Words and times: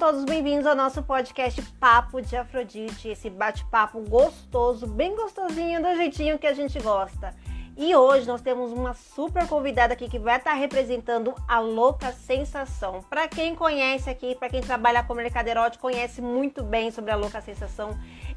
todos 0.00 0.24
bem-vindos 0.24 0.64
ao 0.64 0.74
nosso 0.74 1.02
podcast 1.02 1.60
Papo 1.78 2.22
de 2.22 2.34
Afrodite, 2.34 3.10
esse 3.10 3.28
bate-papo 3.28 4.00
gostoso, 4.08 4.86
bem 4.86 5.14
gostosinho, 5.14 5.82
do 5.82 5.94
jeitinho 5.94 6.38
que 6.38 6.46
a 6.46 6.54
gente 6.54 6.80
gosta. 6.80 7.34
E 7.76 7.94
hoje 7.94 8.26
nós 8.26 8.40
temos 8.40 8.72
uma 8.72 8.94
super 8.94 9.46
convidada 9.46 9.92
aqui 9.92 10.08
que 10.08 10.18
vai 10.18 10.38
estar 10.38 10.54
representando 10.54 11.34
a 11.46 11.58
Louca 11.58 12.12
Sensação. 12.12 13.02
Para 13.10 13.28
quem 13.28 13.54
conhece 13.54 14.08
aqui, 14.08 14.34
para 14.34 14.48
quem 14.48 14.62
trabalha 14.62 15.02
com 15.02 15.12
mercado 15.12 15.48
erótico, 15.48 15.82
conhece 15.82 16.22
muito 16.22 16.62
bem 16.62 16.90
sobre 16.90 17.10
a 17.10 17.16
Louca 17.16 17.42
Sensação. 17.42 17.90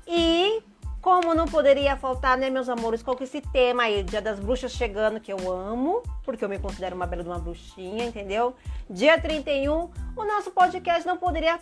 E 0.06 0.62
como 1.04 1.36
não 1.36 1.46
poderia 1.46 1.98
faltar, 1.98 2.38
né, 2.38 2.50
meus 2.50 2.70
amores, 2.70 3.04
com 3.04 3.14
esse 3.22 3.42
tema 3.42 3.84
aí, 3.84 4.04
Dia 4.04 4.22
das 4.22 4.40
Bruxas 4.40 4.72
chegando, 4.72 5.20
que 5.20 5.34
eu 5.34 5.52
amo, 5.52 6.02
porque 6.24 6.46
eu 6.46 6.48
me 6.48 6.58
considero 6.58 6.96
uma 6.96 7.06
bela 7.06 7.22
de 7.22 7.28
uma 7.28 7.38
bruxinha, 7.38 8.06
entendeu? 8.06 8.56
Dia 8.90 9.20
31, 9.20 9.92
o 10.16 10.24
nosso 10.24 10.50
podcast 10.52 11.06
não 11.06 11.18
poderia 11.18 11.60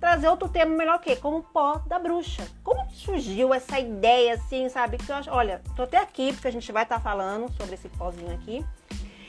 trazer 0.00 0.26
outro 0.26 0.48
tema 0.48 0.74
melhor 0.74 0.98
que 0.98 1.14
como 1.14 1.40
pó 1.40 1.80
da 1.86 2.00
bruxa. 2.00 2.44
Como 2.64 2.84
surgiu 2.90 3.54
essa 3.54 3.78
ideia, 3.78 4.34
assim, 4.34 4.68
sabe? 4.68 4.98
Que 4.98 5.08
eu 5.08 5.14
acho, 5.14 5.30
olha, 5.30 5.62
tô 5.76 5.84
até 5.84 5.98
aqui, 5.98 6.32
porque 6.32 6.48
a 6.48 6.52
gente 6.52 6.72
vai 6.72 6.82
estar 6.82 6.96
tá 6.96 7.00
falando 7.00 7.48
sobre 7.52 7.76
esse 7.76 7.88
pozinho 7.90 8.34
aqui. 8.34 8.66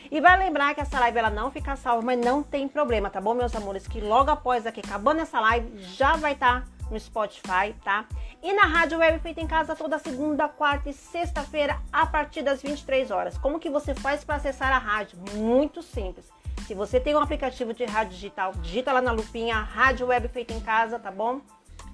E 0.10 0.20
vai 0.20 0.40
lembrar 0.40 0.74
que 0.74 0.82
essa 0.82 1.00
live 1.00 1.20
ela 1.20 1.30
não 1.30 1.52
fica 1.52 1.76
salva, 1.76 2.04
mas 2.04 2.20
não 2.20 2.42
tem 2.42 2.68
problema, 2.68 3.12
tá 3.12 3.22
bom, 3.22 3.36
meus 3.36 3.56
amores? 3.56 3.88
Que 3.88 4.02
logo 4.02 4.32
após 4.32 4.66
aqui, 4.66 4.82
acabando 4.84 5.22
essa 5.22 5.40
live, 5.40 5.78
já 5.84 6.16
vai 6.16 6.34
estar 6.34 6.62
tá 6.62 6.81
no 6.92 7.00
Spotify, 7.00 7.74
tá? 7.84 8.06
E 8.44 8.54
na 8.54 8.66
Rádio 8.66 9.00
Web 9.00 9.20
Feita 9.20 9.42
em 9.42 9.48
Casa 9.48 9.76
toda 9.76 9.98
segunda, 9.98 10.48
quarta 10.50 10.90
e 10.90 10.94
sexta-feira 10.94 11.80
a 11.92 12.06
partir 12.06 12.42
das 12.42 12.62
23 12.62 13.10
horas. 13.10 13.38
Como 13.38 13.60
que 13.60 13.70
você 13.70 13.96
faz 13.96 14.24
para 14.24 14.36
acessar 14.36 14.72
a 14.72 14.78
rádio? 14.78 15.18
Muito 15.34 15.82
simples. 15.82 16.30
Se 16.68 16.76
você 16.76 17.00
tem 17.00 17.16
um 17.16 17.20
aplicativo 17.20 17.74
de 17.74 17.86
rádio 17.86 18.14
digital, 18.14 18.54
digita 18.54 18.94
lá 18.94 19.02
na 19.02 19.12
lupinha 19.12 19.56
Rádio 19.56 20.08
Web 20.08 20.28
Feita 20.28 20.54
em 20.54 20.60
Casa, 20.60 21.00
tá 21.00 21.12
bom? 21.12 21.42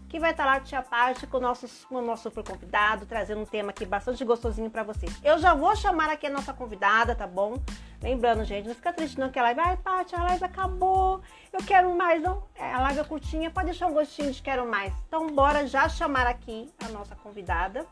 Que 0.10 0.20
vai 0.20 0.32
estar 0.32 0.46
lá 0.46 0.60
tia 0.60 0.82
parte 0.82 1.28
com 1.28 1.38
o 1.38 1.40
nosso, 1.40 1.68
com 1.88 1.96
o 1.96 2.02
nosso 2.02 2.24
super 2.24 2.44
convidado, 2.44 3.06
trazendo 3.06 3.42
um 3.42 3.46
tema 3.46 3.72
aqui 3.72 3.86
bastante 3.86 4.24
gostosinho 4.24 4.70
para 4.70 4.84
vocês. 4.84 5.12
Eu 5.24 5.38
já 5.38 5.54
vou 5.54 5.76
chamar 5.76 6.10
aqui 6.10 6.28
a 6.28 6.30
nossa 6.30 6.54
convidada, 6.54 7.14
tá 7.14 7.28
bom? 7.28 7.58
Lembrando, 8.02 8.46
gente, 8.46 8.68
não 8.68 8.76
fica 8.76 8.94
triste 8.94 9.20
não 9.20 9.30
que 9.30 9.40
a 9.40 9.44
live, 9.44 9.60
ai, 9.60 9.78
Paty, 9.78 10.16
a 10.16 10.24
live 10.24 10.44
acabou, 10.44 11.22
eu 11.52 11.60
quero 11.66 11.94
mais, 11.96 12.22
não? 12.22 12.44
É, 12.56 12.74
a 12.74 12.80
live 12.82 13.00
é 13.00 13.04
curtinha, 13.04 13.52
pode 13.52 13.68
deixar 13.68 13.88
um 13.88 13.94
gostinho 13.94 14.32
de 14.32 14.42
quero 14.42 14.66
mais. 14.68 14.94
Então, 15.08 15.28
bora 15.28 15.68
já 15.68 15.90
chamar 15.90 16.28
aqui 16.28 16.72
a 16.86 16.90
nossa 16.90 17.16
convidada. 17.16 17.86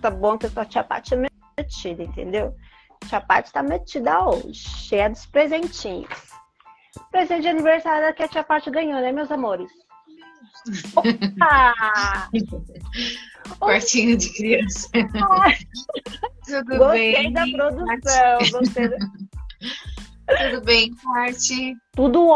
Tá 0.00 0.10
bom 0.10 0.36
que 0.36 0.46
a 0.54 0.64
tia 0.64 0.82
Paty 0.82 1.14
é 1.14 1.28
metida, 1.58 2.02
entendeu? 2.02 2.54
Tia 3.06 3.20
Paty 3.20 3.52
tá 3.52 3.62
metida 3.62 4.24
hoje, 4.24 4.54
cheia 4.54 5.08
dos 5.08 5.26
presentinhos. 5.26 6.26
Presente 7.10 7.42
de 7.42 7.48
aniversário 7.48 8.14
que 8.14 8.22
a 8.22 8.28
tia 8.28 8.42
Paty 8.42 8.70
ganhou, 8.70 9.00
né, 9.00 9.12
meus 9.12 9.30
amores? 9.30 9.85
Opa! 10.96 12.28
Quartinho 13.60 14.16
de 14.16 14.32
criança. 14.34 14.88
Tudo 16.44 16.78
gostei 16.78 17.12
bem? 17.12 17.32
da 17.32 17.46
produção. 17.46 18.38
Gostei 18.52 18.88
da... 18.88 18.96
Tudo 20.26 20.64
bem, 20.64 20.94
Parte? 20.96 21.76
Tudo 21.92 22.34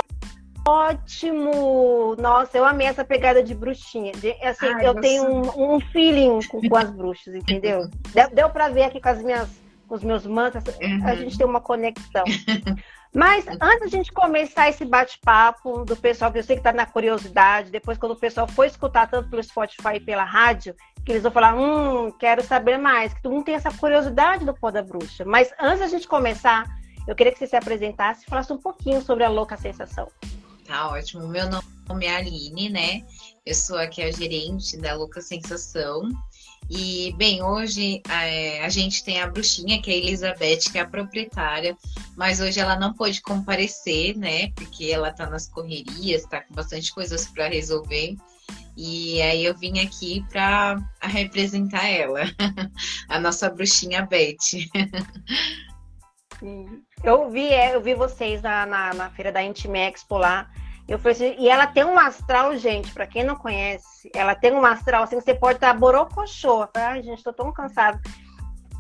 ótimo! 0.67 2.15
Nossa, 2.17 2.57
eu 2.57 2.65
amei 2.65 2.87
essa 2.87 3.05
pegada 3.05 3.43
de 3.43 3.55
bruxinha. 3.55 4.13
De, 4.13 4.31
assim, 4.45 4.67
Ai, 4.67 4.87
eu 4.87 4.95
tenho 4.95 5.25
um, 5.25 5.75
um, 5.75 5.81
feeling 5.81 6.41
com, 6.49 6.61
com, 6.61 6.77
as 6.77 6.91
bruxas, 6.91 7.35
entendeu? 7.35 7.91
Deu, 8.15 8.31
deu 8.31 8.51
pra 8.51 8.69
ver 8.69 8.85
aqui 8.85 9.01
com 9.01 9.09
as 9.09 9.23
minhas, 9.23 9.49
com 9.89 9.95
os 9.95 10.05
meus 10.05 10.27
mantras, 10.27 10.65
uhum. 10.67 11.07
a 11.07 11.15
gente 11.15 11.37
tem 11.37 11.47
uma 11.47 11.61
conexão. 11.61 12.25
Mas 13.15 13.45
antes 13.61 13.83
a 13.83 13.89
gente 13.89 14.13
começar 14.13 14.69
esse 14.69 14.85
bate-papo 14.85 15.85
do 15.85 15.97
pessoal, 15.97 16.31
que 16.31 16.39
eu 16.39 16.45
sei 16.45 16.57
que 16.57 16.61
está 16.61 16.73
na 16.73 16.87
curiosidade, 16.87 17.71
depois 17.71 17.99
quando 17.99 18.13
o 18.13 18.17
pessoal 18.17 18.47
for 18.47 18.65
escutar 18.65 19.11
tanto 19.11 19.29
pelo 19.29 19.43
Spotify 19.43 19.97
e 19.97 20.01
pela 20.01 20.23
rádio, 20.23 20.75
que 21.05 21.13
eles 21.13 21.23
vão 21.23 21.33
falar, 21.33 21.55
hum, 21.55 22.13
quero 22.13 22.43
saber 22.43 22.79
mais, 22.79 23.13
que 23.13 23.23
todo 23.23 23.33
mundo 23.33 23.45
tem 23.45 23.55
essa 23.57 23.73
curiosidade 23.73 24.45
do 24.45 24.55
pó 24.55 24.71
da 24.71 24.83
bruxa. 24.83 25.25
Mas 25.25 25.53
antes 25.61 25.81
da 25.81 25.89
gente 25.89 26.07
começar, 26.07 26.65
eu 27.09 27.15
queria 27.17 27.33
que 27.33 27.39
você 27.39 27.49
se 27.49 27.57
apresentasse 27.57 28.25
e 28.25 28.31
falasse 28.31 28.53
um 28.53 28.59
pouquinho 28.59 29.03
sobre 29.03 29.25
a 29.25 29.29
louca 29.29 29.57
sensação. 29.57 30.09
Tá 30.71 30.89
ótimo. 30.91 31.27
Meu 31.27 31.51
nome 31.51 32.07
é 32.07 32.17
Aline, 32.17 32.69
né? 32.69 33.03
Eu 33.45 33.57
sou 33.57 33.77
aqui 33.77 34.03
a 34.03 34.13
gerente 34.13 34.77
da 34.77 34.95
Louca 34.95 35.21
Sensação. 35.21 36.09
E, 36.73 37.13
bem, 37.17 37.43
hoje 37.43 38.01
é, 38.09 38.65
a 38.65 38.69
gente 38.69 39.03
tem 39.03 39.21
a 39.21 39.27
bruxinha, 39.27 39.83
que 39.83 39.91
é 39.91 39.95
a 39.95 39.97
Elizabeth, 39.97 40.71
que 40.71 40.79
é 40.79 40.83
a 40.83 40.87
proprietária, 40.87 41.77
mas 42.17 42.41
hoje 42.41 42.61
ela 42.61 42.79
não 42.79 42.95
pôde 42.95 43.21
comparecer, 43.21 44.17
né? 44.17 44.53
Porque 44.55 44.87
ela 44.87 45.11
tá 45.11 45.29
nas 45.29 45.49
correrias, 45.49 46.25
tá 46.27 46.41
com 46.43 46.55
bastante 46.55 46.95
coisas 46.95 47.27
para 47.27 47.49
resolver. 47.49 48.15
E 48.77 49.21
aí 49.21 49.45
eu 49.45 49.59
vim 49.59 49.81
aqui 49.81 50.25
para 50.31 50.81
representar 51.03 51.89
ela, 51.89 52.21
a 53.09 53.19
nossa 53.19 53.51
bruxinha 53.51 54.07
Beth. 54.07 54.37
Eu 57.03 57.31
vi, 57.31 57.49
é, 57.49 57.75
eu 57.75 57.83
vi 57.83 57.95
vocês 57.95 58.43
na, 58.43 58.65
na, 58.65 58.95
na 58.95 59.11
feira 59.11 59.33
da 59.33 59.43
Intimexpo 59.43 60.17
lá. 60.17 60.49
Eu 60.89 60.99
falei 60.99 61.13
assim, 61.13 61.37
e 61.39 61.49
ela 61.49 61.67
tem 61.67 61.85
um 61.85 61.99
astral, 61.99 62.57
gente, 62.57 62.93
para 62.93 63.07
quem 63.07 63.23
não 63.23 63.37
conhece, 63.37 64.11
ela 64.15 64.35
tem 64.35 64.53
um 64.53 64.65
astral 64.65 65.05
assim 65.05 65.19
que 65.19 65.25
você 65.25 65.35
pode 65.35 65.57
estar 65.57 65.73
borocochô. 65.75 66.69
Ai, 66.75 67.03
gente, 67.03 67.23
tô 67.23 67.33
tão 67.33 67.53
cansada. 67.53 68.01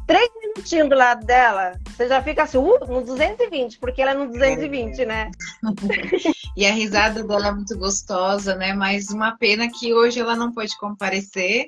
Três 0.06 0.28
minutinhos 0.42 0.88
do 0.88 0.96
lado 0.96 1.24
dela, 1.24 1.78
você 1.86 2.08
já 2.08 2.20
fica 2.20 2.42
assim, 2.42 2.58
uh, 2.58 2.78
no 2.88 3.04
220, 3.04 3.78
porque 3.78 4.02
ela 4.02 4.10
é 4.10 4.14
no 4.14 4.26
220, 4.26 5.04
né? 5.04 5.30
e 6.56 6.66
a 6.66 6.72
risada 6.72 7.22
dela 7.22 7.48
é 7.48 7.52
muito 7.52 7.78
gostosa, 7.78 8.56
né? 8.56 8.72
Mas 8.72 9.10
uma 9.10 9.36
pena 9.36 9.70
que 9.70 9.94
hoje 9.94 10.18
ela 10.18 10.34
não 10.34 10.50
pode 10.50 10.76
comparecer, 10.78 11.66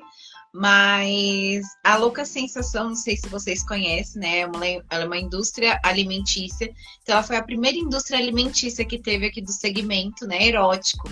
mas 0.53 1.65
a 1.83 1.97
Louca 1.97 2.23
Sensação, 2.23 2.89
não 2.89 2.95
sei 2.95 3.17
se 3.17 3.27
vocês 3.27 3.65
conhecem, 3.65 4.21
né? 4.21 4.39
É 4.39 4.81
ela 4.89 5.03
é 5.03 5.05
uma 5.05 5.17
indústria 5.17 5.79
alimentícia. 5.83 6.71
Então, 7.01 7.15
ela 7.15 7.23
foi 7.23 7.37
a 7.37 7.43
primeira 7.43 7.77
indústria 7.77 8.19
alimentícia 8.19 8.85
que 8.85 8.99
teve 8.99 9.25
aqui 9.25 9.41
do 9.41 9.51
segmento, 9.51 10.27
né? 10.27 10.47
Erótico. 10.47 11.09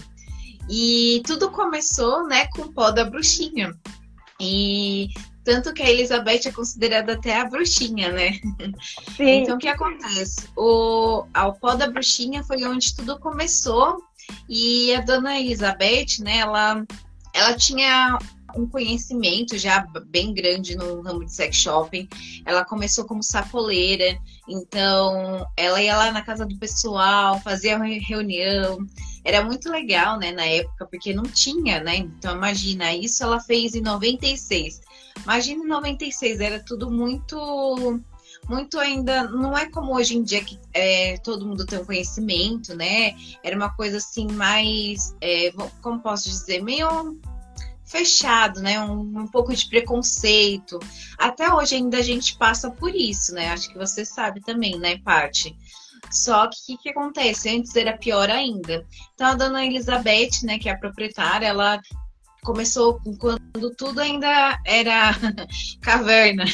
E 0.69 1.23
tudo 1.25 1.49
começou, 1.49 2.27
né, 2.27 2.45
com 2.47 2.61
o 2.61 2.71
pó 2.71 2.91
da 2.91 3.03
bruxinha. 3.03 3.75
E 4.39 5.09
tanto 5.43 5.73
que 5.73 5.81
a 5.81 5.89
Elizabeth 5.89 6.41
é 6.45 6.51
considerada 6.51 7.13
até 7.13 7.41
a 7.41 7.45
bruxinha, 7.45 8.11
né? 8.11 8.39
Sim. 9.17 9.41
Então, 9.41 9.55
o 9.55 9.59
que 9.59 9.67
acontece? 9.67 10.47
O, 10.55 11.23
o 11.23 11.53
pó 11.53 11.73
da 11.73 11.89
bruxinha 11.89 12.43
foi 12.43 12.63
onde 12.63 12.95
tudo 12.95 13.19
começou. 13.19 13.97
E 14.47 14.93
a 14.93 15.01
dona 15.01 15.39
Elizabeth, 15.39 16.19
né, 16.21 16.37
ela, 16.37 16.85
ela 17.33 17.55
tinha 17.55 18.19
um 18.55 18.67
conhecimento 18.67 19.57
já 19.57 19.85
bem 20.07 20.33
grande 20.33 20.75
no 20.75 21.01
ramo 21.01 21.25
de 21.25 21.33
sex 21.33 21.55
shopping. 21.55 22.07
Ela 22.45 22.65
começou 22.65 23.05
como 23.05 23.23
sapoleira, 23.23 24.17
então 24.47 25.45
ela 25.57 25.81
ia 25.81 25.95
lá 25.95 26.11
na 26.11 26.21
casa 26.21 26.45
do 26.45 26.57
pessoal, 26.57 27.39
fazia 27.41 27.77
reunião. 27.77 28.79
Era 29.23 29.43
muito 29.43 29.69
legal, 29.69 30.17
né, 30.17 30.31
na 30.31 30.45
época, 30.45 30.85
porque 30.87 31.13
não 31.13 31.23
tinha, 31.23 31.83
né? 31.83 31.97
Então 31.97 32.35
imagina, 32.35 32.93
isso 32.95 33.23
ela 33.23 33.39
fez 33.39 33.75
em 33.75 33.81
96. 33.81 34.81
Imagina 35.23 35.63
em 35.63 35.67
96, 35.67 36.39
era 36.39 36.59
tudo 36.59 36.89
muito 36.89 38.01
muito 38.49 38.79
ainda 38.79 39.23
não 39.29 39.57
é 39.57 39.69
como 39.69 39.95
hoje 39.95 40.17
em 40.17 40.23
dia 40.23 40.43
que 40.43 40.59
é, 40.73 41.17
todo 41.17 41.45
mundo 41.45 41.65
tem 41.65 41.79
um 41.79 41.85
conhecimento, 41.85 42.75
né? 42.75 43.15
Era 43.43 43.55
uma 43.55 43.69
coisa 43.75 43.97
assim 43.97 44.27
mais, 44.31 45.15
é, 45.21 45.51
como 45.81 46.01
posso 46.01 46.29
dizer, 46.29 46.61
meio 46.61 47.19
fechado, 47.91 48.61
né? 48.61 48.79
Um, 48.79 49.19
um, 49.19 49.27
pouco 49.27 49.53
de 49.53 49.67
preconceito. 49.67 50.79
Até 51.17 51.53
hoje 51.53 51.75
ainda 51.75 51.97
a 51.97 52.01
gente 52.01 52.37
passa 52.37 52.71
por 52.71 52.95
isso, 52.95 53.33
né? 53.33 53.49
Acho 53.49 53.69
que 53.69 53.77
você 53.77 54.05
sabe 54.05 54.39
também, 54.41 54.79
né, 54.79 54.97
Paty? 54.99 55.55
Só 56.09 56.47
que 56.47 56.55
o 56.57 56.65
que, 56.65 56.83
que, 56.83 56.89
acontece? 56.89 57.49
Antes 57.49 57.75
era 57.75 57.97
pior 57.97 58.29
ainda. 58.29 58.85
Então 59.13 59.27
a 59.27 59.35
dona 59.35 59.65
Elizabeth, 59.65 60.43
né, 60.43 60.57
que 60.57 60.69
é 60.69 60.71
a 60.71 60.77
proprietária, 60.77 61.47
ela 61.47 61.79
começou 62.43 62.99
quando 63.19 63.75
tudo 63.77 63.99
ainda 63.99 64.59
era 64.65 65.11
caverna, 65.81 66.45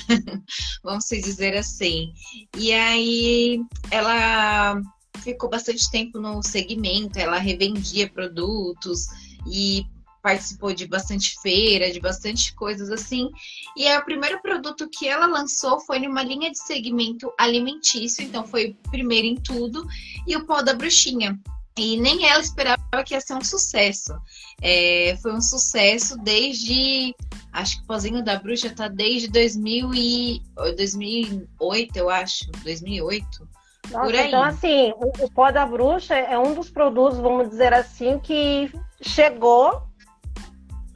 vamos 0.84 1.06
dizer 1.07 1.56
assim. 1.56 2.12
E 2.57 2.74
aí 2.74 3.62
ela 3.89 4.81
ficou 5.24 5.50
bastante 5.50 5.89
tempo 5.89 6.19
no 6.19 6.44
segmento, 6.44 7.18
ela 7.18 7.38
revendia 7.38 8.10
produtos 8.10 9.06
e 9.50 9.86
participou 10.27 10.74
de 10.74 10.85
bastante 10.85 11.39
feira, 11.41 11.89
de 11.89 12.01
bastante 12.01 12.53
coisas 12.53 12.89
assim. 12.91 13.29
E 13.77 13.85
é 13.88 13.97
o 13.97 14.03
primeiro 14.03 14.41
produto 14.41 14.89
que 14.89 15.07
ela 15.07 15.25
lançou 15.25 15.79
foi 15.79 16.00
numa 16.00 16.21
linha 16.21 16.51
de 16.51 16.59
segmento 16.59 17.31
alimentício, 17.39 18.21
então 18.21 18.45
foi 18.45 18.75
primeiro 18.91 19.25
em 19.25 19.35
tudo, 19.35 19.88
e 20.27 20.35
o 20.35 20.45
pó 20.45 20.62
da 20.62 20.74
bruxinha. 20.74 21.39
E 21.77 21.95
nem 21.95 22.27
ela 22.27 22.41
esperava 22.41 22.81
que 23.06 23.13
ia 23.13 23.21
ser 23.21 23.35
um 23.35 23.44
sucesso. 23.44 24.13
É, 24.62 25.18
foi 25.21 25.31
um 25.31 25.39
sucesso 25.39 26.18
desde. 26.18 27.15
Acho 27.53 27.77
que 27.77 27.83
o 27.83 27.88
pozinho 27.88 28.21
da 28.21 28.38
bruxa 28.38 28.69
tá 28.75 28.89
desde 28.89 29.29
2000 29.29 29.94
e, 29.94 30.41
2008, 30.75 31.95
eu 31.95 32.09
acho. 32.09 32.51
2008. 32.63 33.47
Nossa, 33.91 34.06
Por 34.06 34.15
aí. 34.15 34.27
Então, 34.27 34.44
assim, 34.44 34.91
o, 34.97 35.25
o 35.25 35.31
pó 35.31 35.51
da 35.51 35.65
bruxa 35.65 36.15
é 36.15 36.38
um 36.38 36.53
dos 36.53 36.69
produtos, 36.69 37.19
vamos 37.19 37.50
dizer 37.50 37.74
assim, 37.74 38.19
que 38.19 38.71
chegou 39.00 39.87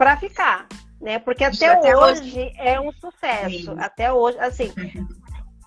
para 0.01 0.17
ficar, 0.17 0.67
né? 0.99 1.19
Porque 1.19 1.43
até, 1.43 1.67
até 1.67 1.95
hoje, 1.95 2.21
hoje, 2.23 2.51
é 2.57 2.81
um 2.81 2.91
sucesso. 2.91 3.65
Sim. 3.65 3.75
Até 3.77 4.11
hoje, 4.11 4.39
assim, 4.39 4.73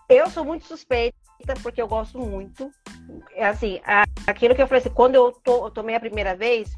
eu 0.09 0.29
sou 0.29 0.45
muito 0.45 0.65
suspeita 0.65 1.15
porque 1.63 1.81
eu 1.81 1.87
gosto 1.87 2.19
muito. 2.19 2.69
É 3.37 3.47
assim, 3.47 3.81
a, 3.87 4.03
aquilo 4.27 4.53
que 4.53 4.61
eu 4.61 4.67
falei 4.67 4.81
assim, 4.81 4.91
quando 4.91 5.15
eu, 5.15 5.31
to, 5.31 5.67
eu 5.67 5.71
tomei 5.71 5.95
a 5.95 6.01
primeira 6.01 6.35
vez, 6.35 6.75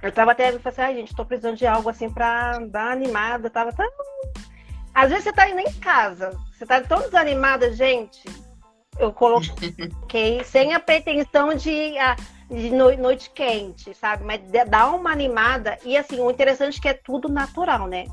eu 0.00 0.12
tava 0.12 0.30
até 0.30 0.52
falei 0.52 0.62
assim, 0.64 0.80
ai, 0.80 0.94
gente, 0.94 1.16
tô 1.16 1.24
precisando 1.24 1.56
de 1.56 1.66
algo 1.66 1.88
assim 1.88 2.08
pra 2.08 2.60
dar 2.60 2.92
animada. 2.92 3.48
Eu 3.48 3.50
tava 3.50 3.72
tão... 3.72 3.90
Às 4.94 5.08
vezes 5.08 5.24
você 5.24 5.32
tá 5.32 5.50
indo 5.50 5.58
em 5.58 5.72
casa, 5.80 6.38
você 6.52 6.64
tá 6.64 6.80
tão 6.82 7.00
desanimada, 7.00 7.72
gente. 7.72 8.22
Eu 8.96 9.12
coloquei 9.12 10.44
sem 10.46 10.72
a 10.72 10.78
pretensão 10.78 11.52
de, 11.52 11.98
de 12.50 12.70
noite 12.70 13.30
quente, 13.30 13.94
sabe? 13.94 14.24
Mas 14.24 14.40
dá 14.68 14.90
uma 14.90 15.12
animada. 15.12 15.78
E 15.84 15.96
assim, 15.96 16.18
o 16.18 16.30
interessante 16.30 16.78
é 16.78 16.80
que 16.80 16.88
é 16.88 16.94
tudo 16.94 17.28
natural, 17.28 17.86
né? 17.86 18.06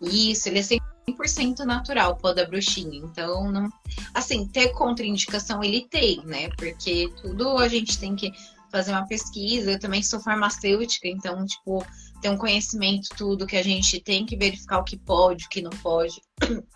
Isso, 0.00 0.48
ele 0.48 0.58
é 0.58 0.62
100% 1.08 1.60
natural, 1.60 2.12
o 2.12 2.16
pó 2.16 2.32
da 2.32 2.44
bruxinha. 2.44 2.98
Então, 2.98 3.50
não, 3.50 3.68
assim, 4.12 4.46
ter 4.48 4.70
contraindicação 4.70 5.62
ele 5.62 5.86
tem, 5.88 6.20
né? 6.26 6.48
Porque 6.56 7.10
tudo 7.22 7.58
a 7.58 7.68
gente 7.68 7.98
tem 7.98 8.16
que 8.16 8.32
fazer 8.70 8.90
uma 8.90 9.06
pesquisa. 9.06 9.72
Eu 9.72 9.78
também 9.78 10.02
sou 10.02 10.20
farmacêutica, 10.20 11.08
então, 11.08 11.46
tipo, 11.46 11.84
tem 12.20 12.30
um 12.30 12.36
conhecimento 12.36 13.08
tudo 13.16 13.46
que 13.46 13.56
a 13.56 13.62
gente 13.62 14.00
tem 14.00 14.26
que 14.26 14.36
verificar 14.36 14.78
o 14.78 14.84
que 14.84 14.96
pode, 14.96 15.46
o 15.46 15.48
que 15.48 15.62
não 15.62 15.70
pode. 15.70 16.20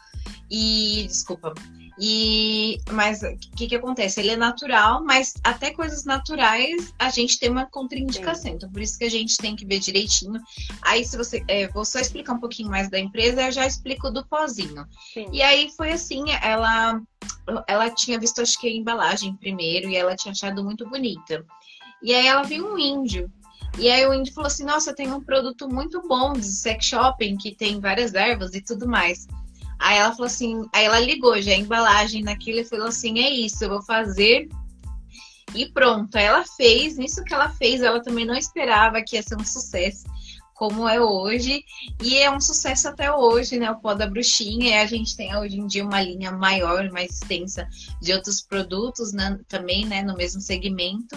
E, 0.50 1.06
desculpa. 1.06 1.54
E, 2.02 2.78
mas 2.92 3.22
o 3.22 3.36
que, 3.54 3.68
que 3.68 3.76
acontece? 3.76 4.20
Ele 4.20 4.30
é 4.30 4.36
natural, 4.36 5.04
mas 5.04 5.34
até 5.44 5.70
coisas 5.70 6.04
naturais 6.06 6.94
a 6.98 7.10
gente 7.10 7.38
tem 7.38 7.50
uma 7.50 7.66
contraindicação. 7.66 8.52
Sim. 8.52 8.56
Então, 8.56 8.70
por 8.70 8.80
isso 8.80 8.96
que 8.96 9.04
a 9.04 9.10
gente 9.10 9.36
tem 9.36 9.54
que 9.54 9.66
ver 9.66 9.80
direitinho. 9.80 10.40
Aí, 10.80 11.04
se 11.04 11.14
você. 11.14 11.44
É, 11.46 11.68
vou 11.68 11.84
só 11.84 11.98
explicar 11.98 12.32
um 12.32 12.40
pouquinho 12.40 12.70
mais 12.70 12.88
da 12.88 12.98
empresa, 12.98 13.42
eu 13.42 13.52
já 13.52 13.66
explico 13.66 14.10
do 14.10 14.26
pozinho. 14.26 14.86
Sim. 15.12 15.28
E 15.30 15.42
aí 15.42 15.70
foi 15.76 15.92
assim, 15.92 16.24
ela, 16.42 17.02
ela 17.68 17.90
tinha 17.90 18.18
visto, 18.18 18.40
acho 18.40 18.58
que 18.58 18.66
a 18.66 18.72
embalagem 18.72 19.36
primeiro, 19.36 19.90
e 19.90 19.96
ela 19.96 20.16
tinha 20.16 20.32
achado 20.32 20.64
muito 20.64 20.88
bonita. 20.88 21.44
E 22.02 22.14
aí 22.14 22.26
ela 22.26 22.44
viu 22.44 22.72
um 22.72 22.78
índio. 22.78 23.30
E 23.78 23.90
aí 23.90 24.06
o 24.06 24.14
índio 24.14 24.32
falou 24.32 24.46
assim: 24.46 24.64
Nossa, 24.64 24.94
tem 24.94 25.12
um 25.12 25.22
produto 25.22 25.68
muito 25.68 26.00
bom 26.08 26.32
de 26.32 26.46
sex 26.46 26.86
shopping 26.86 27.36
que 27.36 27.54
tem 27.54 27.78
várias 27.78 28.14
ervas 28.14 28.54
e 28.54 28.62
tudo 28.62 28.88
mais. 28.88 29.26
Aí 29.80 29.96
ela 29.96 30.10
falou 30.10 30.26
assim, 30.26 30.68
aí 30.74 30.84
ela 30.84 31.00
ligou 31.00 31.40
já 31.40 31.52
a 31.52 31.56
embalagem 31.56 32.22
naquilo 32.22 32.60
e 32.60 32.64
falou 32.64 32.88
assim: 32.88 33.18
é 33.18 33.30
isso, 33.30 33.64
eu 33.64 33.70
vou 33.70 33.82
fazer. 33.82 34.48
E 35.54 35.66
pronto, 35.72 36.16
aí 36.16 36.24
ela 36.24 36.44
fez, 36.44 36.96
nisso 36.96 37.24
que 37.24 37.34
ela 37.34 37.48
fez, 37.48 37.80
ela 37.80 38.02
também 38.02 38.24
não 38.24 38.36
esperava 38.36 39.02
que 39.02 39.16
ia 39.16 39.22
ser 39.22 39.36
um 39.36 39.44
sucesso 39.44 40.04
como 40.60 40.86
é 40.86 41.00
hoje, 41.00 41.64
e 42.02 42.18
é 42.18 42.30
um 42.30 42.38
sucesso 42.38 42.86
até 42.86 43.10
hoje, 43.10 43.58
né? 43.58 43.70
O 43.70 43.80
pó 43.80 43.94
da 43.94 44.06
bruxinha, 44.06 44.68
e 44.68 44.74
a 44.74 44.84
gente 44.84 45.16
tem 45.16 45.34
hoje 45.34 45.58
em 45.58 45.66
dia 45.66 45.82
uma 45.82 46.02
linha 46.02 46.30
maior, 46.30 46.92
mais 46.92 47.12
extensa 47.12 47.66
de 48.02 48.12
outros 48.12 48.42
produtos 48.42 49.14
né? 49.14 49.40
também, 49.48 49.86
né? 49.86 50.02
No 50.02 50.14
mesmo 50.14 50.38
segmento. 50.38 51.16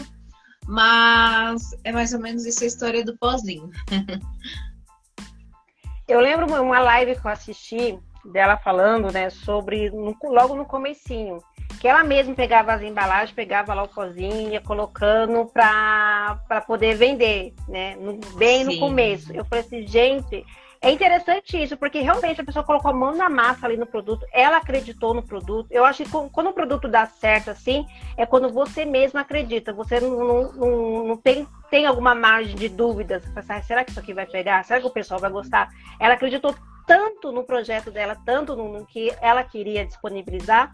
Mas 0.66 1.76
é 1.84 1.92
mais 1.92 2.14
ou 2.14 2.22
menos 2.22 2.46
isso 2.46 2.64
a 2.64 2.68
história 2.68 3.04
do 3.04 3.18
pozinho. 3.18 3.70
eu 6.08 6.22
lembro 6.22 6.46
uma 6.64 6.80
live 6.80 7.20
que 7.20 7.28
eu 7.28 7.32
assisti 7.32 8.00
dela 8.26 8.58
falando, 8.58 9.12
né, 9.12 9.30
sobre 9.30 9.90
no, 9.90 10.16
logo 10.24 10.56
no 10.56 10.66
comecinho, 10.66 11.40
que 11.80 11.88
ela 11.88 12.04
mesma 12.04 12.34
pegava 12.34 12.74
as 12.74 12.82
embalagens, 12.82 13.32
pegava 13.32 13.74
lá 13.74 13.84
o 13.84 13.88
pozinho, 13.88 14.52
ia 14.52 14.62
colocando 14.62 15.46
para 15.46 16.62
poder 16.66 16.96
vender, 16.96 17.54
né, 17.68 17.96
no, 17.96 18.20
bem 18.38 18.66
Sim. 18.66 18.74
no 18.74 18.80
começo. 18.80 19.34
Eu 19.34 19.44
falei 19.46 19.66
assim, 19.66 19.86
gente, 19.86 20.46
é 20.84 20.92
interessante 20.92 21.64
isso, 21.64 21.78
porque 21.78 22.02
realmente 22.02 22.42
a 22.42 22.44
pessoa 22.44 22.66
colocou 22.66 22.92
a 22.92 22.94
mão 22.94 23.16
na 23.16 23.30
massa 23.30 23.66
ali 23.66 23.78
no 23.78 23.86
produto, 23.86 24.28
ela 24.34 24.58
acreditou 24.58 25.14
no 25.14 25.24
produto. 25.24 25.68
Eu 25.72 25.86
acho 25.86 26.04
que 26.04 26.10
quando 26.10 26.50
o 26.50 26.54
produto 26.54 26.90
dá 26.90 27.06
certo 27.06 27.52
assim, 27.52 27.86
é 28.18 28.26
quando 28.26 28.50
você 28.50 28.84
mesmo 28.84 29.18
acredita, 29.18 29.72
você 29.72 30.02
não, 30.02 30.52
não, 30.52 31.04
não, 31.06 31.18
tem, 31.18 31.48
tem 31.70 31.86
alguma 31.86 32.14
margem 32.14 32.54
de 32.54 32.68
dúvidas. 32.68 33.24
Pensar, 33.30 33.64
será 33.64 33.86
que 33.86 33.92
isso 33.92 34.00
aqui 34.02 34.14
vai 34.14 34.26
pegar? 34.26 34.66
Será 34.66 34.82
que 34.82 34.88
o 34.88 34.90
pessoal 34.90 35.22
vai 35.22 35.32
gostar? 35.32 35.70
Ela 35.98 36.16
acreditou 36.16 36.54
tanto 36.86 37.32
no 37.32 37.44
projeto 37.44 37.92
dela, 37.92 38.16
tanto 38.26 38.56
no, 38.56 38.72
no 38.72 38.86
que 38.86 39.14
ela 39.22 39.44
queria 39.44 39.86
disponibilizar. 39.86 40.72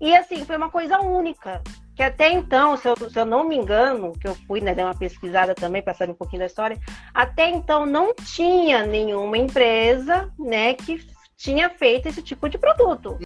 E 0.00 0.14
assim, 0.14 0.44
foi 0.44 0.56
uma 0.56 0.70
coisa 0.70 1.00
única. 1.00 1.62
Que 1.96 2.02
até 2.04 2.30
então, 2.30 2.76
se 2.76 2.88
eu, 2.88 2.96
se 2.96 3.18
eu 3.18 3.26
não 3.26 3.42
me 3.42 3.56
engano, 3.56 4.12
que 4.12 4.28
eu 4.28 4.34
fui, 4.46 4.60
né, 4.60 4.72
dar 4.72 4.84
uma 4.84 4.94
pesquisada 4.94 5.52
também 5.52 5.82
para 5.82 5.94
saber 5.94 6.12
um 6.12 6.14
pouquinho 6.14 6.40
da 6.40 6.46
história, 6.46 6.78
até 7.12 7.50
então 7.50 7.84
não 7.84 8.14
tinha 8.14 8.86
nenhuma 8.86 9.36
empresa, 9.36 10.32
né, 10.38 10.74
que 10.74 11.04
tinha 11.36 11.68
feito 11.68 12.06
esse 12.06 12.22
tipo 12.22 12.48
de 12.48 12.56
produto, 12.56 13.18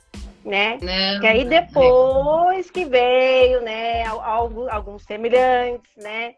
né? 0.43 0.79
Não, 0.81 1.21
que 1.21 1.27
aí 1.27 1.45
depois 1.45 2.71
que 2.71 2.87
veio, 2.87 3.61
né, 3.61 4.05
algo, 4.05 4.67
alguns 4.71 5.03
semelhantes, 5.05 5.91
né? 5.99 6.33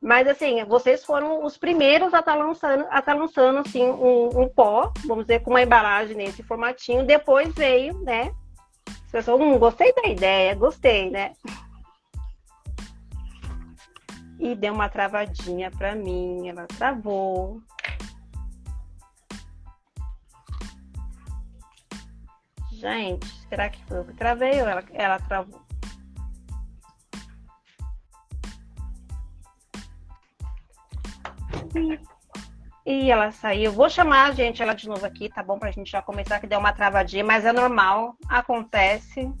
Mas 0.00 0.26
assim, 0.26 0.64
vocês 0.64 1.04
foram 1.04 1.44
os 1.44 1.58
primeiros 1.58 2.14
a 2.14 2.20
estar 2.20 2.32
tá 2.32 2.42
lançando, 2.42 2.86
a 2.88 3.02
tá 3.02 3.12
lançando 3.12 3.58
assim, 3.58 3.84
um, 3.84 4.42
um, 4.42 4.48
pó, 4.48 4.90
vamos 5.06 5.26
dizer, 5.26 5.40
com 5.40 5.50
uma 5.50 5.62
embalagem 5.62 6.16
nesse 6.16 6.42
formatinho. 6.42 7.04
Depois 7.04 7.52
veio, 7.54 7.98
né? 8.00 8.32
As 8.88 9.10
pessoas, 9.12 9.40
hum, 9.40 9.58
gostei 9.58 9.92
da 9.92 10.08
ideia, 10.08 10.54
gostei, 10.54 11.10
né? 11.10 11.32
E 14.38 14.54
deu 14.54 14.72
uma 14.72 14.88
travadinha 14.88 15.70
para 15.70 15.94
mim, 15.94 16.48
ela 16.48 16.66
travou. 16.66 17.60
Gente, 22.72 23.26
será 23.50 23.68
que 23.68 23.84
foi 23.84 23.98
eu 23.98 24.04
que 24.06 24.14
travei 24.14 24.62
ou 24.62 24.66
ela, 24.66 24.82
ela 24.94 25.18
travou? 25.18 25.69
E 32.84 33.10
ela 33.10 33.30
saiu. 33.30 33.72
Vou 33.72 33.88
chamar 33.88 34.30
a 34.30 34.32
gente 34.32 34.62
ela 34.62 34.74
de 34.74 34.88
novo 34.88 35.04
aqui, 35.04 35.28
tá 35.28 35.42
bom? 35.42 35.58
Pra 35.58 35.70
gente 35.70 35.90
já 35.90 36.02
começar, 36.02 36.40
que 36.40 36.46
deu 36.46 36.58
uma 36.58 36.72
travadinha, 36.72 37.22
mas 37.22 37.44
é 37.44 37.52
normal, 37.52 38.16
acontece. 38.28 39.32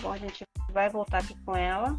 Bom, 0.00 0.12
a 0.12 0.18
gente 0.18 0.44
vai 0.70 0.88
voltar 0.88 1.18
aqui 1.18 1.34
com 1.44 1.56
ela. 1.56 1.98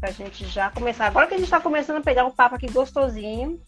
Pra 0.00 0.10
gente 0.10 0.46
já 0.46 0.70
começar. 0.70 1.06
Agora 1.06 1.26
que 1.26 1.34
a 1.34 1.38
gente 1.38 1.50
tá 1.50 1.60
começando 1.60 1.98
a 1.98 2.02
pegar 2.02 2.24
um 2.24 2.30
papo 2.30 2.54
aqui 2.54 2.70
gostosinho. 2.70 3.60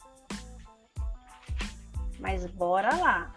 Mas 2.18 2.46
bora 2.46 2.94
lá. 2.96 3.34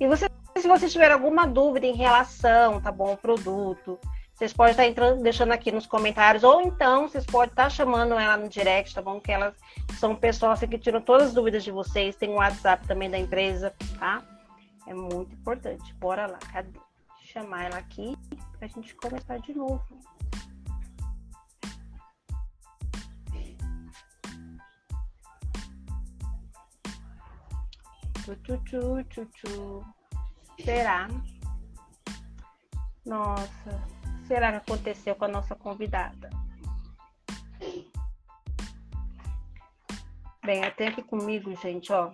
E 0.00 0.08
você, 0.08 0.28
se 0.56 0.66
você 0.66 0.88
tiver 0.88 1.12
alguma 1.12 1.46
dúvida 1.46 1.86
em 1.86 1.94
relação, 1.94 2.80
tá 2.80 2.90
bom, 2.90 3.10
ao 3.10 3.16
produto, 3.16 3.98
vocês 4.34 4.52
podem 4.52 4.72
estar 4.72 4.86
entrando, 4.86 5.22
deixando 5.22 5.52
aqui 5.52 5.70
nos 5.70 5.86
comentários, 5.86 6.42
ou 6.42 6.60
então 6.62 7.08
vocês 7.08 7.24
podem 7.24 7.50
estar 7.50 7.70
chamando 7.70 8.14
ela 8.14 8.36
no 8.36 8.48
direct, 8.48 8.92
tá 8.92 9.00
bom? 9.00 9.20
Que 9.20 9.30
elas 9.30 9.54
são 9.98 10.16
pessoas 10.16 10.58
que 10.58 10.76
tiram 10.76 11.00
todas 11.00 11.28
as 11.28 11.34
dúvidas 11.34 11.62
de 11.62 11.70
vocês. 11.70 12.16
Tem 12.16 12.28
o 12.30 12.34
WhatsApp 12.34 12.84
também 12.86 13.08
da 13.08 13.18
empresa, 13.18 13.72
tá? 13.98 14.22
É 14.88 14.92
muito 14.92 15.32
importante. 15.34 15.94
Bora 15.94 16.26
lá, 16.26 16.38
cadê? 16.52 16.80
Chamar 17.22 17.66
ela 17.66 17.78
aqui 17.78 18.16
pra 18.58 18.66
gente 18.66 18.94
começar 18.96 19.38
de 19.38 19.54
novo. 19.54 19.82
Tchu. 28.24 29.84
Será? 30.64 31.08
Nossa, 33.04 33.84
será 34.26 34.50
que 34.50 34.56
aconteceu 34.58 35.14
com 35.14 35.24
a 35.24 35.28
nossa 35.28 35.54
convidada? 35.54 36.30
Bem, 40.44 40.62
até 40.62 40.88
aqui 40.88 41.02
comigo, 41.02 41.54
gente, 41.56 41.92
ó. 41.92 42.10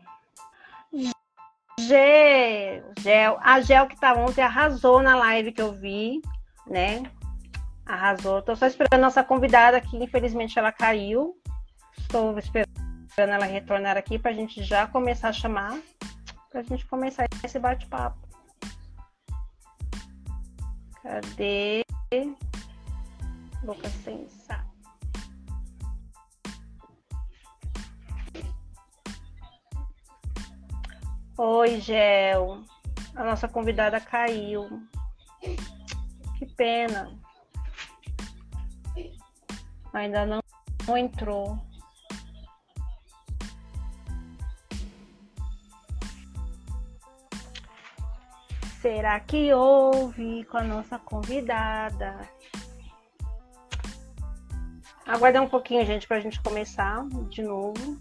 Gel, 1.79 2.93
Gel, 3.01 3.39
a 3.41 3.61
Gel 3.61 3.89
que 3.89 3.99
tá 3.99 4.15
ontem 4.15 4.43
arrasou 4.43 5.03
na 5.03 5.17
live 5.17 5.53
que 5.53 5.63
eu 5.63 5.73
vi, 5.73 6.21
né? 6.67 7.03
Arrasou. 7.87 8.43
Tô 8.43 8.55
só 8.55 8.67
esperando 8.67 8.95
a 8.95 8.99
nossa 8.99 9.25
convidada 9.25 9.79
aqui, 9.79 9.97
infelizmente 9.97 10.59
ela 10.59 10.71
caiu. 10.71 11.35
Estou 11.99 12.39
esperando 12.39 12.71
ela 13.17 13.47
retornar 13.47 13.97
aqui 13.97 14.19
pra 14.19 14.33
gente 14.33 14.63
já 14.63 14.87
começar 14.87 15.31
a 15.31 15.33
chamar, 15.33 15.81
pra 16.51 16.63
gente 16.63 16.87
começar 16.87 17.27
esse 17.43 17.59
bate-papo. 17.59 18.29
Cadê? 21.03 21.85
Boca 23.63 23.89
Sensa. 23.89 24.67
Oi, 31.39 31.81
Gel. 31.81 32.65
A 33.15 33.23
nossa 33.23 33.47
convidada 33.47 34.01
caiu. 34.01 34.83
Que 36.37 36.47
pena. 36.57 37.17
Ainda 39.93 40.27
não, 40.27 40.41
não 40.89 40.99
entrou. 40.99 41.57
Será 48.81 49.21
que 49.21 49.53
houve 49.53 50.43
com 50.45 50.57
a 50.57 50.63
nossa 50.63 50.99
convidada? 50.99 52.19
Aguardar 55.07 55.43
um 55.43 55.49
pouquinho, 55.49 55.85
gente, 55.85 56.09
para 56.09 56.17
a 56.17 56.21
gente 56.21 56.41
começar 56.41 57.07
de 57.29 57.43
novo. 57.43 58.01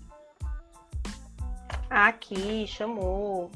Aqui, 1.90 2.66
chamou. 2.66 3.52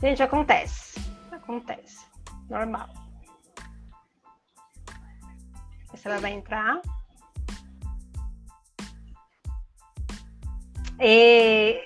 Gente, 0.00 0.20
acontece. 0.20 0.98
Acontece. 1.30 2.04
Normal. 2.50 2.88
Se 5.94 6.08
ela 6.08 6.18
vai 6.18 6.32
entrar. 6.32 6.82
E... 11.00 11.84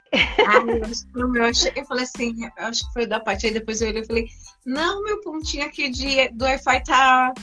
eu, 1.15 1.35
eu, 1.35 1.45
achei, 1.45 1.73
eu 1.77 1.85
falei 1.85 2.05
assim, 2.05 2.45
eu 2.45 2.67
acho 2.67 2.87
que 2.87 2.93
foi 2.93 3.07
da 3.07 3.21
parte 3.21 3.47
aí, 3.47 3.53
depois 3.53 3.81
eu 3.81 3.89
olhei 3.89 4.03
e 4.03 4.07
falei, 4.07 4.29
não, 4.65 5.03
meu 5.05 5.21
pontinho 5.21 5.67
aqui 5.67 5.91
de, 5.91 6.29
do 6.31 6.45
Wi-Fi 6.45 6.83
tá, 6.85 7.35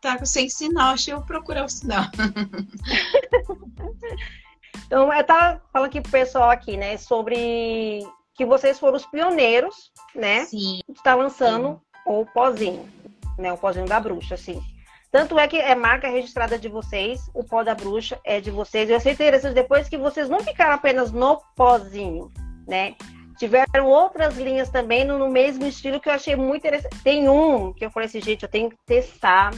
tá 0.00 0.24
sem 0.24 0.48
sinal, 0.48 0.94
achei 0.94 1.12
eu 1.12 1.22
procurar 1.22 1.64
o 1.64 1.68
sinal. 1.68 2.04
então, 4.86 5.12
eu 5.12 5.24
tava 5.24 5.60
falando 5.72 5.88
aqui 5.88 6.00
pro 6.00 6.12
pessoal 6.12 6.50
aqui, 6.50 6.76
né, 6.76 6.96
sobre 6.96 8.06
que 8.34 8.46
vocês 8.46 8.78
foram 8.78 8.96
os 8.96 9.06
pioneiros, 9.06 9.92
né, 10.14 10.44
Sim. 10.46 10.80
de 10.88 10.92
estar 10.92 11.10
tá 11.10 11.14
lançando 11.14 11.72
Sim. 11.72 11.80
o 12.06 12.26
pozinho, 12.26 12.88
né, 13.36 13.52
o 13.52 13.58
pozinho 13.58 13.86
da 13.86 14.00
bruxa, 14.00 14.34
assim. 14.34 14.62
Tanto 15.10 15.38
é 15.38 15.48
que 15.48 15.56
é 15.56 15.74
marca 15.74 16.08
registrada 16.08 16.58
de 16.58 16.68
vocês, 16.68 17.30
o 17.32 17.42
pó 17.42 17.64
da 17.64 17.74
bruxa 17.74 18.20
é 18.24 18.40
de 18.40 18.50
vocês. 18.50 18.90
Eu 18.90 18.96
achei 18.96 19.12
interessante 19.12 19.54
depois 19.54 19.88
que 19.88 19.96
vocês 19.96 20.28
não 20.28 20.40
ficaram 20.40 20.74
apenas 20.74 21.10
no 21.10 21.40
pozinho, 21.56 22.30
né? 22.66 22.94
Tiveram 23.38 23.86
outras 23.86 24.36
linhas 24.36 24.68
também 24.68 25.04
no, 25.04 25.18
no 25.18 25.30
mesmo 25.30 25.64
estilo 25.64 26.00
que 26.00 26.08
eu 26.08 26.12
achei 26.12 26.36
muito 26.36 26.58
interessante. 26.58 27.02
Tem 27.02 27.28
um 27.28 27.72
que 27.72 27.84
eu 27.84 27.90
falei 27.90 28.08
assim, 28.08 28.20
gente, 28.20 28.42
eu 28.42 28.48
tenho 28.48 28.68
que 28.68 28.76
testar. 28.84 29.52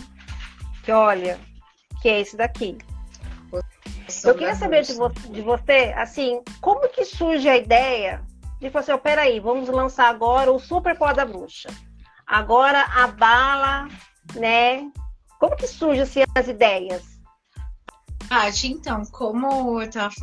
Que 0.84 0.92
olha, 0.92 1.38
que 2.00 2.08
é 2.08 2.20
esse 2.20 2.36
daqui. 2.36 2.78
Eu 4.24 4.34
queria 4.34 4.54
saber 4.54 4.82
de, 4.82 4.92
vo 4.94 5.08
de, 5.08 5.40
você, 5.40 5.94
assim, 5.96 6.42
como 6.60 6.88
que 6.88 7.04
surge 7.04 7.48
a 7.48 7.56
ideia 7.56 8.22
de 8.60 8.68
falar 8.70 8.82
assim, 8.82 8.92
oh, 8.92 8.98
peraí, 8.98 9.40
vamos 9.40 9.68
lançar 9.68 10.08
agora 10.08 10.52
o 10.52 10.58
Super 10.58 10.96
Pó 10.96 11.12
da 11.12 11.24
Bruxa. 11.24 11.68
Agora 12.26 12.82
a 12.82 13.06
bala, 13.06 13.88
né, 14.34 14.90
como 15.40 15.56
que 15.56 15.66
surgem 15.66 16.02
assim, 16.02 16.20
as 16.34 16.46
ideias? 16.46 17.02
Paty, 18.28 18.68
então, 18.68 19.02
como 19.06 19.80
eu 19.80 19.88
estava 19.88 20.14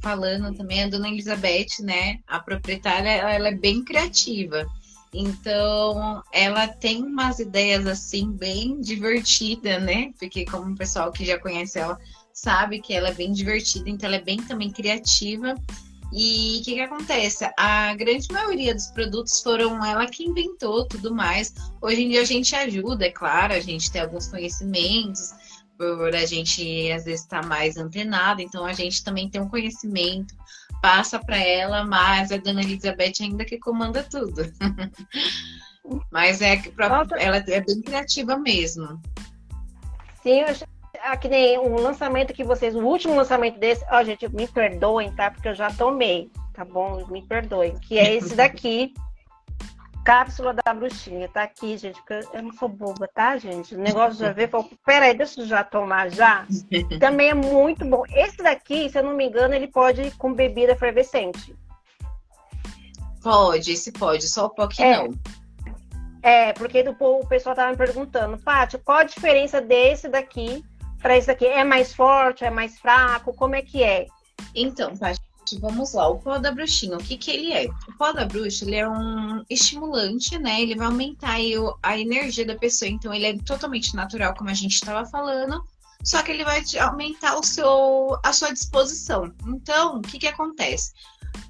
falando 0.00 0.56
também, 0.56 0.84
a 0.84 0.88
dona 0.88 1.08
Elizabeth, 1.08 1.82
né, 1.82 2.20
a 2.26 2.38
proprietária, 2.38 3.10
ela 3.10 3.48
é 3.48 3.54
bem 3.54 3.84
criativa. 3.84 4.64
Então, 5.12 6.22
ela 6.32 6.66
tem 6.66 7.02
umas 7.02 7.38
ideias 7.38 7.86
assim 7.86 8.32
bem 8.32 8.80
divertidas, 8.80 9.82
né? 9.82 10.10
Porque 10.18 10.46
como 10.46 10.72
o 10.72 10.76
pessoal 10.76 11.12
que 11.12 11.26
já 11.26 11.38
conhece 11.38 11.78
ela 11.78 11.98
sabe 12.32 12.80
que 12.80 12.94
ela 12.94 13.10
é 13.10 13.14
bem 13.14 13.30
divertida, 13.30 13.90
então 13.90 14.08
ela 14.08 14.16
é 14.16 14.22
bem 14.22 14.42
também 14.42 14.70
criativa. 14.70 15.54
E 16.12 16.58
o 16.60 16.64
que, 16.64 16.74
que 16.74 16.80
acontece? 16.80 17.50
A 17.56 17.94
grande 17.94 18.30
maioria 18.30 18.74
dos 18.74 18.88
produtos 18.88 19.40
foram 19.40 19.82
ela 19.84 20.06
que 20.06 20.24
inventou 20.24 20.86
tudo 20.86 21.14
mais. 21.14 21.54
Hoje 21.80 22.02
em 22.02 22.10
dia 22.10 22.20
a 22.20 22.26
gente 22.26 22.54
ajuda, 22.54 23.06
é 23.06 23.10
claro, 23.10 23.54
a 23.54 23.60
gente 23.60 23.90
tem 23.90 24.02
alguns 24.02 24.28
conhecimentos, 24.28 25.32
por 25.78 26.14
a 26.14 26.26
gente 26.26 26.92
às 26.92 27.04
vezes 27.04 27.22
estar 27.22 27.40
tá 27.40 27.48
mais 27.48 27.78
antenado, 27.78 28.42
então 28.42 28.64
a 28.64 28.74
gente 28.74 29.02
também 29.02 29.30
tem 29.30 29.40
um 29.40 29.48
conhecimento, 29.48 30.34
passa 30.82 31.18
para 31.18 31.38
ela, 31.38 31.84
mas 31.84 32.30
a 32.30 32.36
dona 32.36 32.60
Elizabeth 32.60 33.14
ainda 33.20 33.44
que 33.44 33.58
comanda 33.58 34.02
tudo. 34.02 34.42
mas 36.12 36.42
é 36.42 36.58
que 36.58 36.72
ela 37.18 37.36
é 37.38 37.60
bem 37.60 37.80
criativa 37.80 38.36
mesmo. 38.36 39.00
Sim, 40.22 40.40
eu 40.40 40.71
ah, 41.00 41.16
que 41.16 41.28
nem 41.28 41.58
o 41.58 41.74
lançamento 41.76 42.34
que 42.34 42.44
vocês, 42.44 42.74
o 42.74 42.80
último 42.80 43.14
lançamento 43.14 43.58
desse, 43.58 43.84
ó, 43.90 44.02
gente, 44.04 44.28
me 44.28 44.46
perdoem, 44.46 45.10
tá? 45.12 45.30
Porque 45.30 45.48
eu 45.48 45.54
já 45.54 45.70
tomei, 45.70 46.30
tá 46.52 46.64
bom? 46.64 47.06
Me 47.06 47.22
perdoem. 47.22 47.78
Que 47.78 47.98
é 47.98 48.14
esse 48.14 48.34
daqui, 48.34 48.92
cápsula 50.04 50.54
da 50.54 50.74
bruxinha. 50.74 51.28
Tá 51.28 51.44
aqui, 51.44 51.78
gente, 51.78 52.00
porque 52.02 52.20
eu 52.36 52.42
não 52.42 52.52
sou 52.52 52.68
boba, 52.68 53.08
tá, 53.08 53.38
gente? 53.38 53.74
O 53.74 53.78
negócio 53.78 54.18
já 54.18 54.32
veio, 54.32 54.48
falou, 54.48 54.68
peraí, 54.84 55.16
deixa 55.16 55.40
eu 55.40 55.46
já 55.46 55.64
tomar 55.64 56.10
já. 56.10 56.46
Também 57.00 57.30
é 57.30 57.34
muito 57.34 57.84
bom. 57.86 58.04
Esse 58.10 58.36
daqui, 58.38 58.90
se 58.90 58.98
eu 58.98 59.02
não 59.02 59.14
me 59.14 59.26
engano, 59.26 59.54
ele 59.54 59.68
pode 59.68 60.02
ir 60.02 60.16
com 60.16 60.34
bebida 60.34 60.72
efervescente. 60.72 61.54
Pode, 63.22 63.72
esse 63.72 63.92
pode, 63.92 64.28
só 64.28 64.46
o 64.46 64.50
pó 64.50 64.66
que 64.66 64.82
é. 64.82 64.96
não. 64.96 65.10
É, 66.22 66.52
porque 66.52 66.84
o 67.00 67.26
pessoal 67.26 67.54
tava 67.54 67.70
me 67.72 67.76
perguntando, 67.76 68.38
Paty, 68.38 68.78
qual 68.78 68.98
a 68.98 69.04
diferença 69.04 69.60
desse 69.60 70.08
daqui 70.08 70.64
para 71.02 71.18
isso 71.18 71.30
aqui? 71.30 71.44
É 71.44 71.64
mais 71.64 71.92
forte, 71.92 72.44
é 72.44 72.50
mais 72.50 72.78
fraco? 72.78 73.34
Como 73.34 73.54
é 73.56 73.62
que 73.62 73.82
é? 73.82 74.06
Então, 74.54 74.96
Paty, 74.96 75.20
vamos 75.60 75.92
lá. 75.92 76.08
O 76.08 76.18
pó 76.18 76.38
da 76.38 76.52
bruxinha, 76.52 76.96
o 76.96 77.02
que 77.02 77.16
que 77.16 77.30
ele 77.30 77.52
é? 77.52 77.66
O 77.88 77.98
pó 77.98 78.12
da 78.12 78.24
bruxa, 78.24 78.64
ele 78.64 78.76
é 78.76 78.88
um 78.88 79.44
estimulante, 79.50 80.38
né? 80.38 80.62
Ele 80.62 80.76
vai 80.76 80.86
aumentar 80.86 81.36
a 81.82 81.98
energia 81.98 82.46
da 82.46 82.56
pessoa. 82.56 82.88
Então, 82.88 83.12
ele 83.12 83.26
é 83.26 83.38
totalmente 83.38 83.94
natural, 83.94 84.34
como 84.34 84.50
a 84.50 84.54
gente 84.54 84.74
estava 84.74 85.04
falando. 85.04 85.62
Só 86.04 86.22
que 86.22 86.32
ele 86.32 86.44
vai 86.44 86.62
aumentar 86.80 87.36
o 87.36 87.44
seu, 87.44 88.18
a 88.24 88.32
sua 88.32 88.52
disposição. 88.52 89.32
Então, 89.46 89.98
o 89.98 90.02
que 90.02 90.18
que 90.18 90.26
acontece? 90.26 90.92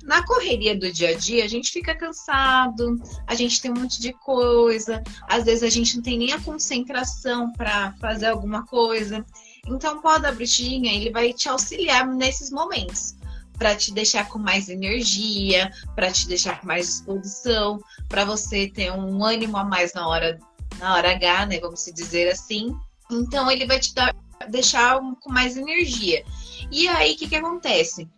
Na 0.03 0.25
correria 0.25 0.77
do 0.79 0.91
dia 0.93 1.11
a 1.11 1.15
dia, 1.15 1.45
a 1.45 1.49
gente 1.49 1.71
fica 1.71 1.95
cansado, 1.95 3.01
a 3.27 3.35
gente 3.35 3.61
tem 3.61 3.71
um 3.71 3.81
monte 3.81 4.01
de 4.01 4.12
coisa, 4.12 5.03
às 5.29 5.45
vezes 5.45 5.62
a 5.62 5.69
gente 5.69 5.97
não 5.97 6.03
tem 6.03 6.19
nem 6.19 6.33
a 6.33 6.41
concentração 6.41 7.53
para 7.53 7.93
fazer 8.01 8.27
alguma 8.27 8.67
coisa. 8.67 9.25
Então, 9.67 9.99
o 9.99 10.03
pó 10.03 10.19
da 10.19 10.33
bruxinha, 10.33 10.93
ele 10.93 11.11
vai 11.11 11.33
te 11.33 11.49
auxiliar 11.49 12.07
nesses 12.07 12.51
momentos, 12.51 13.15
para 13.57 13.77
te 13.77 13.93
deixar 13.93 14.29
com 14.29 14.39
mais 14.39 14.69
energia, 14.69 15.71
para 15.95 16.11
te 16.11 16.27
deixar 16.27 16.61
com 16.61 16.67
mais 16.67 16.87
disposição, 16.87 17.81
para 18.09 18.25
você 18.25 18.69
ter 18.69 18.91
um 18.91 19.25
ânimo 19.25 19.57
a 19.57 19.65
mais 19.65 19.93
na 19.95 20.09
hora 20.09 20.39
na 20.79 20.95
hora 20.95 21.12
H, 21.12 21.47
né, 21.47 21.61
vamos 21.61 21.85
dizer 21.95 22.29
assim. 22.31 22.75
Então, 23.11 23.51
ele 23.51 23.67
vai 23.67 23.79
te 23.79 23.95
dar, 23.95 24.17
deixar 24.49 24.99
com 25.21 25.31
mais 25.31 25.57
energia. 25.57 26.25
E 26.71 26.89
aí, 26.89 27.12
o 27.12 27.17
que, 27.17 27.29
que 27.29 27.37
acontece? 27.37 28.09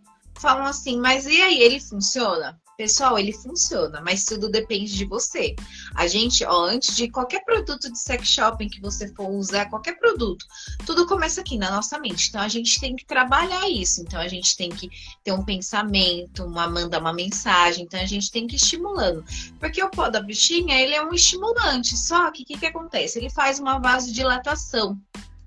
Falam 0.41 0.65
assim, 0.65 1.01
mas 1.01 1.27
e 1.27 1.41
aí, 1.41 1.61
ele 1.61 1.81
funciona? 1.81 2.59
Pessoal, 2.77 3.17
ele 3.17 3.33
funciona, 3.33 4.01
mas 4.01 4.25
tudo 4.25 4.49
depende 4.49 4.97
de 4.97 5.05
você. 5.05 5.55
A 5.95 6.09
gente, 6.09 6.45
ó, 6.45 6.65
antes 6.65 6.97
de 6.97 7.09
qualquer 7.09 7.45
produto 7.45 7.91
de 7.91 7.97
sex 7.97 8.27
shopping 8.27 8.69
que 8.69 8.81
você 8.81 9.15
for 9.15 9.31
usar, 9.31 9.71
qualquer 9.71 9.97
produto, 9.97 10.45
tudo 10.85 11.07
começa 11.07 11.41
aqui 11.41 11.57
na 11.57 11.71
nossa 11.71 12.01
mente. 12.01 12.29
Então 12.29 12.41
a 12.41 12.49
gente 12.49 12.81
tem 12.81 12.97
que 12.97 13.07
trabalhar 13.07 13.69
isso. 13.71 14.03
Então 14.03 14.21
a 14.21 14.27
gente 14.27 14.57
tem 14.57 14.71
que 14.71 14.91
ter 15.23 15.31
um 15.31 15.45
pensamento, 15.45 16.45
uma 16.45 16.69
mandar 16.69 17.01
uma 17.01 17.13
mensagem. 17.13 17.85
Então 17.85 18.01
a 18.01 18.07
gente 18.07 18.29
tem 18.33 18.45
que 18.45 18.57
ir 18.57 18.59
estimulando. 18.59 19.25
Porque 19.61 19.81
o 19.81 19.89
pó 19.89 20.11
da 20.11 20.21
bichinha, 20.21 20.77
ele 20.77 20.95
é 20.95 21.03
um 21.05 21.15
estimulante. 21.15 21.97
Só 21.97 22.29
que 22.33 22.43
o 22.43 22.45
que, 22.47 22.59
que 22.59 22.67
acontece? 22.67 23.21
Ele 23.21 23.31
faz 23.31 23.61
uma 23.61 23.79
vasodilatação. 23.79 24.99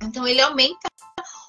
Então 0.02 0.26
ele 0.26 0.40
aumenta 0.40 0.88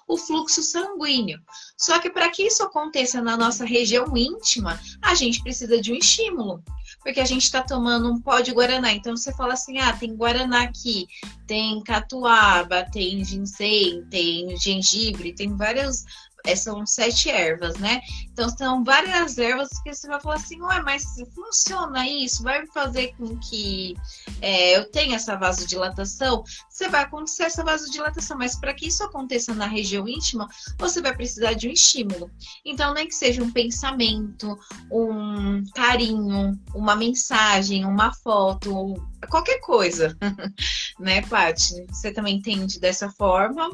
o 0.09 0.17
fluxo 0.17 0.63
sanguíneo. 0.63 1.39
Só 1.77 1.99
que 1.99 2.11
para 2.11 2.31
que 2.31 2.43
isso 2.43 2.63
aconteça 2.63 3.21
na 3.21 3.37
nossa 3.37 3.65
região 3.65 4.17
íntima, 4.17 4.81
a 5.03 5.15
gente 5.15 5.43
precisa 5.43 5.81
de 5.81 5.93
um 5.93 5.97
estímulo. 5.97 6.63
Porque 7.03 7.21
a 7.21 7.25
gente 7.25 7.45
está 7.45 7.63
tomando 7.63 8.11
um 8.11 8.21
pó 8.21 8.41
de 8.41 8.51
guaraná. 8.51 8.93
Então 8.93 9.17
você 9.17 9.33
fala 9.35 9.53
assim: 9.53 9.79
ah, 9.79 9.93
tem 9.93 10.17
guaraná 10.17 10.63
aqui, 10.63 11.07
tem 11.47 11.81
catuaba, 11.83 12.85
tem 12.91 13.23
ginseng, 13.25 14.05
tem 14.11 14.57
gengibre, 14.57 15.35
tem 15.35 15.55
várias 15.55 16.05
é, 16.49 16.57
são 16.57 16.87
sete 16.87 17.29
ervas, 17.29 17.77
né? 17.77 18.01
Então 18.33 18.49
são 18.49 18.83
várias 18.83 19.37
ervas 19.37 19.69
que 19.83 19.93
você 19.93 20.09
vai 20.09 20.19
falar 20.19 20.37
assim, 20.37 20.61
ué, 20.63 20.81
mas 20.83 21.05
funciona 21.35 22.09
isso? 22.09 22.43
Vai 22.43 22.67
fazer 22.69 23.15
com 23.19 23.37
que 23.39 23.95
é, 24.41 24.79
eu 24.79 24.91
tenha 24.91 25.17
essa 25.17 25.37
vasodilatação? 25.37 26.43
Você 26.71 26.89
vai 26.89 27.03
acontecer 27.03 27.45
essa 27.45 27.63
vasodilatação, 27.63 28.39
mas 28.39 28.59
para 28.59 28.73
que 28.73 28.89
isso 28.89 29.05
aconteça 29.05 29.55
na 29.55 29.67
região 29.67 30.09
íntima, 30.09 30.49
você 30.79 31.03
vai 31.03 31.15
precisar 31.15 31.53
de 31.53 31.69
um 31.69 31.73
estímulo. 31.73 32.31
Então, 32.65 32.95
nem 32.95 33.07
que 33.07 33.15
seja 33.15 33.43
um 33.43 33.53
pensamento, 33.53 34.57
um 34.91 35.63
carinho, 35.75 36.59
uma 36.75 36.97
mensagem, 36.97 37.85
uma 37.85 38.15
foto, 38.15 38.95
qualquer 39.29 39.61
coisa, 39.61 40.17
né, 40.99 41.21
Paty? 41.23 41.85
Você 41.91 42.11
também 42.11 42.37
entende 42.37 42.81
dessa 42.81 43.11
forma? 43.11 43.69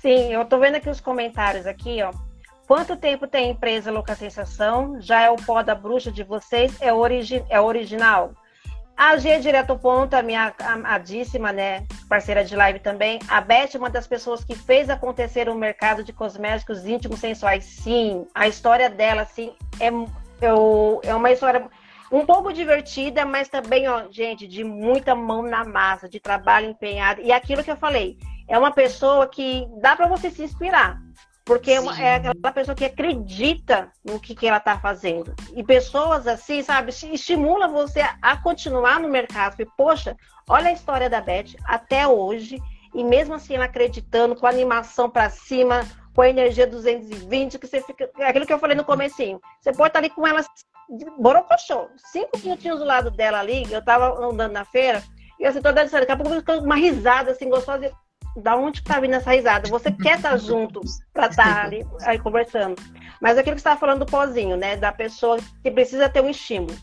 Sim, 0.00 0.32
eu 0.32 0.44
tô 0.44 0.58
vendo 0.58 0.76
aqui 0.76 0.88
os 0.88 1.00
comentários 1.00 1.66
aqui, 1.66 2.02
ó. 2.02 2.10
Quanto 2.66 2.96
tempo 2.96 3.26
tem 3.26 3.46
a 3.46 3.50
empresa 3.50 3.90
Louca 3.90 4.14
Sensação? 4.14 5.00
Já 5.00 5.22
é 5.22 5.30
o 5.30 5.36
pó 5.36 5.62
da 5.62 5.74
bruxa 5.74 6.10
de 6.10 6.22
vocês? 6.22 6.80
É, 6.80 6.92
origi 6.92 7.44
é 7.50 7.60
original? 7.60 8.32
A 8.96 9.16
G 9.16 9.38
Direto 9.40 9.78
Ponto, 9.78 10.14
a 10.14 10.22
minha 10.22 10.54
amadíssima, 10.60 11.52
né, 11.52 11.86
parceira 12.08 12.44
de 12.44 12.54
live 12.54 12.78
também. 12.78 13.18
A 13.28 13.40
Beth 13.40 13.70
é 13.74 13.78
uma 13.78 13.90
das 13.90 14.06
pessoas 14.06 14.44
que 14.44 14.54
fez 14.54 14.88
acontecer 14.90 15.48
o 15.48 15.54
mercado 15.54 16.04
de 16.04 16.12
cosméticos 16.12 16.86
íntimos 16.86 17.18
sensuais. 17.18 17.64
Sim, 17.64 18.26
a 18.34 18.46
história 18.46 18.88
dela, 18.88 19.22
assim, 19.22 19.54
é, 19.80 19.88
é, 19.88 21.08
é 21.10 21.14
uma 21.14 21.30
história 21.30 21.66
um 22.12 22.26
pouco 22.26 22.52
divertida, 22.52 23.24
mas 23.24 23.48
também, 23.48 23.88
ó, 23.88 24.04
gente, 24.10 24.46
de 24.46 24.64
muita 24.64 25.14
mão 25.14 25.42
na 25.42 25.64
massa, 25.64 26.08
de 26.08 26.20
trabalho 26.20 26.68
empenhado. 26.68 27.20
E 27.22 27.32
aquilo 27.32 27.64
que 27.64 27.70
eu 27.70 27.76
falei, 27.76 28.18
é 28.50 28.58
uma 28.58 28.72
pessoa 28.72 29.28
que 29.28 29.66
dá 29.80 29.94
para 29.94 30.08
você 30.08 30.28
se 30.28 30.42
inspirar. 30.42 31.00
Porque 31.44 31.70
é, 31.70 31.76
é 32.00 32.14
aquela 32.16 32.52
pessoa 32.52 32.74
que 32.74 32.84
acredita 32.84 33.90
no 34.04 34.20
que, 34.20 34.34
que 34.34 34.46
ela 34.46 34.58
está 34.58 34.78
fazendo. 34.78 35.34
E 35.54 35.64
pessoas 35.64 36.26
assim, 36.26 36.62
sabe, 36.62 36.90
estimula 36.90 37.66
você 37.68 38.00
a 38.20 38.36
continuar 38.36 39.00
no 39.00 39.08
mercado. 39.08 39.60
E, 39.60 39.66
poxa, 39.76 40.16
olha 40.48 40.68
a 40.68 40.72
história 40.72 41.08
da 41.08 41.20
Beth 41.20 41.56
até 41.64 42.06
hoje. 42.06 42.60
E 42.92 43.02
mesmo 43.04 43.34
assim, 43.34 43.54
ela 43.54 43.64
acreditando, 43.64 44.34
com 44.34 44.46
a 44.46 44.50
animação 44.50 45.08
para 45.08 45.30
cima, 45.30 45.82
com 46.14 46.22
a 46.22 46.28
energia 46.28 46.66
220, 46.66 47.58
que 47.58 47.66
você 47.66 47.80
fica. 47.80 48.10
É 48.18 48.26
aquilo 48.26 48.46
que 48.46 48.52
eu 48.52 48.58
falei 48.58 48.76
no 48.76 48.84
comecinho. 48.84 49.40
Você 49.60 49.72
pode 49.72 49.90
estar 49.90 50.00
ali 50.00 50.10
com 50.10 50.26
ela 50.26 50.44
borocochô. 51.18 51.88
Cinco 51.96 52.36
minutinhos 52.38 52.80
do 52.80 52.84
lado 52.84 53.10
dela 53.12 53.38
ali, 53.38 53.64
eu 53.72 53.78
estava 53.78 54.24
andando 54.24 54.52
na 54.52 54.64
feira, 54.64 55.02
e 55.38 55.46
assim, 55.46 55.62
toda 55.62 55.84
daqui 55.86 56.12
a 56.12 56.16
pouco 56.16 56.52
uma 56.64 56.74
risada 56.74 57.30
assim, 57.30 57.48
gostosa 57.48 57.90
da 58.36 58.56
onde 58.56 58.78
está 58.80 59.00
vindo 59.00 59.14
essa 59.14 59.32
risada? 59.32 59.68
Você 59.68 59.90
quer 59.90 60.16
estar 60.16 60.30
tá 60.30 60.36
junto 60.36 60.80
para 61.12 61.26
estar 61.26 61.44
tá 61.44 61.62
ali 61.62 61.86
aí, 62.02 62.18
conversando. 62.18 62.80
Mas 63.20 63.36
aquilo 63.36 63.56
que 63.56 63.62
você 63.62 63.68
estava 63.68 63.80
falando 63.80 64.00
do 64.00 64.10
pozinho, 64.10 64.56
né? 64.56 64.76
Da 64.76 64.92
pessoa 64.92 65.38
que 65.62 65.70
precisa 65.70 66.08
ter 66.08 66.22
um 66.22 66.30
estímulo. 66.30 66.76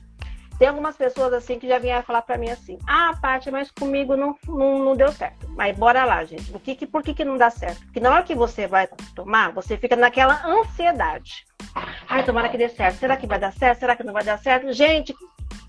Tem 0.58 0.68
algumas 0.68 0.98
pessoas 0.98 1.34
assim 1.34 1.60
que 1.60 1.68
já 1.68 1.77
vieram 1.77 2.04
falar 2.04 2.24
para 2.24 2.38
mim 2.38 2.50
assim: 2.50 2.80
ah, 2.88 3.16
Paty, 3.22 3.51
mas 3.51 3.70
comigo 3.70 4.16
não, 4.16 4.36
não, 4.48 4.80
não, 4.80 4.96
deu 4.96 5.12
certo. 5.12 5.48
Mas 5.50 5.77
bora 5.77 6.04
lá, 6.04 6.24
gente. 6.25 6.51
O 6.54 6.60
que, 6.60 6.75
que, 6.75 6.88
por 6.88 7.04
que, 7.04 7.13
que 7.13 7.24
não 7.24 7.38
dá 7.38 7.50
certo? 7.50 7.82
Porque 7.86 8.00
na 8.00 8.12
hora 8.12 8.24
que 8.24 8.34
você 8.34 8.66
vai 8.66 8.88
tomar, 9.16 9.51
você 9.51 9.77
fica 9.77 9.96
naquela 9.96 10.44
ansiedade. 10.46 11.46
Ai, 12.10 12.24
tomara 12.24 12.50
que 12.50 12.58
dê 12.58 12.70
certo. 12.70 12.98
Será 12.98 13.16
que 13.16 13.27
vai 13.27 13.38
dar 13.38 13.54
certo? 13.54 13.80
Será 13.80 13.96
que 13.96 14.04
não 14.04 14.13
vai 14.13 14.24
dar 14.24 14.39
certo? 14.39 14.74
Gente, 14.74 15.13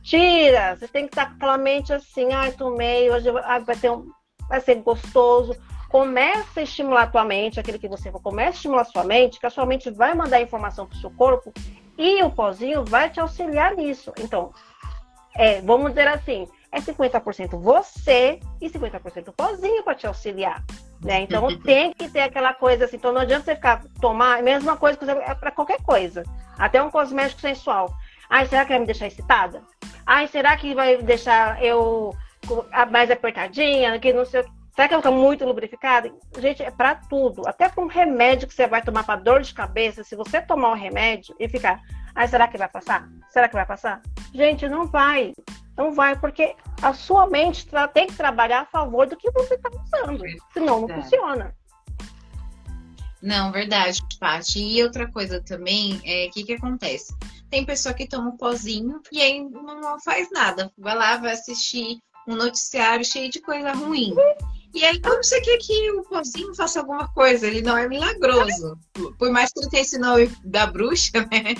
tira! 0.03 0.75
Você 0.77 0.89
tem 0.89 1.07
que 1.07 1.13
estar 1.13 1.27
com 1.27 1.35
aquela 1.35 1.59
mente 1.59 1.93
assim: 1.93 2.33
ai, 2.33 2.53
tomei, 2.53 3.11
hoje 3.11 3.31
vai 3.31 3.77
ter 3.77 3.91
um, 3.91 4.11
vai 4.49 4.61
ser 4.61 4.77
gostoso. 4.77 5.57
Começa 5.89 6.61
a 6.61 6.63
estimular 6.63 7.03
a 7.03 7.07
tua 7.07 7.25
mente, 7.25 7.59
aquele 7.59 7.79
que 7.79 7.89
você 7.89 8.11
começa 8.11 8.51
a 8.51 8.55
estimular 8.55 8.83
a 8.83 8.85
sua 8.85 9.05
mente, 9.05 9.41
que 9.41 9.47
a 9.47 9.51
sua 9.51 9.65
mente 9.65 9.91
vai 9.91 10.15
mandar 10.15 10.41
informação 10.41 10.87
para 10.87 10.97
o 10.97 11.01
seu 11.01 11.11
corpo 11.11 11.53
e 11.97 12.23
o 12.23 12.31
pozinho 12.31 12.85
vai 12.85 13.11
te 13.11 13.19
auxiliar 13.19 13.75
nisso. 13.75 14.13
Então, 14.19 14.53
é, 15.35 15.61
vamos 15.63 15.91
dizer 15.91 16.09
assim, 16.09 16.47
é 16.71 16.81
50% 16.81 17.59
você 17.59 18.41
e 18.61 18.69
50% 18.69 19.29
o 19.29 19.33
pozinho 19.33 19.83
para 19.83 19.95
te 19.95 20.07
auxiliar. 20.07 20.63
Né? 21.03 21.23
Então 21.23 21.49
tem 21.63 21.93
que 21.93 22.09
ter 22.09 22.21
aquela 22.21 22.55
coisa 22.55 22.85
assim. 22.85 22.97
Então 22.97 23.13
não 23.13 23.23
adianta 23.23 23.45
você 23.45 23.55
ficar 23.55 23.83
tomar, 24.01 24.43
mesma 24.43 24.77
coisa 24.77 24.99
é 25.25 25.35
para 25.35 25.51
qualquer 25.51 25.83
coisa. 25.83 26.23
Até 26.59 26.83
um 26.83 26.91
cosmético 26.91 27.41
sensual. 27.41 27.93
Ai, 28.29 28.47
será 28.47 28.65
que 28.65 28.71
vai 28.71 28.81
me 28.81 28.87
deixar 28.87 29.07
excitada? 29.07 29.63
Ai, 30.05 30.27
será 30.27 30.57
que 30.57 30.75
vai 30.75 30.99
deixar 30.99 31.63
eu 31.63 32.15
mais 32.91 33.11
apertadinha, 33.11 33.99
que 33.99 34.13
não 34.13 34.25
sei 34.25 34.41
o 34.41 34.45
que. 34.45 34.59
Será 34.79 34.87
que 34.87 34.95
vou 34.95 35.03
ficar 35.03 35.15
muito 35.15 35.45
lubrificada? 35.45 36.09
Gente, 36.39 36.63
é 36.63 36.71
para 36.71 36.95
tudo. 36.95 37.43
Até 37.49 37.69
para 37.69 37.83
um 37.83 37.89
remédio 37.89 38.47
que 38.47 38.55
você 38.55 38.65
vai 38.65 38.81
tomar 38.81 39.03
para 39.03 39.21
dor 39.21 39.41
de 39.43 39.53
cabeça, 39.53 40.05
se 40.05 40.15
você 40.15 40.41
tomar 40.41 40.71
um 40.71 40.77
remédio 40.77 41.35
e 41.41 41.49
ficar, 41.49 41.81
ah, 42.15 42.29
será 42.29 42.47
que 42.47 42.57
vai 42.57 42.69
passar? 42.69 43.09
Será 43.29 43.49
que 43.49 43.57
vai 43.57 43.67
passar? 43.67 44.01
Gente, 44.33 44.69
não 44.69 44.87
vai. 44.87 45.33
Não 45.77 45.93
vai, 45.93 46.17
porque 46.17 46.55
a 46.81 46.95
sua 46.95 47.27
mente 47.27 47.69
tem 47.93 48.07
que 48.07 48.15
trabalhar 48.15 48.61
a 48.61 48.67
favor 48.67 49.09
do 49.09 49.17
que 49.17 49.29
você 49.33 49.55
está 49.55 49.69
usando. 49.69 50.25
Senão 50.53 50.83
não 50.83 50.89
funciona. 50.89 51.53
Não, 53.21 53.51
verdade, 53.51 54.01
Paty. 54.21 54.61
E 54.61 54.83
outra 54.85 55.11
coisa 55.11 55.43
também, 55.43 56.01
é 56.05 56.27
o 56.27 56.31
que, 56.31 56.45
que 56.45 56.53
acontece? 56.53 57.13
Tem 57.51 57.65
pessoa 57.65 57.95
que 57.95 58.07
toma 58.07 58.31
um 58.31 58.37
pozinho 58.37 59.01
e 59.11 59.21
aí 59.21 59.41
não 59.41 59.99
faz 60.01 60.31
nada. 60.31 60.71
Vai 60.79 60.95
lá, 60.95 61.17
vai 61.17 61.33
assistir 61.33 61.99
um 62.29 62.37
noticiário 62.37 63.05
cheio 63.05 63.31
de 63.31 63.41
coisa 63.41 63.73
ruim. 63.73 64.15
E 64.75 64.85
aí, 64.85 65.01
como 65.01 65.23
você 65.23 65.41
quer 65.41 65.57
que 65.59 65.91
o 65.93 66.03
pozinho 66.03 66.55
faça 66.55 66.81
alguma 66.81 67.09
coisa? 67.09 67.47
Ele 67.47 67.63
não 67.63 67.77
é 67.77 67.89
milagroso. 67.89 68.79
Por 69.19 69.31
mais 69.31 69.51
que 69.51 69.61
ele 69.61 69.71
tenha 69.71 69.83
esse 69.83 69.99
nome 69.99 70.31
da 70.45 70.67
bruxa, 70.67 71.21
né? 71.33 71.55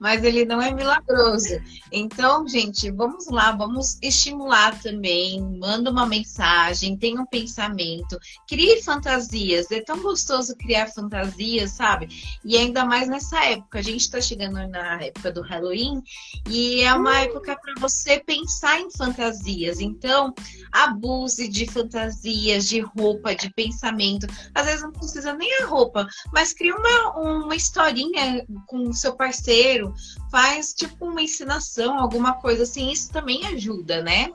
Mas 0.00 0.22
ele 0.22 0.44
não 0.44 0.62
é 0.62 0.72
milagroso. 0.72 1.60
Então, 1.90 2.46
gente, 2.46 2.90
vamos 2.90 3.26
lá, 3.28 3.52
vamos 3.52 3.98
estimular 4.00 4.80
também. 4.80 5.42
Manda 5.42 5.90
uma 5.90 6.06
mensagem, 6.06 6.96
tenha 6.96 7.20
um 7.20 7.26
pensamento, 7.26 8.18
crie 8.48 8.82
fantasias. 8.82 9.70
É 9.70 9.80
tão 9.80 10.00
gostoso 10.00 10.56
criar 10.56 10.86
fantasias, 10.86 11.72
sabe? 11.72 12.08
E 12.44 12.56
ainda 12.56 12.84
mais 12.84 13.08
nessa 13.08 13.44
época. 13.44 13.80
A 13.80 13.82
gente 13.82 14.02
está 14.02 14.20
chegando 14.20 14.54
na 14.68 15.02
época 15.02 15.32
do 15.32 15.42
Halloween 15.42 16.00
e 16.48 16.82
é 16.82 16.94
uma 16.94 17.10
hum. 17.10 17.14
época 17.14 17.56
para 17.56 17.74
você 17.80 18.20
pensar 18.20 18.80
em 18.80 18.90
fantasias. 18.90 19.80
Então, 19.80 20.32
abuse 20.70 21.48
de 21.48 21.66
fantasias 21.66 22.51
de 22.60 22.80
roupa, 22.80 23.34
de 23.34 23.50
pensamento. 23.50 24.26
Às 24.54 24.66
vezes 24.66 24.82
não 24.82 24.92
precisa 24.92 25.32
nem 25.32 25.62
a 25.62 25.66
roupa, 25.66 26.06
mas 26.32 26.52
cria 26.52 26.74
uma, 26.74 27.18
uma 27.18 27.56
historinha 27.56 28.44
com 28.66 28.88
o 28.88 28.94
seu 28.94 29.14
parceiro, 29.14 29.94
faz 30.30 30.72
tipo 30.72 31.06
uma 31.06 31.22
ensinação, 31.22 31.98
alguma 31.98 32.34
coisa 32.34 32.64
assim, 32.64 32.90
isso 32.90 33.10
também 33.10 33.46
ajuda, 33.46 34.02
né? 34.02 34.30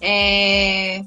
É 0.00 1.02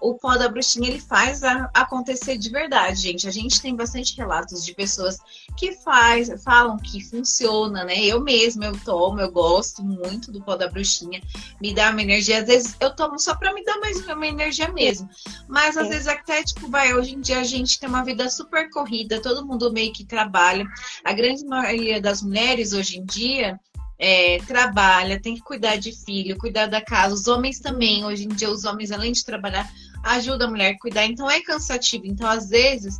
o 0.00 0.14
pó 0.14 0.36
da 0.36 0.48
bruxinha 0.48 0.88
ele 0.88 1.00
faz 1.00 1.44
a, 1.44 1.70
acontecer 1.74 2.38
de 2.38 2.48
verdade, 2.50 3.00
gente. 3.00 3.28
A 3.28 3.30
gente 3.30 3.60
tem 3.60 3.76
bastante 3.76 4.16
relatos 4.16 4.64
de 4.64 4.74
pessoas 4.74 5.18
que 5.56 5.72
faz, 5.72 6.30
falam 6.42 6.78
que 6.78 7.04
funciona, 7.04 7.84
né? 7.84 7.98
Eu 7.98 8.20
mesma 8.20 8.66
eu 8.66 8.78
tomo, 8.84 9.20
eu 9.20 9.30
gosto 9.30 9.82
muito 9.82 10.32
do 10.32 10.42
pó 10.42 10.56
da 10.56 10.68
bruxinha, 10.68 11.20
me 11.60 11.74
dá 11.74 11.90
uma 11.90 12.02
energia. 12.02 12.40
Às 12.40 12.46
vezes 12.46 12.76
eu 12.80 12.94
tomo 12.94 13.18
só 13.18 13.34
para 13.34 13.52
me 13.52 13.64
dar 13.64 13.78
mais 13.78 14.00
uma 14.06 14.26
energia 14.26 14.72
mesmo. 14.72 15.08
Mas 15.48 15.76
às 15.76 15.88
vezes 15.88 16.08
até 16.08 16.42
tipo, 16.42 16.68
vai, 16.68 16.94
hoje 16.94 17.14
em 17.14 17.20
dia 17.20 17.40
a 17.40 17.44
gente 17.44 17.78
tem 17.78 17.88
uma 17.88 18.04
vida 18.04 18.28
super 18.30 18.70
corrida, 18.70 19.20
todo 19.20 19.46
mundo 19.46 19.72
meio 19.72 19.92
que 19.92 20.04
trabalha. 20.04 20.64
A 21.04 21.12
grande 21.12 21.44
maioria 21.44 22.00
das 22.00 22.22
mulheres 22.22 22.72
hoje 22.72 22.98
em 22.98 23.04
dia 23.04 23.60
é, 24.00 24.38
trabalha, 24.46 25.20
tem 25.20 25.34
que 25.34 25.42
cuidar 25.42 25.76
de 25.76 25.92
filho, 25.92 26.38
cuidar 26.38 26.66
da 26.66 26.80
casa. 26.80 27.14
Os 27.14 27.28
homens 27.28 27.60
também, 27.60 28.02
hoje 28.02 28.24
em 28.24 28.28
dia, 28.28 28.50
os 28.50 28.64
homens, 28.64 28.90
além 28.90 29.12
de 29.12 29.22
trabalhar, 29.22 29.70
ajuda 30.02 30.46
a 30.46 30.48
mulher 30.48 30.74
a 30.74 30.78
cuidar. 30.78 31.06
Então 31.06 31.30
é 31.30 31.40
cansativo. 31.40 32.06
Então, 32.06 32.28
às 32.28 32.48
vezes, 32.48 32.98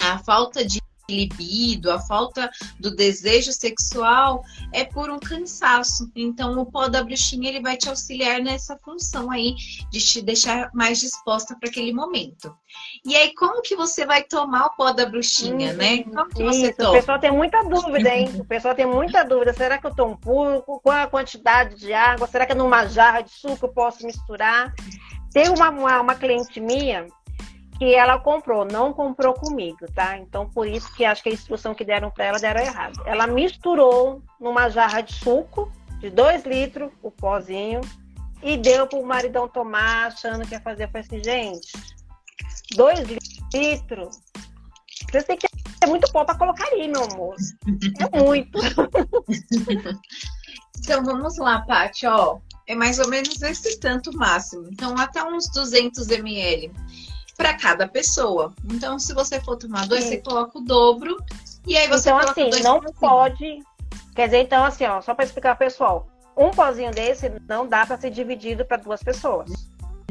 a 0.00 0.18
falta 0.18 0.64
de 0.64 0.80
libido, 1.10 1.90
a 1.90 1.98
falta 1.98 2.50
do 2.78 2.94
desejo 2.94 3.52
sexual 3.52 4.44
é 4.72 4.84
por 4.84 5.10
um 5.10 5.18
cansaço. 5.18 6.10
Então, 6.14 6.58
o 6.58 6.66
pó 6.66 6.88
da 6.88 7.02
bruxinha 7.02 7.48
ele 7.48 7.62
vai 7.62 7.76
te 7.76 7.88
auxiliar 7.88 8.40
nessa 8.40 8.76
função 8.76 9.30
aí 9.30 9.54
de 9.90 10.00
te 10.00 10.20
deixar 10.20 10.70
mais 10.74 11.00
disposta 11.00 11.56
para 11.58 11.70
aquele 11.70 11.92
momento. 11.92 12.54
E 13.04 13.16
aí, 13.16 13.32
como 13.34 13.62
que 13.62 13.74
você 13.74 14.04
vai 14.04 14.22
tomar 14.22 14.66
o 14.66 14.76
pó 14.76 14.92
da 14.92 15.06
bruxinha, 15.06 15.72
né? 15.72 16.04
Uhum. 16.06 16.14
Como 16.14 16.28
que 16.28 16.42
você 16.42 16.68
Isso, 16.68 16.76
toma? 16.76 16.90
O 16.90 16.92
pessoal 16.92 17.18
tem 17.18 17.32
muita 17.32 17.62
dúvida, 17.64 18.08
hein? 18.10 18.30
O 18.38 18.44
pessoal 18.44 18.74
tem 18.74 18.86
muita 18.86 19.24
dúvida. 19.24 19.54
Será 19.54 19.78
que 19.78 19.86
eu 19.86 19.94
tomo 19.94 20.18
puro? 20.18 20.62
Qual 20.62 20.94
a 20.94 21.06
quantidade 21.06 21.76
de 21.76 21.92
água? 21.92 22.26
Será 22.26 22.44
que 22.44 22.52
é 22.52 22.54
numa 22.54 22.86
jarra 22.86 23.22
de 23.22 23.30
suco 23.30 23.66
eu 23.66 23.72
posso 23.72 24.04
misturar? 24.04 24.74
Tem 25.32 25.48
uma, 25.48 25.70
uma, 25.70 26.00
uma 26.00 26.14
cliente 26.14 26.60
minha 26.60 27.06
que 27.78 27.94
ela 27.94 28.18
comprou, 28.18 28.64
não 28.64 28.92
comprou 28.92 29.34
comigo, 29.34 29.86
tá? 29.94 30.18
Então, 30.18 30.48
por 30.50 30.66
isso 30.66 30.92
que 30.94 31.04
acho 31.04 31.22
que 31.22 31.28
a 31.28 31.32
instrução 31.32 31.74
que 31.74 31.84
deram 31.84 32.10
para 32.10 32.24
ela 32.24 32.38
deram 32.38 32.60
errado. 32.60 33.00
Ela 33.06 33.26
misturou 33.26 34.20
numa 34.40 34.68
jarra 34.68 35.00
de 35.00 35.14
suco 35.14 35.70
de 36.00 36.10
2 36.10 36.44
litros, 36.44 36.90
o 37.02 37.10
pozinho, 37.10 37.80
e 38.42 38.56
deu 38.56 38.86
para 38.86 38.98
o 38.98 39.06
maridão 39.06 39.48
tomar, 39.48 40.08
achando 40.08 40.46
que 40.46 40.54
ia 40.54 40.60
fazer. 40.60 40.84
Eu 40.84 40.88
falei 40.88 41.06
assim, 41.06 41.22
gente, 41.22 41.72
2 42.76 43.00
litros, 43.52 44.20
você 45.10 45.22
tem 45.22 45.36
que 45.36 45.46
é 45.80 45.86
muito 45.86 46.10
pó 46.12 46.24
para 46.24 46.36
colocar 46.36 46.66
ali, 46.72 46.88
meu 46.88 47.04
amor. 47.04 47.36
É 48.00 48.18
muito. 48.18 48.58
então, 50.78 51.04
vamos 51.04 51.38
lá, 51.38 51.62
Paty, 51.62 52.06
ó. 52.06 52.38
É 52.68 52.74
mais 52.74 52.98
ou 52.98 53.08
menos 53.08 53.40
esse 53.40 53.80
tanto 53.80 54.14
máximo. 54.14 54.68
Então, 54.70 54.94
até 54.98 55.24
uns 55.24 55.48
200 55.48 56.10
ml 56.10 56.70
para 57.34 57.54
cada 57.54 57.88
pessoa. 57.88 58.52
Então, 58.70 58.98
se 58.98 59.14
você 59.14 59.40
for 59.40 59.56
tomar 59.56 59.88
dois, 59.88 60.04
Sim. 60.04 60.10
você 60.10 60.16
coloca 60.18 60.58
o 60.58 60.60
dobro. 60.60 61.16
E 61.66 61.78
aí 61.78 61.88
você 61.88 62.10
então, 62.10 62.18
assim, 62.28 62.50
não 62.62 62.80
pode. 63.00 63.62
Quer 64.14 64.26
dizer, 64.26 64.42
então, 64.42 64.64
assim, 64.64 64.84
ó, 64.84 65.00
só 65.00 65.14
para 65.14 65.24
explicar 65.24 65.56
pessoal, 65.56 66.08
um 66.36 66.50
pozinho 66.50 66.90
desse 66.90 67.32
não 67.48 67.66
dá 67.66 67.86
para 67.86 67.98
ser 67.98 68.10
dividido 68.10 68.66
para 68.66 68.76
duas 68.76 69.02
pessoas. 69.02 69.50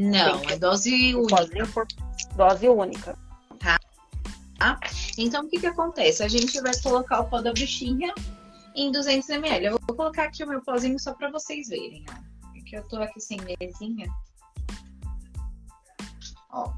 Não, 0.00 0.40
é 0.50 0.56
dose 0.56 1.14
única. 1.14 1.66
Por... 1.66 1.86
Dose 2.34 2.68
única. 2.68 3.16
Tá. 3.60 3.78
tá? 4.58 4.80
Então, 5.16 5.44
o 5.44 5.48
que 5.48 5.60
que 5.60 5.66
acontece? 5.66 6.24
A 6.24 6.28
gente 6.28 6.60
vai 6.60 6.72
colocar 6.82 7.20
o 7.20 7.24
pó 7.26 7.40
da 7.40 7.52
bruxinha 7.52 8.12
em 8.74 8.90
200 8.90 9.28
ml. 9.28 9.66
Eu 9.66 9.80
vou 9.86 9.96
colocar 9.96 10.24
aqui 10.24 10.42
o 10.42 10.48
meu 10.48 10.60
pozinho 10.60 10.98
só 10.98 11.14
para 11.14 11.30
vocês 11.30 11.68
verem, 11.68 12.04
ó. 12.10 12.27
Que 12.68 12.76
eu 12.76 12.82
tô 12.82 12.96
aqui 12.96 13.18
sem 13.18 13.38
mesinha. 13.58 14.06
Ó. 16.50 16.70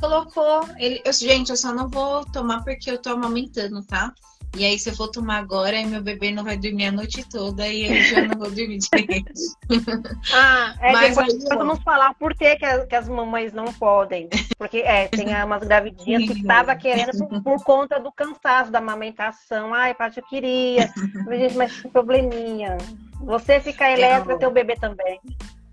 Colocou. 0.00 0.68
Ele, 0.78 1.02
eu, 1.04 1.12
gente, 1.12 1.50
eu 1.50 1.56
só 1.56 1.74
não 1.74 1.88
vou 1.88 2.24
tomar 2.26 2.62
porque 2.62 2.88
eu 2.88 2.98
tô 2.98 3.10
amamentando, 3.10 3.84
tá? 3.84 4.14
E 4.56 4.64
aí, 4.64 4.78
se 4.78 4.90
eu 4.90 4.96
for 4.96 5.08
tomar 5.08 5.38
agora, 5.38 5.76
aí 5.76 5.86
meu 5.86 6.02
bebê 6.02 6.30
não 6.30 6.44
vai 6.44 6.56
dormir 6.56 6.86
a 6.86 6.92
noite 6.92 7.28
toda 7.28 7.66
e 7.68 7.86
eu 7.86 8.02
já 8.02 8.22
não 8.22 8.38
vou 8.38 8.50
dormir 8.50 8.78
direito. 8.78 9.32
ah, 10.34 10.74
é 10.80 10.92
Mas 10.92 11.16
depois 11.16 11.50
aí, 11.50 11.56
vamos 11.56 11.82
falar 11.82 12.14
por 12.14 12.34
que, 12.34 12.56
que, 12.56 12.94
as, 12.94 13.08
mamães 13.08 13.52
não 13.52 13.72
podem. 13.72 14.28
Porque 14.56 14.78
é, 14.78 15.06
tem 15.08 15.28
umas 15.44 15.62
gravidinhas 15.62 16.24
que 16.24 16.40
estavam 16.40 16.76
querendo 16.76 17.28
por, 17.28 17.42
por, 17.42 17.64
conta 17.64 18.00
do 18.00 18.10
cansaço 18.10 18.72
da 18.72 18.78
amamentação. 18.78 19.72
Ai, 19.72 19.94
Paty, 19.94 20.18
eu 20.18 20.26
queria. 20.26 20.92
Mas, 21.26 21.54
mas 21.54 21.80
que 21.80 21.88
probleminha. 21.88 22.76
Você 23.20 23.60
fica 23.60 23.90
elétrica, 23.90 24.38
teu 24.38 24.50
bebê 24.50 24.76
também. 24.76 25.20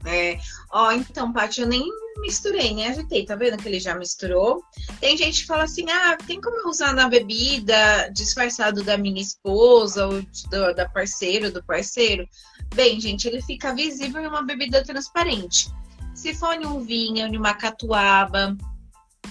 É. 0.06 0.38
Ó, 0.72 0.92
então, 0.92 1.34
Paty, 1.34 1.62
eu 1.62 1.68
nem 1.68 1.84
misturei, 2.20 2.74
nem 2.74 2.88
agitei, 2.88 3.26
tá 3.26 3.36
vendo 3.36 3.58
que 3.58 3.68
ele 3.68 3.80
já 3.80 3.96
misturou? 3.96 4.64
Tem 5.00 5.18
gente 5.18 5.42
que 5.42 5.48
fala 5.48 5.64
assim, 5.64 5.86
ah, 5.90 6.18
tem 6.26 6.40
como 6.40 6.70
usar 6.70 6.94
na 6.94 7.10
bebida 7.10 8.10
disfarçado 8.14 8.84
da 8.84 8.98
minha 8.98 9.22
esposa 9.22 10.08
ou 10.08 10.22
do, 10.50 10.74
da 10.74 10.88
parceira, 10.88 11.52
do 11.52 11.64
parceiro? 11.64 12.28
Bem, 12.74 13.00
gente, 13.00 13.28
ele 13.28 13.42
fica 13.42 13.74
visível 13.74 14.22
em 14.22 14.28
uma 14.28 14.44
bebida 14.44 14.84
transparente. 14.84 15.70
Se 16.14 16.34
for 16.34 16.54
em 16.54 16.66
um 16.66 16.82
vinho, 16.82 17.28
em 17.28 17.38
uma 17.38 17.54
catuaba, 17.54 18.56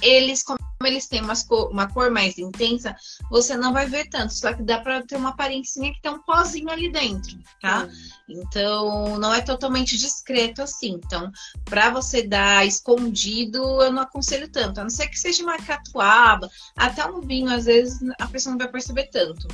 eles, 0.03 0.43
como 0.43 0.59
eles 0.85 1.07
têm 1.07 1.23
cor, 1.49 1.71
uma 1.71 1.89
cor 1.89 2.11
mais 2.11 2.39
intensa, 2.39 2.95
você 3.31 3.57
não 3.57 3.73
vai 3.73 3.87
ver 3.87 4.09
tanto. 4.09 4.35
Só 4.35 4.53
que 4.53 4.63
dá 4.63 4.81
para 4.81 5.03
ter 5.05 5.17
uma 5.17 5.31
aparência 5.31 5.83
que 5.93 6.01
tem 6.01 6.13
um 6.13 6.23
pozinho 6.23 6.71
ali 6.71 6.91
dentro, 6.91 7.39
tá? 7.61 7.89
Então, 8.29 9.19
não 9.19 9.33
é 9.33 9.41
totalmente 9.41 9.97
discreto 9.97 10.63
assim. 10.63 11.01
Então, 11.05 11.31
para 11.65 11.91
você 11.91 12.23
dar 12.23 12.67
escondido, 12.67 13.59
eu 13.83 13.93
não 13.93 14.03
aconselho 14.03 14.49
tanto. 14.49 14.81
A 14.81 14.83
não 14.83 14.91
ser 14.91 15.09
que 15.09 15.19
seja 15.19 15.43
uma 15.43 15.59
catuaba, 15.59 16.49
até 16.77 17.05
um 17.07 17.21
vinho, 17.21 17.51
às 17.51 17.65
vezes 17.65 17.99
a 18.19 18.27
pessoa 18.27 18.53
não 18.53 18.59
vai 18.59 18.69
perceber 18.69 19.09
tanto. 19.11 19.49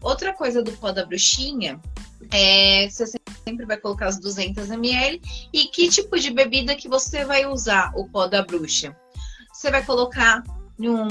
Outra 0.00 0.32
coisa 0.32 0.62
do 0.62 0.72
pó 0.72 0.90
da 0.90 1.06
bruxinha 1.06 1.80
é 2.32 2.88
você 2.88 3.06
sempre 3.44 3.66
vai 3.66 3.76
colocar 3.76 4.06
as 4.06 4.18
200 4.18 4.70
ml 4.70 5.20
e 5.52 5.66
que 5.66 5.88
tipo 5.88 6.18
de 6.18 6.30
bebida 6.30 6.74
que 6.74 6.88
você 6.88 7.24
vai 7.24 7.46
usar 7.46 7.92
o 7.94 8.08
pó 8.08 8.26
da 8.26 8.42
bruxa 8.42 8.96
você 9.62 9.70
vai 9.70 9.84
colocar 9.84 10.42
em 10.76 10.88
um, 10.88 11.06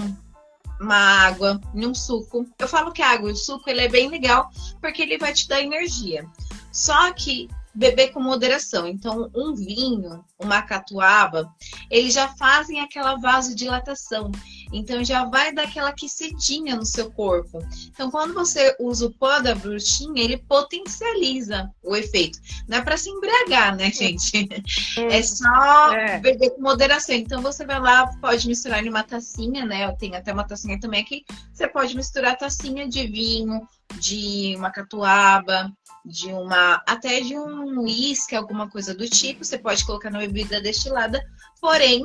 uma 0.81 1.25
água, 1.25 1.61
em 1.73 1.87
um 1.87 1.95
suco. 1.95 2.45
Eu 2.59 2.67
falo 2.67 2.91
que 2.91 3.01
a 3.01 3.11
água 3.11 3.29
e 3.29 3.33
o 3.33 3.35
suco 3.35 3.69
ele 3.69 3.79
é 3.79 3.87
bem 3.87 4.09
legal 4.09 4.49
porque 4.81 5.01
ele 5.01 5.17
vai 5.17 5.31
te 5.31 5.47
dar 5.47 5.61
energia. 5.61 6.27
Só 6.69 7.13
que 7.13 7.47
beber 7.73 8.09
com 8.11 8.19
moderação. 8.19 8.85
Então, 8.85 9.31
um 9.33 9.55
vinho, 9.55 10.25
uma 10.37 10.61
catuaba, 10.61 11.49
eles 11.89 12.13
já 12.13 12.27
fazem 12.27 12.81
aquela 12.81 13.15
vasodilatação. 13.15 14.29
Então, 14.71 15.03
já 15.03 15.25
vai 15.25 15.53
dar 15.53 15.63
aquela 15.63 15.89
aquecidinha 15.89 16.75
no 16.75 16.85
seu 16.85 17.11
corpo. 17.11 17.59
Então, 17.87 18.09
quando 18.09 18.33
você 18.33 18.75
usa 18.79 19.07
o 19.07 19.11
pó 19.11 19.39
da 19.39 19.53
bruxinha, 19.53 20.23
ele 20.23 20.37
potencializa 20.37 21.69
o 21.83 21.95
efeito. 21.95 22.39
Não 22.67 22.77
é 22.77 22.81
para 22.81 22.97
se 22.97 23.09
embriagar, 23.09 23.75
né, 23.75 23.91
gente? 23.91 24.49
É 24.97 25.21
só 25.23 25.93
é. 25.93 26.19
beber 26.19 26.51
com 26.51 26.61
moderação. 26.61 27.15
Então, 27.15 27.41
você 27.41 27.65
vai 27.65 27.79
lá, 27.79 28.07
pode 28.19 28.47
misturar 28.47 28.83
em 28.85 28.89
uma 28.89 29.03
tacinha, 29.03 29.65
né? 29.65 29.85
Eu 29.85 29.95
tenho 29.95 30.15
até 30.15 30.31
uma 30.31 30.47
tacinha 30.47 30.79
também 30.79 31.01
aqui. 31.01 31.25
Você 31.53 31.67
pode 31.67 31.95
misturar 31.95 32.37
tacinha 32.37 32.87
de 32.87 33.07
vinho, 33.07 33.67
de 33.99 34.55
uma 34.57 34.71
catuaba, 34.71 35.71
de 36.05 36.27
uma 36.27 36.81
até 36.87 37.21
de 37.21 37.37
um 37.37 37.81
uísque, 37.81 38.35
alguma 38.35 38.69
coisa 38.69 38.93
do 38.93 39.07
tipo. 39.07 39.43
Você 39.43 39.57
pode 39.57 39.85
colocar 39.85 40.09
na 40.09 40.19
bebida 40.19 40.61
destilada, 40.61 41.23
porém 41.59 42.03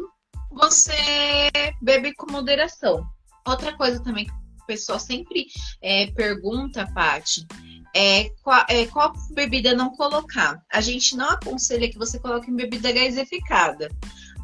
você 0.50 1.50
bebe 1.80 2.14
com 2.14 2.30
moderação. 2.30 3.04
Outra 3.46 3.76
coisa 3.76 4.02
também 4.02 4.26
que 4.26 4.32
o 4.32 4.66
pessoal 4.66 4.98
sempre 4.98 5.46
é, 5.80 6.08
pergunta, 6.08 6.90
Paty, 6.92 7.46
é 7.94 8.30
qual, 8.42 8.64
é 8.68 8.86
qual 8.86 9.12
bebida 9.30 9.74
não 9.74 9.90
colocar. 9.96 10.60
A 10.70 10.80
gente 10.80 11.16
não 11.16 11.30
aconselha 11.30 11.88
que 11.88 11.98
você 11.98 12.18
coloque 12.18 12.50
em 12.50 12.56
bebida 12.56 12.92
gasificada. 12.92 13.88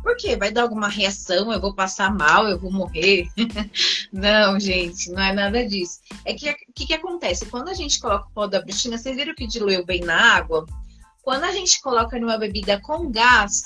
Por 0.03 0.17
quê? 0.17 0.37
Vai 0.37 0.51
dar 0.51 0.63
alguma 0.63 0.89
reação? 0.89 1.53
Eu 1.53 1.61
vou 1.61 1.75
passar 1.75 2.13
mal? 2.13 2.49
Eu 2.49 2.59
vou 2.59 2.73
morrer? 2.73 3.29
não, 4.13 4.59
gente, 4.59 5.11
não 5.11 5.23
é 5.23 5.33
nada 5.33 5.65
disso. 5.65 6.01
É 6.25 6.35
que 6.35 6.51
o 6.51 6.55
que, 6.75 6.87
que 6.87 6.95
acontece? 6.95 7.47
Quando 7.47 7.69
a 7.69 7.75
gente 7.75 8.01
coloca 8.01 8.27
o 8.27 8.33
pó 8.33 8.47
da 8.47 8.61
bruxina, 8.61 8.99
vocês 8.99 9.17
viram 9.17 9.35
que 9.35 9.47
diluiu 9.47 9.85
bem 9.85 10.01
na 10.01 10.35
água? 10.35 10.67
Quando 11.23 11.45
a 11.45 11.53
gente 11.53 11.81
coloca 11.81 12.19
numa 12.19 12.37
bebida 12.37 12.81
com 12.81 13.11
gás, 13.13 13.63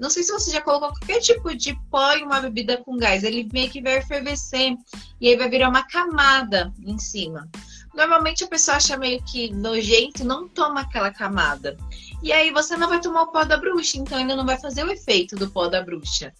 não 0.00 0.08
sei 0.08 0.22
se 0.22 0.32
você 0.32 0.50
já 0.50 0.62
colocou 0.62 0.88
qualquer 0.88 1.20
tipo 1.20 1.54
de 1.54 1.78
pó 1.90 2.12
em 2.12 2.24
uma 2.24 2.40
bebida 2.40 2.78
com 2.78 2.96
gás, 2.96 3.22
ele 3.22 3.48
meio 3.52 3.70
que 3.70 3.82
vai 3.82 3.98
efervescer 3.98 4.74
e 5.20 5.28
aí 5.28 5.36
vai 5.36 5.50
virar 5.50 5.68
uma 5.68 5.86
camada 5.86 6.72
em 6.82 6.98
cima. 6.98 7.46
Normalmente 7.94 8.42
a 8.42 8.48
pessoa 8.48 8.78
acha 8.78 8.96
meio 8.96 9.22
que 9.24 9.52
nojento, 9.52 10.24
não 10.24 10.48
toma 10.48 10.80
aquela 10.80 11.12
camada. 11.12 11.76
E 12.22 12.32
aí 12.32 12.50
você 12.50 12.76
não 12.76 12.88
vai 12.88 13.00
tomar 13.00 13.22
o 13.22 13.32
pó 13.32 13.44
da 13.44 13.58
bruxa, 13.58 13.98
então 13.98 14.18
ele 14.18 14.34
não 14.34 14.46
vai 14.46 14.58
fazer 14.58 14.84
o 14.84 14.90
efeito 14.90 15.36
do 15.36 15.50
pó 15.50 15.68
da 15.68 15.82
bruxa. 15.82 16.32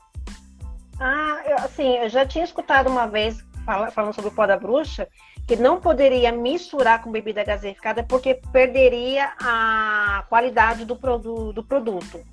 Ah, 0.99 1.43
eu, 1.45 1.57
assim, 1.59 1.97
eu 1.99 2.09
já 2.09 2.25
tinha 2.25 2.45
escutado 2.45 2.89
uma 2.89 3.07
vez 3.07 3.45
falando 3.93 4.15
sobre 4.15 4.31
o 4.31 4.35
pó 4.35 4.47
da 4.47 4.57
bruxa, 4.57 5.07
que 5.47 5.57
não 5.57 5.81
poderia 5.81 6.33
misturar 6.33 7.03
com 7.03 7.11
bebida 7.11 7.45
gaseificada 7.45 8.03
porque 8.03 8.41
perderia 8.53 9.33
a 9.41 10.25
qualidade 10.29 10.85
do, 10.85 10.97
produ 10.97 11.53
do 11.53 11.63
produto. 11.63 12.25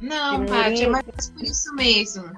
Não, 0.00 0.44
Paty, 0.44 0.84
é 0.84 0.88
mais 0.88 1.30
por 1.30 1.42
isso 1.42 1.74
mesmo. 1.74 2.30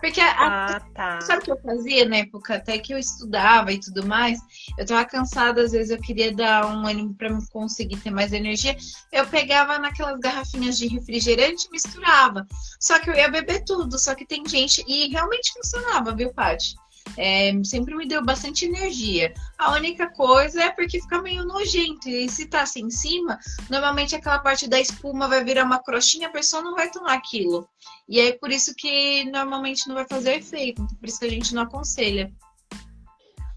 Porque 0.00 0.20
a, 0.20 0.76
ah, 0.76 0.80
tá. 0.94 1.20
sabe 1.20 1.40
o 1.40 1.44
que 1.44 1.50
eu 1.50 1.60
fazia 1.60 2.08
na 2.08 2.18
época, 2.18 2.54
até 2.54 2.78
que 2.78 2.94
eu 2.94 2.98
estudava 2.98 3.72
e 3.72 3.80
tudo 3.80 4.06
mais, 4.06 4.38
eu 4.78 4.86
tava 4.86 5.04
cansada, 5.04 5.60
às 5.60 5.72
vezes 5.72 5.90
eu 5.90 6.00
queria 6.00 6.32
dar 6.32 6.66
um 6.66 6.86
ânimo 6.86 7.14
para 7.14 7.36
conseguir 7.50 7.96
ter 7.96 8.12
mais 8.12 8.32
energia. 8.32 8.76
Eu 9.12 9.26
pegava 9.26 9.76
naquelas 9.76 10.20
garrafinhas 10.20 10.78
de 10.78 10.86
refrigerante 10.86 11.66
e 11.66 11.70
misturava. 11.72 12.46
Só 12.78 13.00
que 13.00 13.10
eu 13.10 13.14
ia 13.14 13.28
beber 13.28 13.64
tudo, 13.64 13.98
só 13.98 14.14
que 14.14 14.24
tem 14.24 14.46
gente 14.46 14.84
e 14.86 15.08
realmente 15.08 15.52
funcionava, 15.52 16.14
viu, 16.14 16.32
Paty? 16.32 16.76
É, 17.16 17.52
sempre 17.64 17.94
me 17.94 18.06
deu 18.06 18.24
bastante 18.24 18.66
energia. 18.66 19.32
A 19.58 19.72
única 19.72 20.08
coisa 20.10 20.62
é 20.62 20.70
porque 20.70 21.00
fica 21.00 21.22
meio 21.22 21.44
nojento. 21.44 22.08
E 22.08 22.28
se 22.28 22.46
tá 22.46 22.62
assim 22.62 22.84
em 22.84 22.90
cima, 22.90 23.38
normalmente 23.68 24.14
aquela 24.14 24.38
parte 24.38 24.68
da 24.68 24.80
espuma 24.80 25.28
vai 25.28 25.42
virar 25.44 25.64
uma 25.64 25.82
crostinha, 25.82 26.28
a 26.28 26.32
pessoa 26.32 26.62
não 26.62 26.74
vai 26.74 26.90
tomar 26.90 27.14
aquilo. 27.14 27.68
E 28.08 28.20
aí 28.20 28.32
por 28.38 28.50
isso 28.50 28.74
que 28.76 29.24
normalmente 29.30 29.88
não 29.88 29.94
vai 29.94 30.06
fazer 30.08 30.34
efeito. 30.34 30.86
Por 30.98 31.08
isso 31.08 31.20
que 31.20 31.26
a 31.26 31.30
gente 31.30 31.54
não 31.54 31.62
aconselha. 31.62 32.32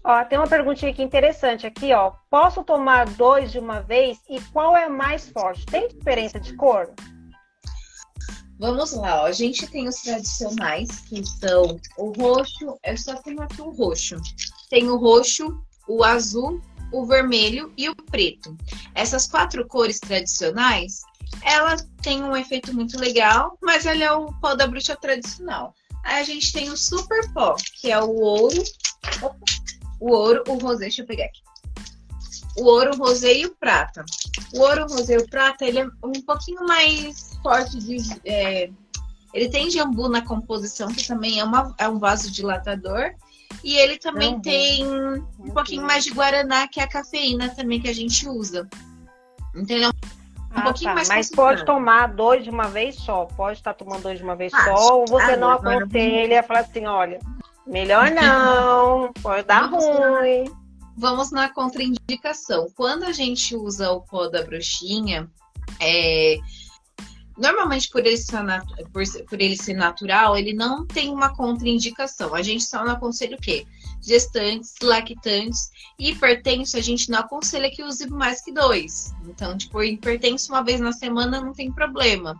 Ó, 0.04 0.24
tem 0.24 0.36
uma 0.36 0.48
perguntinha 0.48 0.90
aqui 0.90 1.02
interessante 1.02 1.64
aqui, 1.66 1.92
ó. 1.92 2.12
Posso 2.28 2.64
tomar 2.64 3.06
dois 3.10 3.52
de 3.52 3.58
uma 3.58 3.80
vez 3.80 4.18
e 4.28 4.40
qual 4.52 4.76
é 4.76 4.88
mais 4.88 5.28
forte? 5.28 5.64
Tem 5.66 5.86
diferença 5.88 6.40
de 6.40 6.54
cor? 6.56 6.92
Vamos 8.58 8.92
lá, 8.92 9.22
ó. 9.22 9.26
a 9.26 9.32
gente 9.32 9.66
tem 9.66 9.88
os 9.88 9.96
tradicionais, 9.96 11.00
que 11.00 11.24
são 11.24 11.80
o 11.96 12.12
roxo, 12.12 12.78
eu 12.84 12.96
só 12.96 13.16
tenho 13.16 13.42
aqui 13.42 13.60
o 13.60 13.70
roxo. 13.70 14.16
Tem 14.70 14.88
o 14.88 14.96
roxo, 14.96 15.60
o 15.88 16.04
azul, 16.04 16.60
o 16.92 17.04
vermelho 17.04 17.72
e 17.76 17.88
o 17.88 17.96
preto. 17.96 18.56
Essas 18.94 19.26
quatro 19.26 19.66
cores 19.66 19.98
tradicionais, 19.98 21.02
elas 21.42 21.86
têm 22.02 22.22
um 22.22 22.36
efeito 22.36 22.72
muito 22.74 22.98
legal, 22.98 23.58
mas 23.60 23.86
ele 23.86 24.04
é 24.04 24.12
o 24.12 24.32
pó 24.40 24.54
da 24.54 24.66
bruxa 24.66 24.94
tradicional. 24.94 25.74
Aí 26.04 26.20
a 26.20 26.24
gente 26.24 26.52
tem 26.52 26.70
o 26.70 26.76
super 26.76 27.32
pó, 27.32 27.56
que 27.80 27.90
é 27.90 28.00
o 28.00 28.10
ouro, 28.10 28.62
o 30.00 30.10
ouro, 30.12 30.44
o 30.48 30.54
rosé, 30.58 30.80
deixa 30.80 31.02
eu 31.02 31.06
pegar 31.06 31.24
aqui 31.24 31.40
o 32.56 32.64
ouro, 32.64 32.94
o 32.94 32.98
rosé 32.98 33.34
e 33.34 33.46
o 33.46 33.54
prata. 33.54 34.04
O 34.54 34.60
ouro, 34.60 34.86
rosé 34.88 35.14
e 35.14 35.18
o 35.18 35.28
prata, 35.28 35.64
ele 35.64 35.80
é 35.80 35.86
um 36.04 36.12
pouquinho 36.24 36.66
mais 36.66 37.38
forte 37.42 37.78
de... 37.78 37.96
É, 38.24 38.70
ele 39.32 39.48
tem 39.48 39.70
jambu 39.70 40.08
na 40.08 40.22
composição, 40.22 40.88
que 40.88 41.06
também 41.06 41.40
é, 41.40 41.44
uma, 41.44 41.74
é 41.78 41.88
um 41.88 41.98
vasodilatador. 41.98 43.12
E 43.64 43.76
ele 43.76 43.98
também 43.98 44.34
uhum. 44.34 44.40
tem 44.40 44.86
um 44.86 45.26
uhum. 45.38 45.50
pouquinho 45.54 45.82
mais 45.82 46.04
de 46.04 46.10
guaraná, 46.10 46.68
que 46.68 46.80
é 46.80 46.84
a 46.84 46.88
cafeína 46.88 47.48
também 47.50 47.80
que 47.80 47.88
a 47.88 47.94
gente 47.94 48.28
usa. 48.28 48.68
Entendeu? 49.54 49.90
Um 49.90 50.58
ah, 50.58 50.62
pouquinho 50.62 50.90
tá. 50.90 50.94
mais 50.96 51.08
Mas 51.08 51.30
pode 51.30 51.64
tomar 51.64 52.08
dois 52.08 52.44
de 52.44 52.50
uma 52.50 52.68
vez 52.68 52.96
só? 52.96 53.24
Pode 53.24 53.58
estar 53.58 53.72
tomando 53.72 54.02
dois 54.02 54.18
de 54.18 54.24
uma 54.24 54.36
vez 54.36 54.52
só? 54.52 54.94
Ou 54.94 55.06
você 55.06 55.32
ah, 55.32 55.36
não 55.36 55.50
aconselha, 55.52 56.42
fala 56.42 56.60
assim, 56.60 56.86
olha, 56.86 57.18
melhor 57.66 58.10
não, 58.12 59.12
pode 59.22 59.46
dar 59.46 59.66
ruim 59.66 60.44
vamos 60.96 61.30
na 61.30 61.48
contraindicação. 61.48 62.68
Quando 62.74 63.04
a 63.04 63.12
gente 63.12 63.56
usa 63.56 63.90
o 63.90 64.00
pó 64.00 64.28
da 64.28 64.42
bruxinha, 64.42 65.30
é, 65.80 66.38
normalmente 67.36 67.90
por 67.90 68.04
ele, 68.04 68.16
ser 68.16 68.38
por, 68.92 69.02
por 69.28 69.40
ele 69.40 69.56
ser 69.56 69.74
natural, 69.74 70.36
ele 70.36 70.52
não 70.52 70.86
tem 70.86 71.10
uma 71.10 71.34
contraindicação. 71.34 72.34
A 72.34 72.42
gente 72.42 72.64
só 72.64 72.84
não 72.84 72.92
aconselha 72.92 73.36
o 73.36 73.40
quê? 73.40 73.66
Gestantes, 74.00 74.74
lactantes 74.82 75.70
hipertenso, 75.98 76.76
a 76.76 76.80
gente 76.80 77.10
não 77.10 77.20
aconselha 77.20 77.70
que 77.70 77.82
use 77.82 78.08
mais 78.08 78.42
que 78.42 78.52
dois. 78.52 79.12
Então, 79.26 79.56
tipo, 79.56 79.82
hipertenso 79.82 80.52
uma 80.52 80.62
vez 80.62 80.80
na 80.80 80.92
semana 80.92 81.40
não 81.40 81.52
tem 81.52 81.70
problema. 81.70 82.36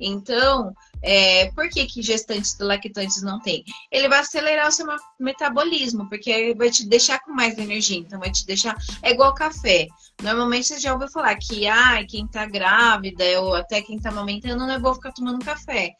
Então, 0.00 0.74
é, 1.06 1.52
por 1.52 1.68
que, 1.68 1.84
que 1.84 2.00
gestantes 2.00 2.58
e 2.58 2.62
lactantes 2.62 3.22
não 3.22 3.38
tem? 3.38 3.62
Ele 3.92 4.08
vai 4.08 4.20
acelerar 4.20 4.68
o 4.68 4.72
seu 4.72 4.86
metabolismo, 5.20 6.08
porque 6.08 6.54
vai 6.54 6.70
te 6.70 6.88
deixar 6.88 7.18
com 7.20 7.30
mais 7.30 7.58
energia. 7.58 7.98
Então, 7.98 8.18
vai 8.18 8.30
te 8.30 8.46
deixar. 8.46 8.74
É 9.02 9.10
igual 9.10 9.34
café. 9.34 9.86
Normalmente 10.22 10.68
você 10.68 10.80
já 10.80 10.94
ouviu 10.94 11.08
falar 11.08 11.34
que 11.36 11.66
ah, 11.66 12.02
quem 12.08 12.26
tá 12.26 12.46
grávida 12.46 13.22
ou 13.42 13.54
até 13.54 13.82
quem 13.82 14.00
tá 14.00 14.08
amamentando 14.08 14.66
não 14.66 14.72
é 14.72 14.78
bom 14.78 14.94
ficar 14.94 15.12
tomando 15.12 15.44
café. 15.44 15.92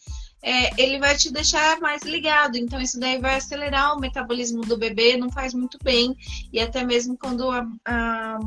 É, 0.42 0.82
ele 0.82 0.98
vai 0.98 1.14
te 1.16 1.30
deixar 1.30 1.78
mais 1.80 2.02
ligado. 2.02 2.56
Então, 2.56 2.80
isso 2.80 2.98
daí 2.98 3.20
vai 3.20 3.36
acelerar 3.36 3.94
o 3.94 4.00
metabolismo 4.00 4.62
do 4.62 4.78
bebê, 4.78 5.18
não 5.18 5.30
faz 5.30 5.52
muito 5.52 5.76
bem. 5.84 6.16
E 6.50 6.60
até 6.60 6.82
mesmo 6.82 7.18
quando 7.18 7.50
a, 7.50 7.66
a, 7.84 8.38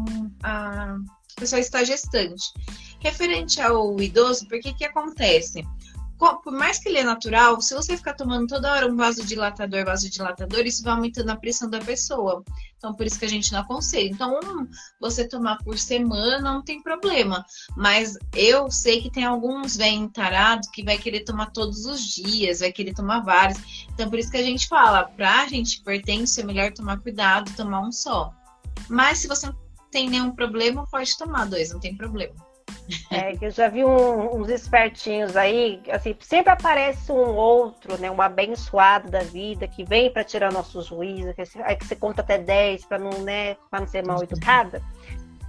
a 0.42 0.98
pessoa 1.36 1.60
está 1.60 1.84
gestante. 1.84 2.52
Referente 3.00 3.62
ao 3.62 4.02
idoso, 4.02 4.48
por 4.48 4.60
que 4.60 4.74
que 4.74 4.86
acontece? 4.86 5.64
Por 6.18 6.52
mais 6.52 6.80
que 6.80 6.90
ele 6.90 6.98
é 6.98 7.04
natural, 7.04 7.62
se 7.62 7.76
você 7.76 7.96
ficar 7.96 8.14
tomando 8.14 8.48
toda 8.48 8.72
hora 8.72 8.88
um 8.88 8.96
vasodilatador, 8.96 9.86
vasodilatador, 9.86 10.66
isso 10.66 10.84
vai 10.84 10.94
aumentando 10.94 11.30
a 11.30 11.36
pressão 11.36 11.70
da 11.70 11.80
pessoa. 11.80 12.44
Então, 12.78 12.94
por 12.94 13.06
isso 13.06 13.20
que 13.20 13.26
a 13.26 13.30
gente 13.30 13.52
não 13.52 13.60
aconselha. 13.60 14.10
Então, 14.10 14.40
um, 14.44 14.68
você 15.00 15.28
tomar 15.28 15.58
por 15.64 15.78
semana 15.78 16.40
não 16.40 16.64
tem 16.64 16.82
problema. 16.82 17.46
Mas 17.76 18.18
eu 18.34 18.70
sei 18.72 19.02
que 19.02 19.12
tem 19.12 19.26
alguns 19.26 19.76
vem 19.76 20.10
tarados 20.10 20.70
que 20.70 20.84
vai 20.84 20.98
querer 20.98 21.24
tomar 21.24 21.52
todos 21.52 21.86
os 21.86 22.02
dias, 22.02 22.60
vai 22.60 22.72
querer 22.72 22.94
tomar 22.94 23.22
vários. 23.22 23.86
Então, 23.94 24.10
por 24.10 24.18
isso 24.18 24.32
que 24.32 24.38
a 24.38 24.44
gente 24.44 24.68
fala, 24.68 25.04
pra 25.04 25.48
gente 25.48 25.82
pertence, 25.84 26.42
é 26.42 26.44
melhor 26.44 26.72
tomar 26.72 27.00
cuidado, 27.00 27.56
tomar 27.56 27.82
um 27.82 27.92
só. 27.92 28.34
Mas 28.90 29.20
se 29.20 29.28
você 29.28 29.48
não 29.48 29.56
tem 29.92 30.10
nenhum 30.10 30.32
problema, 30.32 30.86
pode 30.90 31.18
tomar 31.18 31.46
dois, 31.46 31.72
não 31.72 31.80
tem 31.80 31.96
problema. 31.96 32.47
É, 33.12 33.36
que 33.36 33.46
eu 33.46 33.52
já 33.52 33.68
vi 33.68 33.84
um, 33.84 34.36
uns 34.36 34.50
espertinhos 34.50 35.36
aí, 35.36 35.82
assim, 35.92 36.16
sempre 36.22 36.52
aparece 36.52 37.12
um 37.12 37.36
outro, 37.36 38.00
né, 38.00 38.10
um 38.10 38.22
abençoado 38.22 39.12
da 39.12 39.20
vida 39.20 39.68
que 39.68 39.84
vem 39.84 40.12
para 40.12 40.24
tirar 40.24 40.54
nosso 40.54 40.82
juízo, 40.82 41.34
que, 41.34 41.44
aí 41.64 41.76
que 41.76 41.86
você 41.86 41.96
conta 41.96 42.22
até 42.22 42.38
10 42.38 42.86
para 42.86 42.98
não, 42.98 43.10
né, 43.20 43.56
para 43.70 43.82
não 43.82 43.88
ser 43.88 44.06
mal 44.06 44.24
educada. 44.24 44.82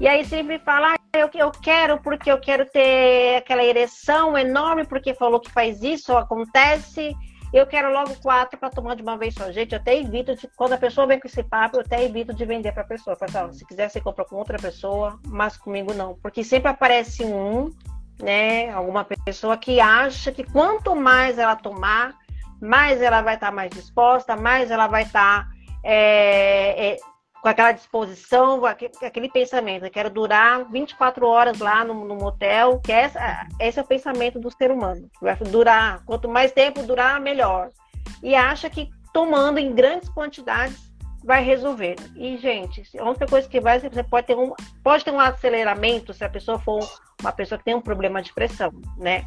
E 0.01 0.07
aí 0.07 0.25
sempre 0.25 0.59
fala, 0.61 0.95
ah, 0.95 1.19
eu, 1.19 1.31
eu 1.35 1.51
quero 1.51 1.99
porque 1.99 2.31
eu 2.31 2.41
quero 2.41 2.65
ter 2.67 3.37
aquela 3.37 3.65
ereção 3.65 4.39
enorme 4.39 4.85
porque 4.85 5.15
falou 5.15 5.41
que 5.41 5.51
faz 5.51 5.83
isso, 5.83 6.17
acontece, 6.17 7.15
eu 7.53 7.67
quero 7.67 7.93
logo 7.93 8.15
quatro 8.17 8.59
para 8.59 8.71
tomar 8.71 8.95
de 8.95 9.03
uma 9.03 9.17
vez 9.17 9.35
só. 9.35 9.51
Gente, 9.51 9.73
eu 9.73 9.79
até 9.81 9.97
evito, 9.97 10.35
de, 10.35 10.49
quando 10.57 10.75
a 10.75 10.79
pessoa 10.79 11.07
vem 11.07 11.19
com 11.19 11.27
esse 11.27 11.43
papo, 11.43 11.77
eu 11.77 11.81
até 11.81 12.05
evito 12.05 12.35
de 12.35 12.45
vender 12.45 12.73
para 12.73 12.83
a 12.83 12.87
pessoa. 12.87 13.17
Pessoal, 13.17 13.53
se 13.53 13.65
quiser, 13.65 13.89
você 13.89 14.01
compra 14.01 14.25
com 14.25 14.37
outra 14.37 14.59
pessoa, 14.59 15.19
mas 15.27 15.57
comigo 15.57 15.95
não. 15.95 16.15
Porque 16.17 16.45
sempre 16.45 16.69
aparece 16.69 17.25
um, 17.25 17.73
né, 18.21 18.71
alguma 18.71 19.05
pessoa 19.05 19.57
que 19.57 19.81
acha 19.81 20.31
que 20.31 20.45
quanto 20.45 20.95
mais 20.95 21.39
ela 21.39 21.57
tomar, 21.57 22.15
mais 22.61 23.01
ela 23.01 23.23
vai 23.23 23.35
estar 23.35 23.49
tá 23.49 23.53
mais 23.53 23.71
disposta, 23.71 24.37
mais 24.37 24.71
ela 24.71 24.87
vai 24.87 25.05
estar 25.05 25.45
tá, 25.45 25.51
é, 25.83 26.91
é, 26.93 26.97
com 27.43 27.49
aquela 27.49 27.73
disposição, 27.73 28.65
aquele 28.65 29.31
pensamento, 29.31 29.85
eu 29.85 29.91
quero 29.91 30.11
durar 30.11 30.65
24 30.71 31.27
horas 31.27 31.59
lá 31.59 31.85
no, 31.85 32.05
no 32.05 32.17
motel, 32.17 32.81
que 32.81 32.93
essa, 32.93 33.47
esse 33.61 33.79
é 33.79 33.83
o 33.83 33.87
pensamento 33.87 34.41
do 34.41 34.51
ser 34.51 34.71
humano. 34.71 35.09
Vai 35.21 35.37
durar, 35.37 36.05
quanto 36.05 36.29
mais 36.29 36.53
tempo 36.53 36.83
durar, 36.83 37.21
melhor. 37.21 37.71
E 38.23 38.35
acha 38.35 38.69
que 38.69 38.91
tomando 39.13 39.59
em 39.59 39.73
grandes 39.73 40.09
quantidades 40.09 40.89
vai 41.25 41.43
resolver. 41.43 41.97
E, 42.17 42.37
gente, 42.39 42.83
a 42.99 43.05
única 43.05 43.27
coisa 43.27 43.49
que 43.49 43.61
vai, 43.61 43.79
você 43.79 44.03
pode 44.03 44.27
ter 44.27 44.37
um, 44.37 44.53
pode 44.83 45.05
ter 45.05 45.11
um 45.11 45.21
aceleramento 45.21 46.13
se 46.13 46.25
a 46.25 46.29
pessoa 46.29 46.59
for 46.59 46.81
uma 47.21 47.33
pessoa 47.33 47.59
que 47.59 47.65
tem 47.65 47.75
um 47.75 47.81
problema 47.81 48.23
de 48.23 48.33
pressão, 48.33 48.73
né? 48.97 49.27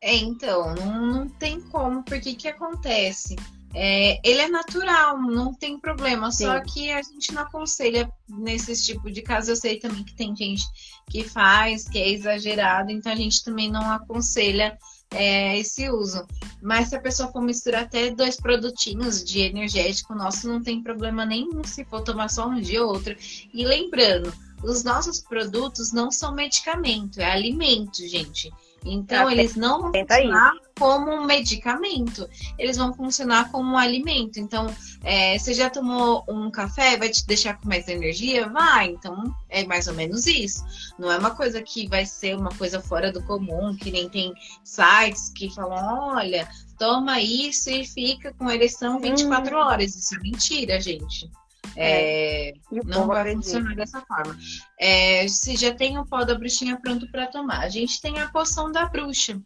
É, 0.00 0.14
então, 0.16 0.74
não, 0.74 1.06
não 1.06 1.28
tem 1.28 1.60
como, 1.60 2.02
porque 2.02 2.34
que 2.34 2.48
acontece? 2.48 3.36
É, 3.74 4.20
ele 4.22 4.40
é 4.40 4.48
natural, 4.48 5.20
não 5.20 5.52
tem 5.52 5.78
problema. 5.78 6.30
Sim. 6.30 6.44
Só 6.44 6.60
que 6.60 6.90
a 6.92 7.02
gente 7.02 7.32
não 7.32 7.42
aconselha 7.42 8.08
nesse 8.28 8.80
tipo 8.84 9.10
de 9.10 9.20
caso. 9.20 9.50
Eu 9.50 9.56
sei 9.56 9.78
também 9.78 10.04
que 10.04 10.14
tem 10.14 10.34
gente 10.34 10.62
que 11.10 11.24
faz, 11.24 11.88
que 11.88 11.98
é 11.98 12.08
exagerado, 12.10 12.90
então 12.90 13.12
a 13.12 13.16
gente 13.16 13.42
também 13.42 13.70
não 13.70 13.90
aconselha 13.90 14.78
é, 15.10 15.58
esse 15.58 15.90
uso. 15.90 16.26
Mas 16.62 16.88
se 16.88 16.96
a 16.96 17.00
pessoa 17.00 17.30
for 17.32 17.42
misturar 17.42 17.82
até 17.82 18.10
dois 18.10 18.36
produtinhos 18.36 19.24
de 19.24 19.40
energético, 19.40 20.14
nosso 20.14 20.48
não 20.48 20.62
tem 20.62 20.82
problema 20.82 21.24
nenhum 21.24 21.62
se 21.64 21.84
for 21.84 22.00
tomar 22.02 22.28
só 22.28 22.48
um 22.48 22.60
dia 22.60 22.82
ou 22.82 22.92
outro. 22.92 23.16
E 23.52 23.64
lembrando, 23.64 24.32
os 24.62 24.82
nossos 24.82 25.20
produtos 25.20 25.92
não 25.92 26.10
são 26.10 26.34
medicamento, 26.34 27.20
é 27.20 27.30
alimento, 27.30 28.06
gente. 28.06 28.52
Então, 28.84 29.30
eles 29.30 29.56
não 29.56 29.80
vão 29.80 29.92
funcionar 29.92 30.52
como 30.78 31.10
um 31.10 31.24
medicamento, 31.24 32.28
eles 32.58 32.76
vão 32.76 32.92
funcionar 32.92 33.50
como 33.50 33.72
um 33.72 33.78
alimento. 33.78 34.38
Então, 34.38 34.66
é, 35.02 35.38
você 35.38 35.54
já 35.54 35.70
tomou 35.70 36.24
um 36.28 36.50
café, 36.50 36.96
vai 36.96 37.08
te 37.08 37.26
deixar 37.26 37.58
com 37.58 37.68
mais 37.68 37.88
energia? 37.88 38.48
Vai. 38.48 38.88
Então, 38.88 39.34
é 39.48 39.64
mais 39.64 39.86
ou 39.86 39.94
menos 39.94 40.26
isso. 40.26 40.64
Não 40.98 41.10
é 41.10 41.16
uma 41.16 41.30
coisa 41.30 41.62
que 41.62 41.88
vai 41.88 42.04
ser 42.04 42.36
uma 42.36 42.50
coisa 42.50 42.80
fora 42.80 43.10
do 43.10 43.22
comum, 43.22 43.74
que 43.76 43.90
nem 43.90 44.08
tem 44.08 44.34
sites 44.62 45.30
que 45.30 45.54
falam: 45.54 46.14
olha, 46.14 46.48
toma 46.78 47.20
isso 47.20 47.70
e 47.70 47.86
fica 47.86 48.34
com 48.34 48.50
ereção 48.50 49.00
24 49.00 49.54
hum. 49.54 49.58
horas. 49.58 49.94
Isso 49.94 50.14
é 50.14 50.18
mentira, 50.18 50.80
gente. 50.80 51.30
É, 51.76 52.50
é 52.50 52.54
não 52.84 53.06
vai 53.06 53.20
acredita. 53.20 53.42
funcionar 53.42 53.74
dessa 53.74 54.00
forma. 54.02 54.36
É, 54.80 55.26
você 55.26 55.56
já 55.56 55.74
tem 55.74 55.98
o 55.98 56.06
pó 56.06 56.24
da 56.24 56.34
bruxinha 56.34 56.78
pronto 56.80 57.10
para 57.10 57.26
tomar. 57.26 57.60
A 57.60 57.68
gente 57.68 58.00
tem 58.00 58.18
a 58.20 58.28
poção 58.28 58.70
da 58.70 58.86
bruxa. 58.86 59.40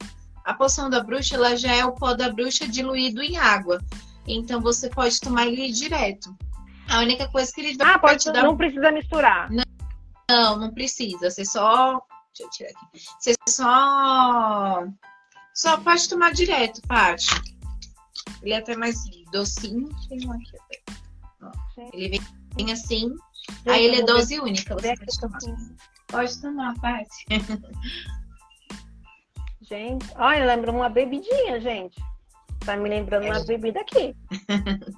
A 0.45 0.55
poção 0.55 0.89
da 0.89 1.03
bruxa 1.03 1.35
ela 1.35 1.57
já 1.57 1.75
é 1.75 1.85
o 1.85 1.93
pó 1.93 2.15
da 2.15 2.31
bruxa 2.31 2.67
diluído 2.67 3.23
em 3.23 3.37
água. 3.37 3.81
Então 4.27 4.61
você 4.61 4.89
pode 4.89 5.21
tomar 5.21 5.47
ele 5.47 5.71
direto. 5.71 6.35
A 6.89 7.01
única 7.01 7.29
coisa 7.29 7.53
que 7.53 7.61
ele 7.61 7.77
vai 7.77 7.95
ah, 7.95 7.99
pode, 7.99 8.25
dar. 8.33 8.43
Não 8.43 8.57
precisa 8.57 8.91
misturar. 8.91 9.51
Não, 9.51 9.65
não, 10.31 10.59
não 10.59 10.73
precisa. 10.73 11.31
Você 11.31 11.45
só. 11.45 12.01
Deixa 12.35 12.43
eu 12.43 12.51
tirar 12.51 12.71
aqui. 12.71 12.99
Você 13.19 13.35
só. 13.49 14.87
Só 15.55 15.77
pode 15.79 16.09
tomar 16.09 16.33
direto, 16.33 16.81
Paty. 16.87 17.27
Ele 18.43 18.53
é 18.53 18.59
até 18.59 18.77
mais 18.77 18.97
docinho. 19.33 19.89
Tem 20.09 20.27
um 20.27 20.33
aqui 20.33 20.57
até. 20.57 21.08
Ele 21.93 22.21
vem 22.57 22.73
assim, 22.73 23.15
aí 23.67 23.85
ele 23.85 24.01
é 24.01 24.03
dose 24.03 24.39
única. 24.41 24.75
Você 24.75 24.95
pode 24.97 25.21
tomar. 25.21 25.39
Pode 26.09 26.41
tomar, 26.41 26.75
Paty. 26.81 27.27
Gente, 29.69 30.07
olha, 30.17 30.47
lembra 30.47 30.71
uma 30.73 30.89
bebidinha, 30.89 31.61
gente. 31.61 32.03
Tá 32.65 32.75
me 32.75 32.89
lembrando 32.89 33.27
é. 33.27 33.31
uma 33.31 33.45
bebida 33.45 33.79
aqui. 33.81 34.17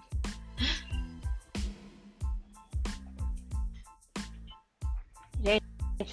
gente, 5.42 5.64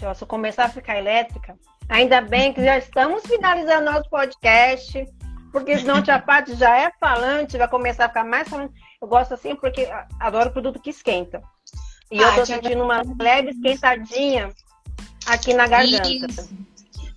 ó, 0.03 0.11
se 0.15 0.23
eu 0.23 0.27
começar 0.27 0.65
a 0.65 0.69
ficar 0.69 0.97
elétrica, 0.97 1.55
ainda 1.87 2.19
bem 2.19 2.51
que 2.51 2.63
já 2.63 2.79
estamos 2.79 3.23
finalizando 3.27 3.91
nosso 3.91 4.09
podcast, 4.09 5.05
porque 5.51 5.77
senão 5.77 6.01
tia 6.01 6.19
Paty 6.19 6.55
já 6.55 6.75
é 6.75 6.91
falante, 6.99 7.59
vai 7.59 7.67
começar 7.67 8.05
a 8.05 8.07
ficar 8.07 8.23
mais 8.23 8.49
falante. 8.49 8.73
Eu 9.01 9.07
gosto 9.07 9.33
assim 9.33 9.55
porque 9.55 9.87
adoro 10.19 10.51
produto 10.51 10.79
que 10.79 10.89
esquenta. 10.89 11.41
E 12.11 12.17
eu 12.17 12.35
tô 12.35 12.45
sentindo 12.45 12.83
uma 12.83 13.01
leve 13.19 13.51
esquentadinha 13.51 14.49
aqui 15.25 15.53
na 15.53 15.67
garganta. 15.67 16.47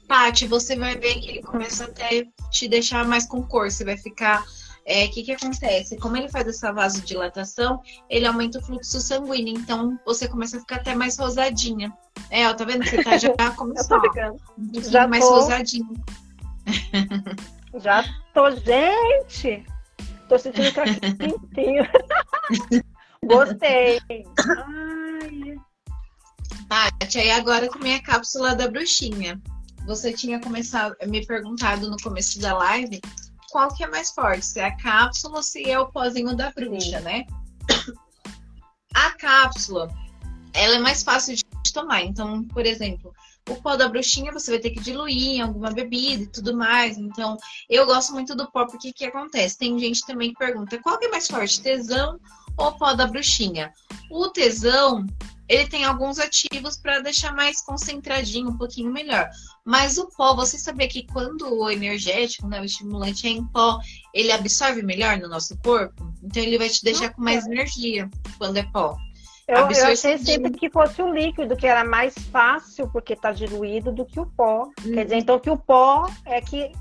Paty, 0.06 0.46
você 0.46 0.76
vai 0.76 0.96
ver 0.96 1.20
que 1.20 1.30
ele 1.30 1.42
começa 1.42 1.84
até 1.84 2.26
te 2.50 2.68
deixar 2.68 3.04
mais 3.06 3.26
com 3.26 3.42
cor. 3.42 3.70
Você 3.70 3.84
vai 3.84 3.96
ficar. 3.96 4.42
O 4.42 4.92
é, 4.92 5.06
que, 5.06 5.22
que 5.22 5.32
acontece? 5.32 5.96
Como 5.98 6.16
ele 6.16 6.28
faz 6.28 6.48
essa 6.48 6.72
vasodilatação, 6.72 7.80
ele 8.08 8.26
aumenta 8.26 8.58
o 8.58 8.62
fluxo 8.62 9.00
sanguíneo. 9.00 9.54
Então 9.54 9.98
você 10.04 10.26
começa 10.26 10.56
a 10.56 10.60
ficar 10.60 10.76
até 10.76 10.94
mais 10.94 11.16
rosadinha. 11.16 11.92
É, 12.28 12.48
ó, 12.48 12.54
tá 12.54 12.64
vendo? 12.64 12.84
Você 12.84 13.02
tá 13.04 13.16
já 13.16 13.30
começou. 13.54 14.00
já 14.90 15.06
mais 15.06 15.24
tô... 15.24 15.34
rosadinha. 15.34 15.88
Já 17.74 18.04
tô, 18.34 18.50
gente! 18.50 19.64
Tô 20.30 20.38
sentindo 20.38 20.72
que 20.72 21.16
quentinho. 21.16 21.82
Gostei. 23.26 24.00
Ai. 24.08 25.56
Tati, 26.68 27.18
aí 27.18 27.32
agora 27.32 27.68
também 27.68 27.96
a 27.96 28.02
cápsula 28.02 28.54
da 28.54 28.68
bruxinha. 28.68 29.42
Você 29.86 30.12
tinha 30.12 30.40
começado, 30.40 30.94
me 31.08 31.26
perguntado 31.26 31.90
no 31.90 31.96
começo 32.00 32.38
da 32.38 32.56
live 32.56 33.00
qual 33.50 33.74
que 33.74 33.82
é 33.82 33.88
mais 33.88 34.12
forte, 34.12 34.46
se 34.46 34.60
é 34.60 34.66
a 34.66 34.76
cápsula 34.76 35.38
ou 35.38 35.42
se 35.42 35.68
é 35.68 35.80
o 35.80 35.90
pozinho 35.90 36.36
da 36.36 36.52
bruxa, 36.52 36.98
Sim. 36.98 37.04
né? 37.04 37.26
A 38.94 39.10
cápsula, 39.18 39.88
ela 40.54 40.76
é 40.76 40.78
mais 40.78 41.02
fácil 41.02 41.34
de 41.34 41.72
tomar. 41.72 42.02
Então, 42.02 42.44
por 42.44 42.64
exemplo, 42.64 43.12
o 43.50 43.60
pó 43.60 43.76
da 43.76 43.88
bruxinha 43.88 44.32
você 44.32 44.52
vai 44.52 44.60
ter 44.60 44.70
que 44.70 44.80
diluir 44.80 45.36
em 45.36 45.40
alguma 45.40 45.70
bebida 45.70 46.22
e 46.22 46.26
tudo 46.26 46.56
mais. 46.56 46.96
Então, 46.96 47.36
eu 47.68 47.84
gosto 47.84 48.12
muito 48.12 48.34
do 48.34 48.50
pó 48.50 48.66
porque 48.66 48.92
que 48.92 49.04
acontece? 49.04 49.58
Tem 49.58 49.78
gente 49.78 50.06
também 50.06 50.32
que 50.32 50.38
pergunta 50.38 50.80
qual 50.80 50.98
que 50.98 51.06
é 51.06 51.10
mais 51.10 51.26
forte, 51.26 51.60
tesão 51.60 52.18
ou 52.56 52.72
pó 52.72 52.94
da 52.94 53.06
bruxinha? 53.06 53.72
O 54.10 54.28
tesão 54.28 55.06
ele 55.48 55.66
tem 55.66 55.84
alguns 55.84 56.20
ativos 56.20 56.76
para 56.76 57.00
deixar 57.00 57.34
mais 57.34 57.60
concentradinho, 57.60 58.50
um 58.50 58.56
pouquinho 58.56 58.92
melhor. 58.92 59.28
Mas 59.64 59.98
o 59.98 60.06
pó, 60.06 60.32
você 60.36 60.56
sabia 60.56 60.86
que 60.86 61.04
quando 61.04 61.52
o 61.52 61.68
energético, 61.68 62.46
né, 62.46 62.60
o 62.60 62.64
estimulante 62.64 63.26
é 63.26 63.30
em 63.30 63.44
pó, 63.44 63.80
ele 64.14 64.30
absorve 64.30 64.80
melhor 64.80 65.18
no 65.18 65.28
nosso 65.28 65.58
corpo? 65.58 66.08
Então 66.22 66.40
ele 66.40 66.56
vai 66.56 66.68
te 66.68 66.84
deixar 66.84 67.12
com 67.12 67.20
mais 67.20 67.46
energia 67.46 68.08
quando 68.38 68.58
é 68.58 68.62
pó. 68.62 68.96
Eu, 69.50 69.68
eu 69.68 69.86
achei 69.86 70.16
sempre 70.16 70.52
que 70.52 70.70
fosse 70.70 71.02
o 71.02 71.12
líquido, 71.12 71.56
que 71.56 71.66
era 71.66 71.84
mais 71.84 72.14
fácil, 72.30 72.88
porque 72.88 73.14
está 73.14 73.32
diluído, 73.32 73.90
do 73.90 74.06
que 74.06 74.20
o 74.20 74.26
pó. 74.26 74.70
Uhum. 74.84 74.92
Quer 74.94 75.04
dizer, 75.04 75.16
então 75.16 75.40
que 75.40 75.50
o 75.50 75.58
pó 75.58 76.08
é 76.24 76.40
que 76.40 76.72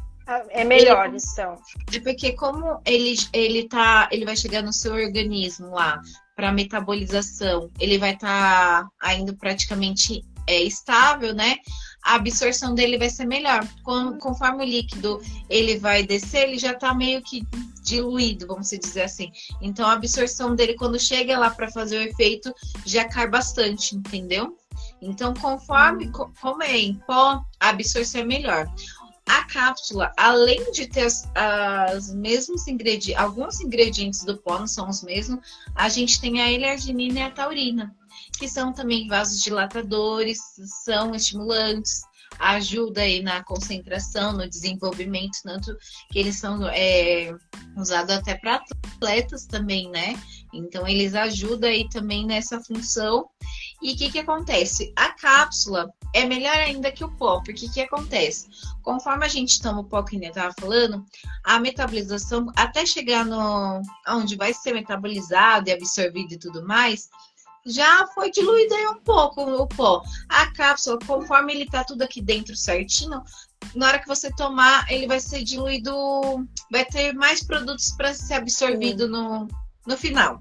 é 0.50 0.64
melhor, 0.64 1.08
ele, 1.08 1.18
então. 1.18 1.58
É 1.92 2.00
porque 2.00 2.34
como 2.34 2.80
ele, 2.86 3.16
ele 3.34 3.68
tá, 3.68 4.08
ele 4.12 4.24
vai 4.24 4.36
chegar 4.36 4.62
no 4.62 4.72
seu 4.72 4.94
organismo 4.94 5.72
lá 5.72 6.00
para 6.36 6.52
metabolização, 6.52 7.72
ele 7.80 7.98
vai 7.98 8.14
estar 8.14 8.88
tá 9.00 9.14
indo 9.16 9.36
praticamente 9.36 10.24
é, 10.46 10.62
estável, 10.62 11.34
né? 11.34 11.56
A 12.04 12.16
absorção 12.16 12.74
dele 12.74 12.98
vai 12.98 13.10
ser 13.10 13.26
melhor. 13.26 13.68
Conforme 14.20 14.64
o 14.64 14.68
líquido 14.68 15.22
ele 15.50 15.78
vai 15.78 16.04
descer, 16.04 16.48
ele 16.48 16.58
já 16.58 16.72
está 16.72 16.94
meio 16.94 17.22
que 17.22 17.46
diluído, 17.84 18.48
vamos 18.48 18.70
dizer 18.70 19.04
assim. 19.04 19.32
Então 19.62 19.86
a 19.86 19.94
absorção 19.94 20.56
dele 20.56 20.76
quando 20.76 21.00
chega 21.00 21.38
lá 21.38 21.50
para 21.50 21.72
fazer 21.72 21.98
o 21.98 22.02
efeito 22.02 22.54
já 22.86 23.06
cai 23.06 23.28
bastante, 23.28 23.96
entendeu? 23.96 24.58
Então 25.02 25.34
conforme 25.34 26.12
como 26.12 26.64
é 26.64 26.78
em 26.78 26.96
pó, 26.96 27.44
a 27.60 27.70
absorção 27.70 28.22
é 28.22 28.26
melhor. 28.26 28.72
A 29.28 29.44
cápsula, 29.44 30.12
além 30.18 30.72
de 30.72 30.88
ter 30.88 31.04
as, 31.04 31.30
as 31.36 32.12
mesmos 32.12 32.68
ingredientes, 32.68 33.22
alguns 33.22 33.62
ingredientes 33.62 34.24
do 34.24 34.38
pó 34.38 34.58
não 34.58 34.66
são 34.66 34.90
os 34.90 35.04
mesmos, 35.04 35.40
a 35.76 35.88
gente 35.88 36.20
tem 36.20 36.42
a 36.42 36.52
L-arginina 36.52 37.20
e 37.20 37.24
a 37.24 37.30
taurina, 37.30 37.96
que 38.40 38.48
são 38.48 38.72
também 38.72 39.08
vasos 39.08 39.44
dilatadores, 39.44 40.40
são 40.86 41.14
estimulantes, 41.14 42.02
ajuda 42.40 43.02
aí 43.02 43.22
na 43.22 43.44
concentração, 43.44 44.32
no 44.34 44.50
desenvolvimento, 44.50 45.38
tanto 45.44 45.76
que 46.10 46.20
eles 46.20 46.38
são 46.38 46.66
é, 46.70 47.36
usados 47.76 48.16
até 48.16 48.36
para 48.36 48.64
atletas 48.96 49.46
também, 49.46 49.90
né? 49.90 50.18
Então 50.54 50.88
eles 50.88 51.14
ajudam 51.16 51.70
aí 51.70 51.88
também 51.90 52.26
nessa 52.26 52.62
função. 52.62 53.30
E 53.82 53.94
o 53.94 53.98
que, 53.98 54.12
que 54.12 54.20
acontece? 54.20 54.92
A 54.96 55.10
cápsula 55.10 55.90
é 56.14 56.26
melhor 56.26 56.56
ainda 56.56 56.92
que 56.92 57.04
o 57.04 57.16
pó, 57.16 57.42
porque 57.44 57.66
o 57.66 57.72
que 57.72 57.82
acontece? 57.82 58.48
Conforme 58.82 59.26
a 59.26 59.30
gente 59.30 59.62
toma 59.62 59.82
o 59.82 59.86
pó 59.86 60.02
que 60.04 60.16
eu 60.16 60.22
estava 60.22 60.54
falando, 60.60 61.06
a 61.44 61.60
metabolização, 61.60 62.48
até 62.56 62.86
chegar 62.86 63.26
no 63.26 63.82
onde 64.08 64.36
vai 64.36 64.54
ser 64.54 64.74
metabolizado 64.74 65.70
e 65.70 65.74
absorvido 65.74 66.34
e 66.34 66.40
tudo 66.40 66.66
mais, 66.66 67.10
já 67.66 68.08
foi 68.08 68.32
diluído 68.32 68.74
aí 68.74 68.88
um 68.88 69.02
pouco 69.02 69.42
o 69.42 69.68
pó. 69.68 70.02
A 70.28 70.52
cápsula, 70.54 70.98
conforme 71.06 71.54
ele 71.54 71.66
tá 71.66 71.84
tudo 71.84 72.02
aqui 72.02 72.22
dentro 72.22 72.56
certinho, 72.56 73.22
na 73.76 73.88
hora 73.88 74.00
que 74.00 74.08
você 74.08 74.32
tomar, 74.36 74.90
ele 74.92 75.08
vai 75.08 75.20
ser 75.20 75.44
diluído, 75.44 75.92
vai 76.72 76.86
ter 76.86 77.14
mais 77.14 77.44
produtos 77.44 77.92
para 77.92 78.14
ser 78.14 78.36
absorvido 78.36 79.08
no, 79.08 79.48
no 79.86 79.98
final. 79.98 80.40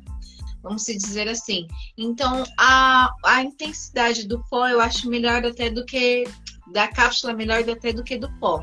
Vamos 0.63 0.83
se 0.85 0.97
dizer 0.97 1.29
assim. 1.29 1.67
Então, 1.97 2.45
a, 2.59 3.13
a 3.25 3.43
intensidade 3.43 4.27
do 4.27 4.43
pó 4.51 4.67
eu 4.69 4.81
acho 4.81 5.09
melhor 5.09 5.45
até 5.45 5.71
do 5.71 5.85
que 5.85 6.25
da 6.73 6.89
cápsula, 6.89 7.33
melhor 7.33 7.69
até 7.69 7.93
do 7.93 8.05
que 8.05 8.17
do 8.17 8.31
pó. 8.39 8.63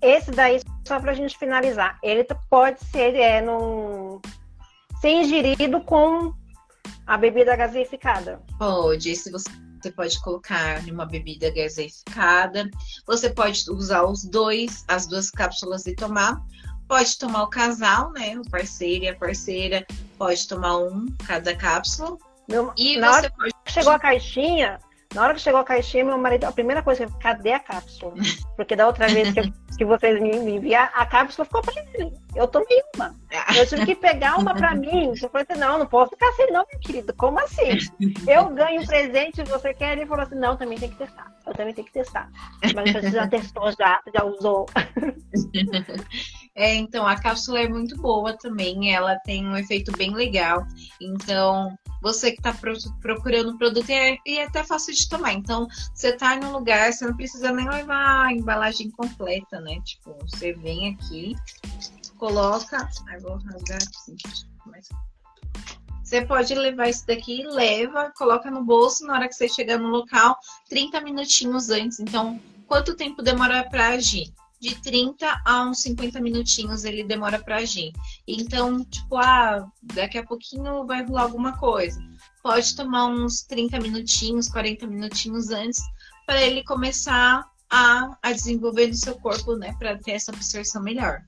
Esse 0.00 0.30
daí, 0.30 0.60
só 0.86 1.00
para 1.00 1.12
a 1.12 1.14
gente 1.14 1.38
finalizar, 1.38 1.98
ele 2.02 2.26
pode 2.50 2.78
ser 2.84 3.14
é, 3.14 3.40
no, 3.40 4.20
ser 5.00 5.10
ingerido 5.10 5.80
com 5.80 6.34
a 7.06 7.16
bebida 7.16 7.56
gaseificada? 7.56 8.40
Pode, 8.58 9.14
se 9.16 9.30
você 9.30 9.50
você 9.84 9.92
pode 9.92 10.18
colocar 10.22 10.86
em 10.88 10.90
uma 10.90 11.04
bebida 11.04 11.50
gaseificada. 11.50 12.70
Você 13.06 13.28
pode 13.28 13.70
usar 13.70 14.04
os 14.04 14.24
dois, 14.24 14.82
as 14.88 15.06
duas 15.06 15.30
cápsulas 15.30 15.86
e 15.86 15.94
tomar. 15.94 16.40
Pode 16.88 17.18
tomar 17.18 17.42
o 17.42 17.50
casal, 17.50 18.10
né? 18.12 18.38
O 18.38 18.50
parceiro 18.50 19.04
e 19.04 19.08
a 19.08 19.14
parceira 19.14 19.86
pode 20.16 20.48
tomar 20.48 20.78
um 20.78 21.06
cada 21.26 21.54
cápsula. 21.54 22.16
Meu, 22.48 22.72
e 22.78 22.96
na 22.96 23.12
você 23.12 23.18
hora 23.18 23.32
pode... 23.36 23.52
chegou 23.66 23.92
a 23.92 23.98
caixinha, 23.98 24.78
na 25.14 25.22
hora 25.22 25.34
que 25.34 25.40
chegou 25.40 25.60
a 25.60 25.64
caixinha, 25.64 26.04
meu 26.04 26.18
marido, 26.18 26.44
a 26.44 26.52
primeira 26.52 26.82
coisa 26.82 27.06
que 27.06 27.18
cadê 27.18 27.52
a 27.52 27.60
cápsula? 27.60 28.14
Porque 28.56 28.74
da 28.74 28.86
outra 28.86 29.06
vez 29.08 29.32
que, 29.32 29.52
que 29.78 29.84
vocês 29.84 30.20
me, 30.20 30.30
enviaram, 30.30 30.90
a 30.94 31.06
cápsula 31.06 31.44
ficou 31.44 31.62
pra 31.62 31.74
ele. 31.94 32.12
Eu 32.34 32.48
tomei 32.48 32.82
uma. 32.94 33.14
Eu 33.56 33.66
tive 33.66 33.86
que 33.86 33.94
pegar 33.94 34.38
uma 34.38 34.54
pra 34.54 34.74
mim. 34.74 35.12
Eu 35.20 35.28
falei 35.30 35.46
assim, 35.48 35.60
não, 35.60 35.78
não 35.78 35.86
posso 35.86 36.10
ficar 36.10 36.28
assim, 36.28 36.46
não, 36.46 36.64
meu 36.70 36.80
querido. 36.80 37.14
Como 37.14 37.38
assim? 37.38 37.78
Eu 38.26 38.48
ganho 38.50 38.82
um 38.82 38.86
presente 38.86 39.40
e 39.40 39.44
você 39.44 39.72
quer? 39.72 39.96
Ele 39.96 40.06
falou 40.06 40.24
assim, 40.24 40.34
não, 40.34 40.56
também 40.56 40.78
tem 40.78 40.90
que 40.90 40.96
testar. 40.96 41.32
Eu 41.46 41.54
também 41.54 41.74
tenho 41.74 41.86
que 41.86 41.92
testar. 41.92 42.28
Mas 42.74 42.92
você 42.92 43.10
já 43.10 43.28
testou, 43.28 43.70
já, 43.72 44.00
já 44.12 44.24
usou. 44.24 44.66
É, 46.56 46.74
então, 46.76 47.06
a 47.06 47.18
cápsula 47.18 47.60
é 47.60 47.68
muito 47.68 47.96
boa 47.96 48.36
também, 48.36 48.94
ela 48.94 49.18
tem 49.20 49.44
um 49.44 49.56
efeito 49.56 49.90
bem 49.96 50.14
legal. 50.14 50.64
Então, 51.00 51.76
você 52.00 52.30
que 52.30 52.38
está 52.38 52.54
procurando 53.00 53.50
um 53.50 53.58
produto 53.58 53.90
é, 53.90 54.16
e 54.24 54.38
é 54.38 54.44
até 54.44 54.62
fácil 54.62 54.94
de 54.94 55.08
tomar. 55.08 55.32
Então, 55.32 55.66
você 55.92 56.10
está 56.10 56.36
em 56.36 56.44
um 56.44 56.52
lugar, 56.52 56.92
você 56.92 57.06
não 57.06 57.16
precisa 57.16 57.50
nem 57.50 57.68
levar 57.68 58.26
a 58.26 58.32
embalagem 58.32 58.90
completa, 58.90 59.60
né? 59.60 59.80
Tipo, 59.84 60.16
você 60.20 60.52
vem 60.52 60.94
aqui, 60.94 61.34
coloca. 62.18 62.88
Ai, 63.08 63.18
vou 63.18 63.36
rasgar 63.36 63.78
aqui. 63.78 64.16
Mas... 64.66 64.88
Você 66.04 66.24
pode 66.24 66.54
levar 66.54 66.88
isso 66.88 67.06
daqui, 67.06 67.42
leva, 67.46 68.12
coloca 68.16 68.50
no 68.50 68.62
bolso 68.62 69.06
na 69.06 69.14
hora 69.14 69.28
que 69.28 69.34
você 69.34 69.48
chegar 69.48 69.78
no 69.78 69.88
local, 69.88 70.36
30 70.68 71.00
minutinhos 71.00 71.70
antes. 71.70 71.98
Então, 71.98 72.38
quanto 72.68 72.94
tempo 72.94 73.22
demora 73.22 73.68
para 73.68 73.88
agir? 73.88 74.32
De 74.64 74.74
30 74.80 75.42
a 75.44 75.66
uns 75.66 75.82
50 75.82 76.18
minutinhos 76.20 76.84
ele 76.84 77.04
demora 77.04 77.38
para 77.38 77.56
agir. 77.56 77.92
Então, 78.26 78.82
tipo, 78.82 79.18
ah, 79.18 79.66
daqui 79.82 80.16
a 80.16 80.24
pouquinho 80.24 80.86
vai 80.86 81.04
rolar 81.04 81.24
alguma 81.24 81.58
coisa. 81.58 82.00
Pode 82.42 82.74
tomar 82.74 83.06
uns 83.06 83.42
30 83.42 83.78
minutinhos, 83.80 84.48
40 84.48 84.86
minutinhos 84.86 85.50
antes 85.50 85.82
para 86.26 86.40
ele 86.40 86.64
começar 86.64 87.44
a, 87.68 88.16
a 88.22 88.32
desenvolver 88.32 88.86
no 88.86 88.94
seu 88.94 89.14
corpo, 89.16 89.54
né, 89.54 89.74
para 89.78 89.98
ter 89.98 90.12
essa 90.12 90.32
absorção 90.32 90.82
melhor. 90.82 91.22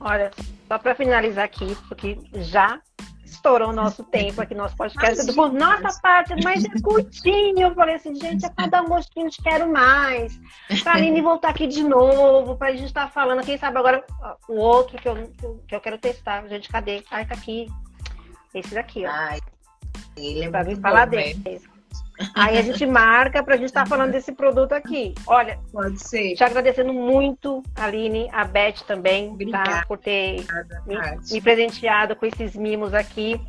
Olha, 0.00 0.30
só 0.66 0.78
para 0.78 0.94
finalizar 0.94 1.44
aqui, 1.44 1.76
porque 1.88 2.18
já 2.36 2.80
estourou 3.30 3.70
o 3.70 3.72
nosso 3.72 4.02
tempo 4.04 4.40
aqui, 4.40 4.54
nosso 4.54 4.76
podcast. 4.76 5.22
Imagina. 5.22 5.34
Por 5.34 5.52
nossa 5.52 6.00
parte, 6.00 6.34
mas 6.42 6.64
é 6.64 6.80
curtinho. 6.82 7.68
Eu 7.68 7.74
falei 7.74 7.94
assim, 7.94 8.14
gente, 8.14 8.44
é 8.44 8.50
para 8.50 8.66
dar 8.66 8.82
um 8.82 8.88
gostinho 8.88 9.30
de 9.30 9.36
quero 9.38 9.70
mais. 9.70 10.38
Pra 10.82 10.94
Aline 10.94 11.20
voltar 11.20 11.50
aqui 11.50 11.66
de 11.66 11.82
novo, 11.82 12.56
pra 12.56 12.72
gente 12.72 12.86
estar 12.86 13.06
tá 13.06 13.10
falando. 13.10 13.44
Quem 13.44 13.58
sabe 13.58 13.78
agora 13.78 14.04
o 14.48 14.54
outro 14.54 14.98
que 14.98 15.08
eu, 15.08 15.32
que 15.66 15.74
eu 15.74 15.80
quero 15.80 15.98
testar. 15.98 16.46
Gente, 16.48 16.68
cadê? 16.68 17.02
Ai, 17.10 17.26
tá 17.26 17.34
aqui. 17.34 17.66
Esse 18.54 18.74
daqui, 18.74 19.04
ó. 19.06 19.10
Ai, 19.10 19.40
ele 20.16 20.44
é 20.44 20.50
pra 20.50 20.62
vir 20.62 20.80
falar 20.80 21.06
dele. 21.06 21.60
Aí 22.34 22.58
a 22.58 22.62
gente 22.62 22.84
marca 22.84 23.42
para 23.42 23.54
a 23.54 23.56
gente 23.56 23.66
estar 23.66 23.84
tá 23.84 23.86
falando 23.86 24.12
desse 24.12 24.32
produto 24.32 24.72
aqui. 24.72 25.14
Olha, 25.26 25.58
pode 25.72 25.98
ser. 25.98 26.34
Te 26.34 26.42
agradecendo 26.42 26.92
muito, 26.92 27.62
Aline, 27.76 28.28
a 28.32 28.44
Beth 28.44 28.82
também, 28.86 29.36
tá? 29.50 29.84
Por 29.86 29.98
ter 29.98 30.44
me, 30.86 30.96
me, 31.30 31.40
presenteado 31.40 32.16
com 32.16 32.26
esses 32.26 32.56
mimos 32.56 32.92
aqui. 32.92 33.40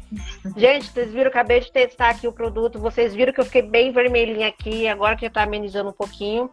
Gente, 0.55 0.87
vocês 0.91 1.11
viram 1.11 1.29
acabei 1.29 1.59
de 1.59 1.71
testar 1.71 2.09
aqui 2.09 2.27
o 2.27 2.33
produto. 2.33 2.79
Vocês 2.79 3.13
viram 3.15 3.33
que 3.33 3.39
eu 3.39 3.45
fiquei 3.45 3.61
bem 3.61 3.91
vermelhinha 3.91 4.47
aqui, 4.47 4.87
agora 4.87 5.15
que 5.15 5.25
já 5.25 5.31
tá 5.31 5.43
amenizando 5.43 5.89
um 5.89 5.93
pouquinho. 5.93 6.49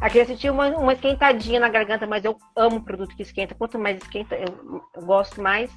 Aqui 0.00 0.18
eu 0.18 0.26
senti 0.26 0.50
uma, 0.50 0.68
uma 0.68 0.92
esquentadinha 0.92 1.58
na 1.58 1.68
garganta, 1.68 2.06
mas 2.06 2.24
eu 2.24 2.36
amo 2.54 2.84
produto 2.84 3.16
que 3.16 3.22
esquenta. 3.22 3.54
Quanto 3.54 3.78
mais 3.78 3.96
esquenta, 3.96 4.34
eu, 4.34 4.82
eu 4.94 5.02
gosto 5.02 5.40
mais. 5.40 5.70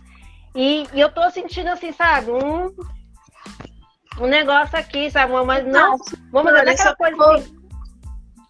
E, 0.55 0.85
e, 0.93 0.99
eu 0.99 1.09
tô 1.09 1.29
sentindo 1.29 1.69
assim, 1.69 1.91
sabe? 1.91 2.31
Um 2.31 2.73
um 4.17 4.27
negócio 4.27 4.77
aqui, 4.77 5.09
sabe? 5.11 5.33
Mas 5.45 5.65
não, 5.65 5.97
vamos 6.31 6.51
ver 6.51 6.67
aquela 6.67 6.95
coisa 6.95 7.33
assim. 7.33 7.59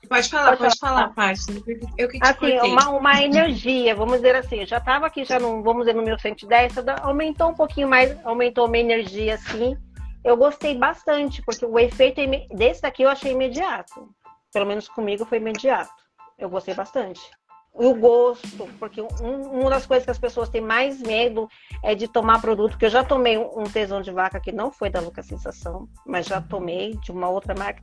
Pode 0.08 0.28
falar, 0.28 0.58
pode, 0.58 0.62
pode 0.62 0.80
falar, 0.80 1.14
Paty. 1.14 1.64
Eu 1.96 2.08
que 2.08 2.20
te 2.20 2.28
Assim, 2.28 2.60
uma, 2.62 2.90
uma 2.90 3.22
energia, 3.22 3.94
vamos 3.94 4.16
dizer 4.16 4.36
assim. 4.36 4.62
Eu 4.62 4.66
já 4.66 4.78
estava 4.78 5.06
aqui, 5.06 5.24
já 5.24 5.40
no, 5.40 5.62
vamos 5.62 5.86
dizer, 5.86 5.94
no 5.94 6.02
meu 6.02 6.18
110, 6.18 6.74
aumentou 7.04 7.50
um 7.50 7.54
pouquinho 7.54 7.88
mais, 7.88 8.18
aumentou 8.26 8.66
uma 8.66 8.78
energia 8.78 9.36
assim. 9.36 9.78
Eu 10.24 10.36
gostei 10.36 10.76
bastante, 10.76 11.44
porque 11.44 11.64
o 11.64 11.78
efeito 11.78 12.22
desse 12.56 12.82
daqui 12.82 13.04
eu 13.04 13.10
achei 13.10 13.34
imediato. 13.34 14.10
Pelo 14.52 14.66
menos 14.66 14.88
comigo 14.88 15.26
foi 15.26 15.38
imediato. 15.38 15.94
Eu 16.40 16.50
gostei 16.50 16.74
bastante 16.74 17.22
o 17.80 17.96
gosto, 17.96 18.68
porque 18.78 19.02
um, 19.02 19.62
uma 19.62 19.70
das 19.70 19.86
coisas 19.86 20.04
que 20.04 20.12
as 20.12 20.20
pessoas 20.20 20.50
têm 20.50 20.60
mais 20.60 21.02
medo 21.02 21.48
é 21.82 21.96
de 21.96 22.10
tomar 22.10 22.42
produto, 22.42 22.78
que 22.78 22.86
eu 22.86 22.90
já 22.90 23.06
tomei 23.06 23.38
um 23.38 23.64
tesão 23.64 24.02
de 24.02 24.12
vaca 24.12 24.40
que 24.40 24.52
não 24.52 24.70
foi 24.70 24.90
da 24.90 25.00
Lucas 25.00 25.26
Sensação, 25.26 25.88
mas 26.06 26.26
já 26.26 26.42
tomei 26.42 26.98
de 26.98 27.10
uma 27.10 27.30
outra 27.30 27.56
marca. 27.56 27.82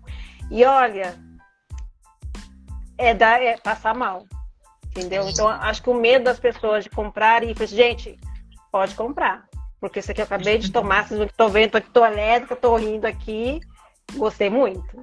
E 0.50 0.62
olha, 0.66 1.16
é, 2.98 3.14
dar, 3.14 3.42
é 3.42 3.56
passar 3.56 3.94
mal, 3.94 4.26
entendeu? 4.86 5.26
Então, 5.30 5.48
acho 5.48 5.82
que 5.82 5.88
o 5.88 5.94
medo 5.94 6.26
das 6.26 6.38
pessoas 6.38 6.84
de 6.84 6.90
comprar 6.90 7.42
e 7.42 7.54
gente, 7.66 8.18
pode 8.70 8.94
comprar, 8.94 9.46
porque 9.80 10.00
isso 10.00 10.10
aqui 10.10 10.20
eu 10.20 10.26
acabei 10.26 10.58
de 10.58 10.70
tomar, 10.70 11.08
vocês 11.08 11.18
estão 11.22 11.48
vendo, 11.48 11.80
tô 11.80 12.04
elétrica, 12.04 12.54
tô 12.54 12.76
rindo 12.76 13.06
aqui. 13.06 13.60
Gostei 14.14 14.50
muito. 14.50 15.02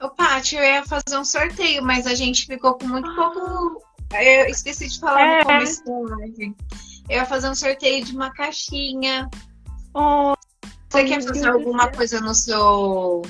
Ô, 0.00 0.10
Paty, 0.10 0.56
eu 0.56 0.62
ia 0.62 0.84
fazer 0.84 1.18
um 1.18 1.24
sorteio, 1.24 1.82
mas 1.82 2.06
a 2.06 2.14
gente 2.14 2.46
ficou 2.46 2.74
com 2.74 2.86
muito 2.86 3.14
pouco. 3.14 3.82
Eu 4.12 4.46
esqueci 4.46 4.88
de 4.88 5.00
falar 5.00 5.20
é. 5.20 5.38
no 5.38 5.44
começo 5.44 5.84
da 5.84 6.16
live. 6.16 6.54
Eu 7.08 7.16
ia 7.16 7.24
fazer 7.24 7.48
um 7.48 7.54
sorteio 7.54 8.04
de 8.04 8.14
uma 8.14 8.30
caixinha. 8.32 9.28
Oh, 9.94 10.34
Você 10.88 11.04
quer 11.04 11.22
fazer 11.22 11.48
alguma 11.48 11.88
coisa 11.90 12.20
no 12.20 12.34
seu. 12.34 13.22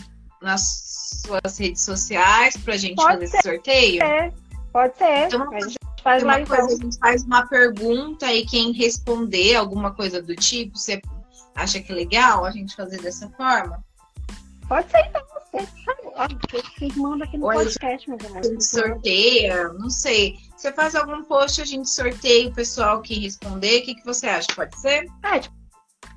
nas 0.43 1.23
suas 1.25 1.59
redes 1.59 1.83
sociais 1.83 2.57
pra 2.57 2.77
gente 2.77 2.97
Pode 2.97 3.15
fazer 3.15 3.27
ser. 3.29 3.37
esse 3.37 3.49
sorteio? 3.49 4.03
É. 4.03 4.33
Pode 4.73 4.99
ser. 4.99 5.27
Então, 5.27 5.55
a 5.55 5.61
gente 5.61 5.77
faz 6.03 6.23
lá, 6.23 6.41
então. 6.41 6.57
coisa, 6.57 6.75
a 6.75 6.85
gente 6.85 6.99
faz 6.99 7.23
uma 7.25 7.47
pergunta 7.47 8.33
e 8.33 8.45
quem 8.45 8.73
responder 8.73 9.57
alguma 9.57 9.95
coisa 9.95 10.21
do 10.21 10.35
tipo, 10.35 10.77
você 10.77 11.01
acha 11.55 11.81
que 11.81 11.93
é 11.93 11.95
legal 11.95 12.45
a 12.45 12.51
gente 12.51 12.77
fazer 12.77 13.01
dessa 13.01 13.29
forma? 13.31 13.83
Pode 14.69 14.91
ser, 14.91 15.07
então. 15.09 15.36
Manda 16.97 17.25
aqui 17.25 17.39
no 17.39 17.47
Ou 17.47 17.53
podcast, 17.53 18.09
meu 18.09 18.19
amor. 18.27 18.39
A 18.39 18.43
gente 18.43 18.65
sorteia, 18.65 19.69
não 19.75 19.91
sei. 19.91 20.37
Você 20.57 20.73
faz 20.73 20.95
algum 20.95 21.23
post, 21.25 21.61
a 21.61 21.65
gente 21.65 21.89
sorteia 21.89 22.49
o 22.49 22.55
pessoal 22.55 23.03
que 23.03 23.19
responder. 23.19 23.81
O 23.81 23.85
que, 23.85 23.95
que 23.95 24.05
você 24.05 24.27
acha? 24.27 24.49
Pode 24.55 24.79
ser? 24.81 25.07
Ah, 25.23 25.39
tipo, 25.39 25.55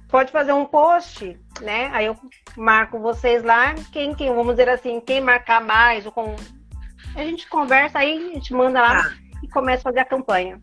pode 0.07 0.31
fazer 0.31 0.53
um 0.53 0.65
post, 0.65 1.39
né? 1.61 1.89
Aí 1.93 2.05
eu 2.05 2.17
marco 2.57 2.99
vocês 2.99 3.43
lá. 3.43 3.75
Quem, 3.91 4.13
quem 4.15 4.33
vamos 4.33 4.55
dizer 4.55 4.69
assim, 4.69 4.99
quem 4.99 5.21
marcar 5.21 5.63
mais, 5.63 6.05
ou 6.05 6.11
com... 6.11 6.35
a 7.15 7.23
gente 7.23 7.47
conversa 7.47 7.99
aí, 7.99 8.31
a 8.31 8.33
gente 8.35 8.53
manda 8.53 8.81
lá 8.81 9.01
ah. 9.01 9.17
e 9.43 9.47
começa 9.49 9.81
a 9.81 9.83
fazer 9.83 9.99
a 9.99 10.05
campanha. 10.05 10.61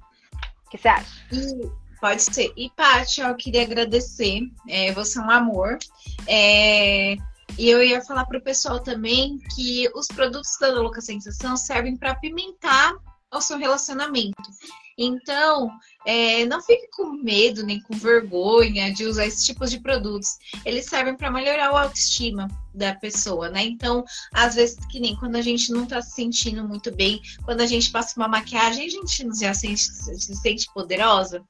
O 0.66 0.70
que 0.70 0.78
você 0.78 0.88
acha? 0.88 1.26
E, 1.32 1.70
pode 2.00 2.22
ser. 2.22 2.52
E, 2.56 2.70
Paty, 2.70 3.20
eu 3.20 3.34
queria 3.36 3.62
agradecer. 3.62 4.40
É, 4.68 4.92
você 4.92 5.18
é 5.18 5.22
um 5.22 5.30
amor. 5.30 5.78
É, 6.26 7.16
e 7.58 7.68
eu 7.68 7.82
ia 7.82 8.04
falar 8.04 8.26
para 8.26 8.38
o 8.38 8.42
pessoal 8.42 8.80
também 8.80 9.38
que 9.54 9.88
os 9.94 10.06
produtos 10.08 10.56
da 10.60 10.68
Louca 10.68 11.00
Sensação 11.00 11.56
servem 11.56 11.96
para 11.96 12.12
apimentar 12.12 12.94
o 13.32 13.40
seu 13.40 13.58
relacionamento. 13.58 14.50
Então, 14.98 15.70
é, 16.06 16.46
não 16.46 16.62
fique 16.62 16.88
com 16.90 17.22
medo 17.22 17.62
nem 17.62 17.80
com 17.82 17.94
vergonha 17.94 18.92
de 18.92 19.04
usar 19.04 19.26
esses 19.26 19.44
tipos 19.44 19.70
de 19.70 19.78
produtos. 19.80 20.38
Eles 20.64 20.86
servem 20.86 21.14
para 21.14 21.30
melhorar 21.30 21.68
a 21.68 21.82
autoestima 21.82 22.48
da 22.74 22.94
pessoa, 22.94 23.50
né? 23.50 23.62
Então, 23.64 24.04
às 24.32 24.54
vezes, 24.54 24.76
que 24.90 24.98
nem 24.98 25.14
quando 25.16 25.36
a 25.36 25.42
gente 25.42 25.70
não 25.70 25.84
está 25.84 26.00
se 26.00 26.12
sentindo 26.12 26.66
muito 26.66 26.90
bem, 26.94 27.20
quando 27.44 27.60
a 27.60 27.66
gente 27.66 27.90
passa 27.90 28.18
uma 28.18 28.28
maquiagem, 28.28 28.86
a 28.86 28.90
gente 28.90 29.38
já 29.38 29.52
se, 29.52 29.76
se 29.76 30.36
sente 30.36 30.66
poderosa 30.72 31.44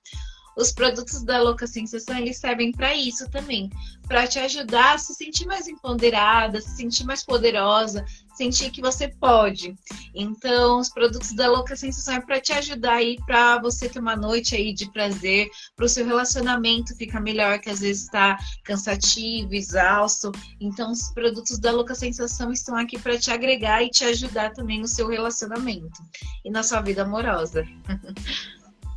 os 0.57 0.73
produtos 0.73 1.23
da 1.23 1.41
Louca 1.43 1.67
Sensação 1.67 2.17
eles 2.17 2.39
servem 2.39 2.73
para 2.73 2.95
isso 2.95 3.29
também, 3.31 3.71
para 4.09 4.27
te 4.27 4.39
ajudar 4.39 4.95
a 4.95 4.99
se 4.99 5.15
sentir 5.15 5.47
mais 5.47 5.69
empoderada, 5.69 6.61
se 6.61 6.77
sentir 6.77 7.05
mais 7.05 7.25
poderosa, 7.25 8.05
sentir 8.35 8.71
que 8.71 8.81
você 8.81 9.09
pode. 9.09 9.75
Então, 10.15 10.79
os 10.79 10.89
produtos 10.89 11.35
da 11.35 11.51
Louca 11.51 11.77
Sensação 11.77 12.15
é 12.15 12.21
para 12.21 12.41
te 12.41 12.53
ajudar 12.53 12.95
aí 12.95 13.17
para 13.27 13.59
você 13.59 13.89
ter 13.89 13.99
uma 13.99 14.17
noite 14.17 14.55
aí 14.55 14.73
de 14.73 14.91
prazer, 14.93 15.49
para 15.75 15.87
o 15.87 15.89
seu 15.89 16.07
relacionamento 16.07 16.97
ficar 16.97 17.21
melhor, 17.21 17.59
que 17.59 17.71
às 17.71 17.81
vezes 17.81 18.05
está 18.05 18.39
cansativo, 18.65 19.55
exausto. 19.55 20.33
Então, 20.61 20.93
os 20.93 21.11
produtos 21.13 21.59
da 21.59 21.73
Louca 21.73 21.95
Sensação 21.95 22.53
estão 22.53 22.77
aqui 22.77 22.99
para 22.99 23.19
te 23.19 23.31
agregar 23.31 23.83
e 23.83 23.91
te 23.91 24.05
ajudar 24.05 24.53
também 24.53 24.81
no 24.81 24.89
seu 24.89 25.09
relacionamento 25.09 26.03
e 26.45 26.51
na 26.51 26.63
sua 26.63 26.81
vida 26.81 27.03
amorosa. 27.03 27.67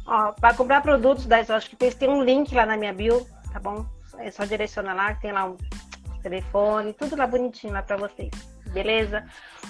Ó, 0.10 0.32
para 0.32 0.56
comprar 0.56 0.82
produtos 0.82 1.28
da 1.28 1.44
que 1.44 1.76
tem 1.76 2.10
um 2.10 2.24
link 2.24 2.54
lá 2.56 2.66
na 2.66 2.76
minha 2.76 2.92
bio, 2.92 3.28
tá 3.54 3.60
bom? 3.60 3.86
É 4.18 4.32
só 4.32 4.44
direcionar 4.44 4.96
lá, 4.96 5.14
tem 5.14 5.32
lá 5.32 5.46
um 5.46 5.56
telefone, 6.24 6.94
tudo 6.94 7.16
lá 7.16 7.28
bonitinho 7.28 7.74
lá 7.74 7.84
para 7.84 7.96
vocês. 7.96 8.32
Beleza? 8.74 9.24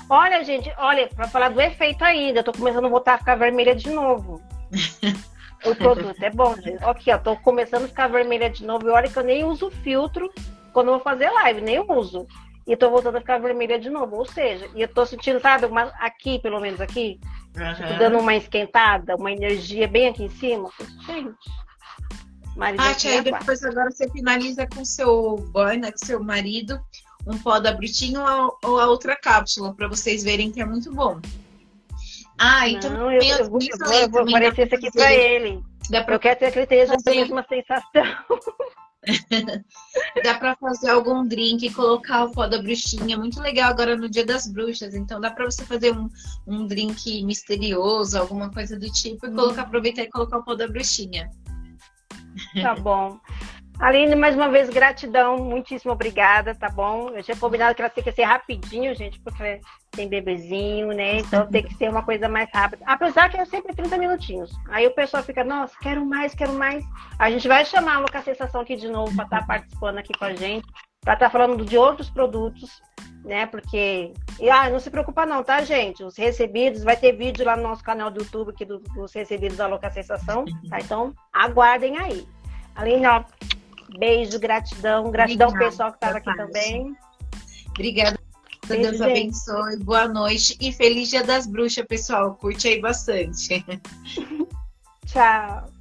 Olha, 0.09 0.41
gente, 0.45 0.73
olha, 0.77 1.09
para 1.09 1.27
falar 1.27 1.49
do 1.49 1.59
efeito 1.59 2.05
ainda, 2.05 2.39
eu 2.39 2.43
tô 2.43 2.53
começando 2.53 2.85
a 2.85 2.89
voltar 2.89 3.15
a 3.15 3.17
ficar 3.17 3.35
vermelha 3.35 3.75
de 3.75 3.89
novo. 3.89 4.41
o 5.65 5.75
produto 5.75 6.23
é 6.23 6.29
bom, 6.29 6.55
gente. 6.55 6.83
Aqui, 6.85 7.11
ó, 7.11 7.17
tô 7.17 7.35
começando 7.35 7.83
a 7.83 7.87
ficar 7.89 8.07
vermelha 8.07 8.49
de 8.49 8.65
novo. 8.65 8.87
E 8.87 8.91
olha 8.91 9.09
que 9.09 9.19
eu 9.19 9.23
nem 9.23 9.43
uso 9.43 9.69
filtro 9.69 10.31
quando 10.71 10.87
eu 10.87 10.93
vou 10.93 11.03
fazer 11.03 11.29
live, 11.29 11.59
nem 11.59 11.79
uso. 11.79 12.25
E 12.69 12.77
tô 12.77 12.89
voltando 12.89 13.17
a 13.17 13.19
ficar 13.19 13.39
vermelha 13.39 13.77
de 13.77 13.89
novo. 13.89 14.15
Ou 14.15 14.25
seja, 14.25 14.69
e 14.75 14.81
eu 14.81 14.87
tô 14.87 15.05
sentindo, 15.05 15.41
sabe, 15.41 15.65
uma, 15.65 15.91
aqui, 15.99 16.39
pelo 16.39 16.59
menos 16.59 16.79
aqui, 16.79 17.19
Uhum. 17.55 17.73
Tipo, 17.73 17.99
dando 17.99 18.19
uma 18.19 18.35
esquentada, 18.35 19.15
uma 19.15 19.31
energia 19.31 19.87
bem 19.87 20.07
aqui 20.07 20.23
em 20.23 20.29
cima. 20.29 20.69
Gente. 21.05 21.35
Paty, 22.75 23.07
aí 23.07 23.21
depois 23.21 23.63
agora 23.63 23.89
você 23.89 24.09
finaliza 24.09 24.67
com 24.67 24.83
seu 24.83 25.37
boy, 25.53 25.77
né, 25.77 25.91
com 25.91 26.05
seu 26.05 26.21
marido, 26.21 26.79
um 27.25 27.37
pó 27.37 27.57
da 27.57 27.71
Brutinho 27.71 28.21
ou 28.63 28.79
a 28.79 28.87
outra 28.87 29.15
cápsula, 29.15 29.73
para 29.73 29.87
vocês 29.87 30.23
verem 30.23 30.51
que 30.51 30.61
é 30.61 30.65
muito 30.65 30.93
bom. 30.93 31.21
Ah, 32.37 32.67
então 32.67 32.91
Não, 32.91 33.11
eu, 33.11 33.21
eu, 33.21 33.49
vou, 33.49 33.59
eu 33.61 34.09
vou 34.09 34.23
oferecer 34.23 34.65
isso 34.65 34.75
aqui 34.75 34.91
para 34.91 35.13
ele. 35.13 35.63
Dá 35.89 36.03
pra 36.03 36.15
eu 36.15 36.19
quero 36.19 36.39
ter 36.39 36.51
que 36.51 36.59
ele 36.59 36.67
tenha 36.67 36.85
a 36.85 37.11
mesma 37.11 37.45
sensação. 37.47 38.03
dá 40.23 40.37
para 40.37 40.55
fazer 40.57 40.89
algum 40.89 41.25
drink 41.25 41.65
e 41.65 41.73
colocar 41.73 42.25
o 42.25 42.31
pó 42.31 42.47
da 42.47 42.61
bruxinha. 42.61 43.17
Muito 43.17 43.39
legal 43.39 43.71
agora 43.71 43.95
no 43.95 44.09
Dia 44.09 44.25
das 44.25 44.47
Bruxas. 44.47 44.93
Então 44.93 45.21
dá 45.21 45.31
para 45.31 45.45
você 45.45 45.65
fazer 45.65 45.95
um, 45.95 46.09
um 46.45 46.67
drink 46.67 47.23
misterioso, 47.23 48.17
alguma 48.17 48.51
coisa 48.51 48.77
do 48.77 48.91
tipo, 48.91 49.25
e 49.25 49.31
colocar, 49.31 49.63
aproveitar 49.63 50.03
e 50.03 50.09
colocar 50.09 50.39
o 50.39 50.43
pó 50.43 50.55
da 50.55 50.67
bruxinha. 50.67 51.29
Tá 52.61 52.75
bom. 52.75 53.19
Aline, 53.79 54.13
mais 54.13 54.35
uma 54.35 54.49
vez, 54.49 54.69
gratidão, 54.69 55.37
muitíssimo 55.37 55.93
obrigada, 55.93 56.53
tá 56.53 56.67
bom? 56.67 57.11
Eu 57.11 57.23
tinha 57.23 57.37
combinado 57.37 57.73
que 57.73 57.81
ela 57.81 57.89
tem 57.89 58.03
que 58.03 58.11
ser 58.11 58.23
rapidinho, 58.23 58.93
gente, 58.93 59.17
porque 59.21 59.61
tem 59.91 60.09
bebezinho, 60.09 60.87
né? 60.87 61.19
Então 61.19 61.47
tem 61.47 61.63
que 61.63 61.73
ser 61.75 61.89
uma 61.89 62.03
coisa 62.03 62.27
mais 62.27 62.49
rápida. 62.53 62.83
Apesar 62.85 63.29
que 63.29 63.37
é 63.37 63.45
sempre 63.45 63.73
30 63.73 63.97
minutinhos. 63.97 64.51
Aí 64.67 64.85
o 64.85 64.93
pessoal 64.93 65.23
fica, 65.23 65.45
nossa, 65.45 65.73
quero 65.81 66.05
mais, 66.05 66.35
quero 66.35 66.51
mais. 66.51 66.83
A 67.17 67.31
gente 67.31 67.47
vai 67.47 67.63
chamar 67.63 67.95
a 67.95 67.99
Louca 67.99 68.21
Sensação 68.21 68.59
aqui 68.59 68.75
de 68.75 68.89
novo 68.89 69.15
para 69.15 69.23
estar 69.23 69.39
tá 69.39 69.45
participando 69.45 69.97
aqui 69.97 70.11
com 70.11 70.25
a 70.25 70.33
gente, 70.33 70.67
para 70.99 71.13
estar 71.13 71.27
tá 71.27 71.29
falando 71.29 71.63
de 71.63 71.77
outros 71.77 72.09
produtos, 72.09 72.81
né? 73.23 73.45
Porque. 73.45 74.11
E 74.41 74.49
ah, 74.49 74.69
não 74.69 74.81
se 74.81 74.91
preocupa, 74.91 75.25
não, 75.25 75.41
tá, 75.41 75.63
gente? 75.63 76.03
Os 76.03 76.17
recebidos, 76.17 76.83
vai 76.83 76.97
ter 76.97 77.13
vídeo 77.13 77.45
lá 77.45 77.55
no 77.55 77.63
nosso 77.63 77.83
canal 77.83 78.11
do 78.11 78.19
YouTube 78.19 78.49
aqui 78.49 78.65
dos 78.65 79.13
recebidos 79.13 79.55
da 79.55 79.67
Louca 79.67 79.89
Sensação, 79.89 80.43
tá? 80.69 80.79
Então, 80.81 81.13
aguardem 81.31 81.97
aí. 81.97 82.27
Aline, 82.75 83.07
ó, 83.07 83.23
Beijo, 83.97 84.39
gratidão. 84.39 85.09
Gratidão 85.11 85.49
ao 85.49 85.57
pessoal 85.57 85.91
que 85.91 85.97
estava 85.97 86.17
aqui 86.17 86.35
também. 86.35 86.95
Obrigada. 87.69 88.19
Beijo, 88.67 88.83
Deus 88.83 88.97
gente. 88.97 89.11
abençoe. 89.11 89.77
Boa 89.77 90.07
noite 90.07 90.57
e 90.59 90.71
feliz 90.71 91.09
Dia 91.09 91.23
das 91.23 91.47
Bruxas, 91.47 91.85
pessoal. 91.85 92.35
Curte 92.35 92.67
aí 92.67 92.79
bastante. 92.79 93.65
Tchau. 95.07 95.78